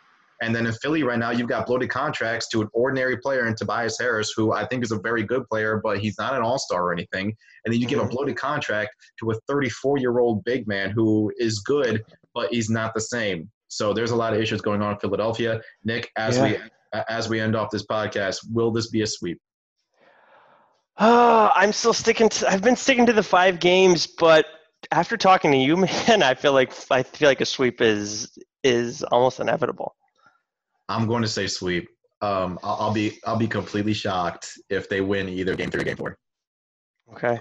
And 0.42 0.56
then 0.56 0.66
in 0.66 0.74
Philly 0.74 1.04
right 1.04 1.20
now, 1.20 1.30
you've 1.30 1.48
got 1.48 1.68
bloated 1.68 1.90
contracts 1.90 2.48
to 2.50 2.62
an 2.62 2.68
ordinary 2.74 3.18
player 3.18 3.46
in 3.46 3.56
Tobias 3.56 3.98
Harris, 4.00 4.34
who 4.36 4.52
I 4.52 4.66
think 4.66 4.84
is 4.84 4.92
a 4.92 4.98
very 5.00 5.24
good 5.24 5.48
player, 5.48 5.80
but 5.84 6.00
he's 6.00 6.18
not 6.18 6.34
an 6.34 6.42
all 6.42 6.58
star 6.58 6.86
or 6.86 6.94
anything. 6.94 7.36
And 7.64 7.74
then 7.74 7.80
you 7.80 7.88
give 7.88 8.00
a 8.00 8.02
mm-hmm. 8.02 8.12
bloated 8.12 8.38
contract 8.38 8.90
to 9.20 9.32
a 9.32 9.36
34 9.48 10.00
year 10.00 10.20
old 10.20 10.44
big 10.44 10.68
man 10.68 10.90
who 10.90 11.32
is 11.38 11.60
good, 11.60 12.04
but 12.34 12.52
he's 12.52 12.70
not 12.72 12.94
the 12.96 13.02
same. 13.02 13.50
So 13.68 13.94
there's 13.94 14.12
a 14.12 14.16
lot 14.16 14.34
of 14.34 14.42
issues 14.42 14.62
going 14.62 14.82
on 14.82 14.94
in 14.94 15.00
Philadelphia. 15.00 15.62
Nick, 15.86 16.12
as 16.18 16.38
yeah. 16.38 16.44
we 16.44 16.58
as 17.08 17.30
we 17.30 17.40
end 17.40 17.56
off 17.56 17.70
this 17.72 17.86
podcast, 17.86 18.40
will 18.52 18.72
this 18.72 18.90
be 18.90 19.02
a 19.02 19.08
sweep? 19.08 19.40
Uh, 20.98 21.50
I'm 21.56 21.72
still 21.72 21.94
sticking 21.94 22.28
to. 22.30 22.52
I've 22.52 22.62
been 22.62 22.76
sticking 22.76 23.06
to 23.06 23.14
the 23.14 23.24
five 23.24 23.60
games, 23.60 24.08
but 24.08 24.46
after 24.92 25.16
talking 25.16 25.52
to 25.52 25.58
you, 25.58 25.78
man, 26.08 26.24
I 26.24 26.34
feel 26.34 26.54
like 26.54 26.74
I 26.92 27.04
feel 27.04 27.30
like 27.30 27.42
a 27.42 27.46
sweep 27.46 27.80
is 27.80 28.38
is 28.64 29.04
almost 29.04 29.40
inevitable. 29.40 29.96
I'm 30.92 31.08
going 31.08 31.22
to 31.22 31.28
say 31.28 31.48
sweep. 31.48 31.90
Um, 32.22 32.60
I'll, 32.64 32.78
I'll, 32.80 32.94
be 32.94 33.20
I'll 33.26 33.38
be 33.38 33.48
completely 33.48 33.94
shocked 33.94 34.52
if 34.70 34.88
they 34.90 35.02
win 35.02 35.28
either 35.30 35.56
game 35.56 35.72
three 35.72 35.82
or 35.82 35.86
game 35.86 35.98
four. 35.98 36.18
Okay. 37.14 37.38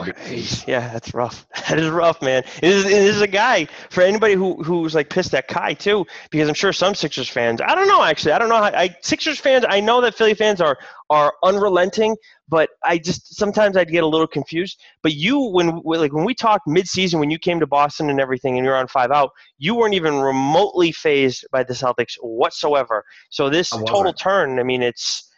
Yeah, 0.67 0.93
that's 0.93 1.15
rough. 1.15 1.47
That 1.71 1.79
is 1.79 1.89
rough, 1.89 2.21
man. 2.21 2.43
It 2.61 2.69
is, 2.69 2.85
it 2.85 2.93
is 2.93 3.21
a 3.21 3.29
guy 3.29 3.69
for 3.91 4.03
anybody 4.03 4.35
who 4.35 4.61
who's 4.61 4.93
like 4.93 5.09
pissed 5.09 5.33
at 5.35 5.47
Ky 5.47 5.77
too, 5.77 6.05
because 6.31 6.49
I'm 6.49 6.55
sure 6.55 6.73
some 6.73 6.97
Sixers 6.97 7.29
fans. 7.29 7.61
I 7.61 7.77
don't 7.77 7.87
know 7.87 8.03
actually. 8.03 8.33
I 8.33 8.41
don't 8.41 8.49
know. 8.49 8.57
How, 8.57 8.65
I 8.65 8.97
Sixers 9.03 9.39
fans. 9.39 9.65
I 9.69 9.79
know 9.79 10.01
that 10.01 10.17
Philly 10.17 10.35
fans 10.35 10.61
are 10.61 10.79
are 11.11 11.33
unrelenting, 11.45 12.17
but 12.49 12.71
I 12.85 12.99
just 12.99 13.37
sometimes 13.37 13.77
I'd 13.77 13.93
get 13.93 14.03
a 14.03 14.07
little 14.07 14.27
confused. 14.27 14.81
But 15.05 15.15
you, 15.15 15.39
when 15.53 15.81
like 15.85 16.13
when 16.13 16.25
we 16.25 16.35
talked 16.35 16.67
mid-season, 16.67 17.21
when 17.21 17.31
you 17.31 17.39
came 17.39 17.61
to 17.61 17.69
Boston 17.69 18.11
and 18.11 18.21
everything, 18.21 18.57
and 18.57 18.65
you're 18.65 18.77
on 18.77 18.89
five 18.89 19.13
out, 19.13 19.31
you 19.59 19.77
weren't 19.77 19.95
even 19.95 20.17
remotely 20.17 20.91
fazed 20.91 21.47
by 21.53 21.63
the 21.63 21.75
Celtics 21.75 22.17
whatsoever. 22.21 23.05
So 23.29 23.49
this 23.49 23.71
total 23.71 24.13
turn, 24.13 24.59
I 24.59 24.65
mean, 24.65 24.83
it's 24.83 25.31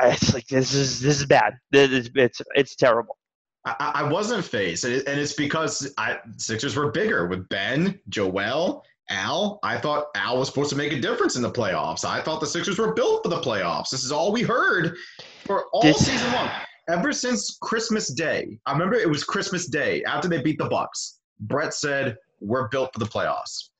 it's 0.00 0.32
like 0.32 0.46
this 0.46 0.72
is 0.72 1.02
this 1.02 1.18
is 1.18 1.26
bad. 1.26 1.58
It's 1.72 2.08
it's, 2.14 2.40
it's 2.54 2.74
terrible. 2.74 3.18
I, 3.64 3.92
I 3.94 4.02
wasn't 4.02 4.44
fazed, 4.44 4.84
and 4.84 5.02
it's 5.06 5.32
because 5.32 5.92
I, 5.96 6.18
Sixers 6.36 6.76
were 6.76 6.90
bigger 6.90 7.26
with 7.26 7.48
Ben, 7.48 7.98
Joel, 8.10 8.84
Al. 9.08 9.58
I 9.62 9.78
thought 9.78 10.06
Al 10.14 10.38
was 10.38 10.48
supposed 10.48 10.70
to 10.70 10.76
make 10.76 10.92
a 10.92 11.00
difference 11.00 11.36
in 11.36 11.42
the 11.42 11.50
playoffs. 11.50 12.04
I 12.04 12.20
thought 12.20 12.40
the 12.40 12.46
Sixers 12.46 12.78
were 12.78 12.92
built 12.92 13.22
for 13.22 13.30
the 13.30 13.40
playoffs. 13.40 13.90
This 13.90 14.04
is 14.04 14.12
all 14.12 14.32
we 14.32 14.42
heard 14.42 14.96
for 15.44 15.66
all 15.72 15.82
this, 15.82 16.04
season 16.04 16.30
long, 16.32 16.50
ever 16.88 17.12
since 17.12 17.56
Christmas 17.62 18.12
Day. 18.12 18.58
I 18.66 18.72
remember 18.72 18.96
it 18.96 19.08
was 19.08 19.24
Christmas 19.24 19.66
Day 19.66 20.02
after 20.04 20.28
they 20.28 20.42
beat 20.42 20.58
the 20.58 20.68
Bucks. 20.68 21.20
Brett 21.40 21.72
said, 21.72 22.18
"We're 22.40 22.68
built 22.68 22.92
for 22.92 22.98
the 22.98 23.06
playoffs." 23.06 23.70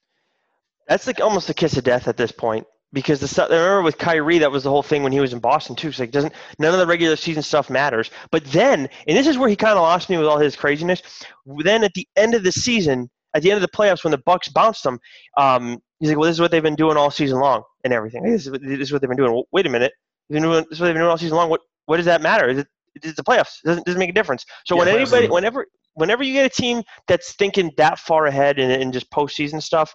That's 0.89 1.07
like 1.07 1.21
almost 1.21 1.51
a 1.51 1.55
kiss 1.55 1.77
of 1.77 1.85
death 1.85 2.09
at 2.09 2.17
this 2.17 2.33
point 2.33 2.67
because 2.95 3.21
the 3.21 3.29
stuff 3.29 3.51
I 3.51 3.57
remember 3.57 3.83
with 3.83 3.99
Kyrie, 3.99 4.39
that 4.39 4.51
was 4.51 4.63
the 4.63 4.71
whole 4.71 4.83
thing 4.83 5.03
when 5.03 5.13
he 5.13 5.21
was 5.21 5.33
in 5.33 5.41
Boston 5.41 5.77
too. 5.77 5.89
It's 5.89 5.99
like 5.99 6.13
doesn't 6.13 6.33
none 6.59 6.73
of 6.73 6.79
the 6.79 6.87
regular 6.87 7.17
season 7.17 7.43
stuff 7.43 7.69
matters. 7.69 8.11
But 8.31 8.45
then, 8.47 8.89
and 9.07 9.17
this 9.17 9.27
is 9.27 9.37
where 9.37 9.49
he 9.49 9.57
kind 9.57 9.77
of 9.77 9.83
lost 9.83 10.09
me 10.09 10.17
with 10.17 10.27
all 10.27 10.39
his 10.39 10.57
craziness. 10.57 11.03
Then 11.45 11.85
at 11.85 11.93
the 11.95 12.09
end 12.17 12.35
of 12.35 12.45
the 12.45 12.53
season, 12.53 13.11
at 13.35 13.43
the 13.43 13.51
end 13.51 13.63
of 13.63 13.69
the 13.69 13.77
playoffs, 13.77 14.05
when 14.05 14.13
the 14.13 14.23
Bucks 14.25 14.49
bounced 14.49 14.85
them, 14.85 14.99
um, 15.37 15.79
he's 15.99 16.09
like, 16.09 16.17
"Well, 16.17 16.29
this 16.29 16.37
is 16.37 16.41
what 16.41 16.53
they've 16.53 16.63
been 16.63 16.77
doing 16.77 16.97
all 16.97 17.11
season 17.11 17.41
long 17.41 17.63
and 17.83 17.93
everything. 17.93 18.23
This 18.23 18.47
is, 18.47 18.53
this 18.53 18.81
is 18.81 18.93
what 18.93 19.03
they've 19.03 19.11
been 19.11 19.19
doing." 19.19 19.33
Well, 19.33 19.45
wait 19.53 19.67
a 19.67 19.71
minute, 19.71 19.93
this 20.31 20.41
is 20.41 20.47
what 20.47 20.69
they've 20.71 20.79
been 20.79 20.97
doing 20.97 21.11
all 21.11 21.19
season 21.19 21.37
long. 21.37 21.51
What 21.51 21.61
what 21.87 21.99
does 21.99 22.07
that 22.07 22.23
matter? 22.23 22.49
Is 22.49 22.59
it, 22.59 22.69
it's 22.95 23.17
the 23.17 23.25
playoffs. 23.25 23.59
It 23.65 23.67
doesn't 23.67 23.87
doesn't 23.87 23.99
make 23.99 24.11
a 24.11 24.15
difference. 24.15 24.45
So 24.65 24.77
yeah, 24.77 24.85
when 24.85 24.89
anybody, 24.89 25.29
whenever 25.29 25.67
whenever 25.95 26.23
you 26.23 26.33
get 26.33 26.47
a 26.47 26.49
team 26.49 26.83
that's 27.09 27.35
thinking 27.35 27.73
that 27.77 27.99
far 27.99 28.27
ahead 28.27 28.59
and, 28.59 28.71
and 28.71 28.93
just 28.93 29.11
postseason 29.11 29.61
stuff, 29.63 29.93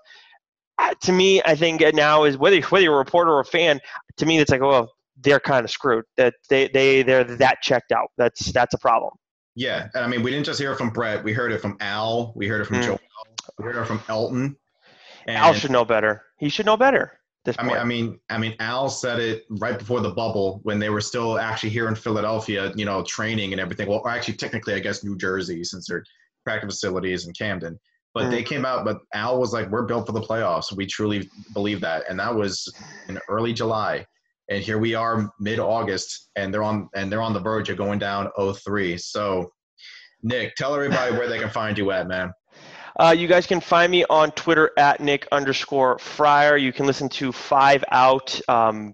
to 1.01 1.11
me, 1.11 1.41
I 1.45 1.55
think 1.55 1.81
now 1.93 2.23
is 2.23 2.37
whether 2.37 2.59
whether 2.61 2.83
you're 2.83 2.95
a 2.95 2.97
reporter 2.97 3.31
or 3.31 3.41
a 3.41 3.45
fan. 3.45 3.79
To 4.17 4.25
me, 4.25 4.39
it's 4.39 4.51
like, 4.51 4.61
well, 4.61 4.91
they're 5.21 5.39
kind 5.39 5.63
of 5.63 5.71
screwed. 5.71 6.05
That 6.17 6.33
they 6.49 6.67
they 6.69 7.03
they're 7.03 7.23
that 7.23 7.61
checked 7.61 7.91
out. 7.91 8.09
That's 8.17 8.51
that's 8.51 8.73
a 8.73 8.77
problem. 8.77 9.13
Yeah, 9.55 9.87
and 9.93 10.05
I 10.05 10.07
mean, 10.07 10.23
we 10.23 10.31
didn't 10.31 10.45
just 10.45 10.59
hear 10.59 10.71
it 10.71 10.77
from 10.77 10.91
Brett. 10.91 11.23
We 11.23 11.33
heard 11.33 11.51
it 11.51 11.59
from 11.59 11.77
Al. 11.81 12.33
We 12.35 12.47
heard 12.47 12.61
it 12.61 12.65
from 12.65 12.77
mm. 12.77 12.83
Joe. 12.83 12.99
We 13.57 13.65
heard 13.65 13.75
it 13.75 13.85
from 13.85 14.01
Elton. 14.07 14.55
And 15.27 15.37
Al 15.37 15.53
should 15.53 15.71
know 15.71 15.85
better. 15.85 16.23
He 16.37 16.49
should 16.49 16.65
know 16.65 16.77
better. 16.77 17.19
This 17.45 17.55
I 17.57 17.63
mean, 17.63 17.77
I 17.77 17.83
mean, 17.83 18.19
I 18.29 18.37
mean, 18.37 18.55
Al 18.59 18.89
said 18.89 19.19
it 19.19 19.45
right 19.49 19.77
before 19.77 20.01
the 20.01 20.11
bubble 20.11 20.59
when 20.63 20.77
they 20.77 20.89
were 20.89 21.01
still 21.01 21.39
actually 21.39 21.69
here 21.69 21.87
in 21.87 21.95
Philadelphia, 21.95 22.71
you 22.75 22.85
know, 22.85 23.03
training 23.03 23.53
and 23.53 23.61
everything. 23.61 23.87
Well, 23.87 24.05
actually, 24.07 24.35
technically, 24.35 24.73
I 24.73 24.79
guess 24.79 25.03
New 25.03 25.17
Jersey, 25.17 25.63
since 25.63 25.87
their 25.87 26.03
practice 26.43 26.75
facilities 26.75 27.27
in 27.27 27.33
Camden. 27.33 27.79
But 28.13 28.25
mm. 28.25 28.31
they 28.31 28.43
came 28.43 28.65
out, 28.65 28.85
but 28.85 28.99
Al 29.13 29.39
was 29.39 29.53
like, 29.53 29.69
"We're 29.69 29.85
built 29.85 30.07
for 30.07 30.13
the 30.13 30.21
playoffs. 30.21 30.75
We 30.75 30.85
truly 30.85 31.29
believe 31.53 31.81
that." 31.81 32.03
And 32.09 32.19
that 32.19 32.33
was 32.33 32.71
in 33.07 33.19
early 33.29 33.53
July, 33.53 34.05
and 34.49 34.63
here 34.63 34.79
we 34.79 34.95
are, 34.95 35.31
mid-August, 35.39 36.29
and 36.35 36.53
they're 36.53 36.63
on 36.63 36.89
and 36.95 37.11
they're 37.11 37.21
on 37.21 37.33
the 37.33 37.39
verge 37.39 37.69
of 37.69 37.77
going 37.77 37.99
down 37.99 38.29
0-3. 38.37 38.99
So, 38.99 39.51
Nick, 40.23 40.55
tell 40.55 40.73
everybody 40.73 41.15
where 41.15 41.29
they 41.29 41.39
can 41.39 41.49
find 41.49 41.77
you 41.77 41.91
at, 41.91 42.07
man. 42.07 42.33
Uh, 42.99 43.15
you 43.17 43.27
guys 43.27 43.47
can 43.47 43.61
find 43.61 43.91
me 43.91 44.03
on 44.09 44.31
Twitter 44.31 44.71
at 44.77 44.99
Nick 44.99 45.27
underscore 45.31 45.97
Friar. 45.99 46.57
You 46.57 46.73
can 46.73 46.85
listen 46.85 47.07
to 47.09 47.31
Five 47.31 47.83
Out 47.91 48.39
um, 48.49 48.93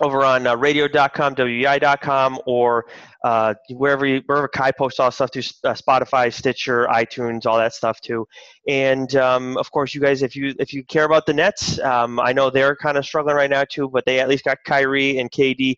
over 0.00 0.24
on 0.24 0.46
uh, 0.46 0.56
radio.com, 0.56 1.34
WEEI.com, 1.34 2.40
or 2.46 2.86
uh, 3.24 3.54
wherever 3.70 4.06
you, 4.06 4.22
wherever 4.26 4.48
Ky 4.48 4.70
posts 4.76 5.00
all 5.00 5.10
stuff 5.10 5.30
to 5.32 5.40
uh, 5.64 5.74
Spotify, 5.74 6.32
Stitcher, 6.32 6.86
iTunes, 6.86 7.46
all 7.46 7.58
that 7.58 7.74
stuff 7.74 8.00
too. 8.00 8.26
And 8.68 9.14
um, 9.16 9.56
of 9.56 9.70
course, 9.70 9.94
you 9.94 10.00
guys, 10.00 10.22
if 10.22 10.34
you 10.36 10.54
if 10.58 10.72
you 10.72 10.84
care 10.84 11.04
about 11.04 11.26
the 11.26 11.32
Nets, 11.32 11.78
um, 11.80 12.20
I 12.20 12.32
know 12.32 12.50
they're 12.50 12.76
kind 12.76 12.96
of 12.96 13.04
struggling 13.04 13.36
right 13.36 13.50
now 13.50 13.64
too, 13.64 13.88
but 13.88 14.04
they 14.04 14.20
at 14.20 14.28
least 14.28 14.44
got 14.44 14.58
Kyrie 14.66 15.18
and 15.18 15.30
KD 15.30 15.76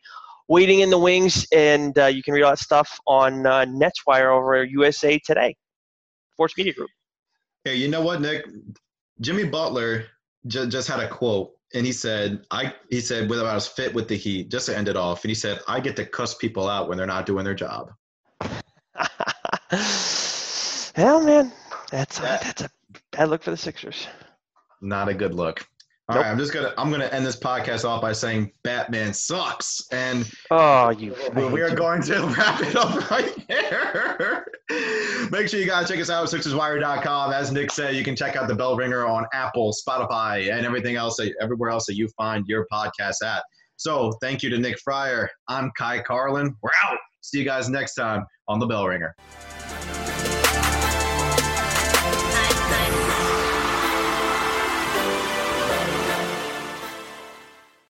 waiting 0.49 0.81
in 0.81 0.91
the 0.91 0.99
wings, 0.99 1.47
and 1.53 1.97
uh, 1.99 2.07
you 2.07 2.23
can 2.23 2.35
read 2.35 2.43
all 2.43 2.53
that 2.53 2.59
stuff 2.59 2.99
on 3.07 3.47
uh, 3.47 3.65
NetsWire 3.65 4.31
over 4.31 4.65
USA 4.65 5.19
Today, 5.19 5.57
Sports 6.33 6.55
Media 6.57 6.73
Group. 6.73 6.91
Hey, 7.65 7.77
you 7.77 7.89
know 7.89 8.01
what, 8.01 8.21
Nick? 8.21 8.47
Jimmy 9.21 9.45
Butler 9.45 10.05
j- 10.47 10.69
just 10.69 10.89
had 10.89 11.01
a 11.01 11.09
quote 11.09 11.56
and 11.75 11.87
he 11.87 11.93
said, 11.93 12.45
I 12.51 12.75
he 12.91 13.01
said 13.01 13.29
whether 13.29 13.47
I 13.47 13.55
was 13.55 13.67
fit 13.67 13.95
with 13.95 14.09
the 14.09 14.17
Heat, 14.17 14.51
just 14.51 14.67
to 14.67 14.77
end 14.77 14.89
it 14.89 14.97
off, 14.97 15.25
and 15.25 15.31
he 15.31 15.35
said, 15.35 15.61
I 15.69 15.81
get 15.81 15.97
to 15.97 16.05
cuss 16.05 16.35
people 16.35 16.69
out 16.69 16.89
when 16.89 16.99
they're 16.99 17.07
not 17.07 17.27
doing 17.27 17.45
their 17.45 17.55
job. 17.55 17.93
Hell, 20.95 21.21
man, 21.23 21.53
that's 21.91 22.19
a, 22.19 22.23
that's 22.23 22.63
a 22.63 22.71
bad 23.13 23.29
look 23.29 23.43
for 23.43 23.51
the 23.51 23.57
Sixers. 23.57 24.07
Not 24.81 25.09
a 25.09 25.15
good 25.15 25.35
look. 25.35 25.67
All 26.09 26.15
nope. 26.15 26.25
right, 26.25 26.31
I'm 26.31 26.39
just 26.39 26.53
gonna 26.53 26.73
I'm 26.79 26.89
gonna 26.91 27.07
end 27.07 27.27
this 27.27 27.37
podcast 27.37 27.85
off 27.85 28.01
by 28.01 28.13
saying 28.13 28.53
Batman 28.63 29.13
sucks, 29.13 29.89
and 29.91 30.31
oh, 30.53 30.91
you 30.91 31.17
we 31.35 31.61
are 31.63 31.75
going 31.75 32.01
to 32.03 32.23
wrap 32.39 32.61
it 32.63 32.77
up 32.77 33.11
right 33.11 33.35
here. 33.49 34.47
Make 35.33 35.49
sure 35.49 35.59
you 35.59 35.67
guys 35.67 35.89
check 35.89 35.99
us 35.99 36.09
out 36.09 36.33
at 36.33 36.41
SixersWire.com. 36.41 37.33
As 37.33 37.51
Nick 37.51 37.73
said, 37.73 37.97
you 37.97 38.05
can 38.05 38.15
check 38.15 38.37
out 38.37 38.47
the 38.47 38.55
Bell 38.55 38.77
Ringer 38.77 39.05
on 39.05 39.27
Apple, 39.33 39.75
Spotify, 39.75 40.53
and 40.57 40.65
everything 40.65 40.95
else, 40.95 41.17
that, 41.17 41.35
everywhere 41.41 41.71
else 41.71 41.87
that 41.87 41.97
you 41.97 42.09
find 42.17 42.47
your 42.47 42.69
podcast 42.73 43.25
at. 43.25 43.43
So 43.77 44.13
thank 44.23 44.45
you 44.45 44.51
to 44.51 44.59
Nick 44.59 44.79
Friar. 44.79 45.29
I'm 45.49 45.73
Ky 45.77 46.03
Carlin. 46.03 46.55
We're 46.63 46.71
out. 46.85 46.99
See 47.21 47.39
you 47.41 47.45
guys 47.45 47.69
next 47.69 47.95
time 47.95 48.25
on 48.47 48.61
the 48.61 48.67
Bell 48.67 48.87
Ringer. 48.87 49.17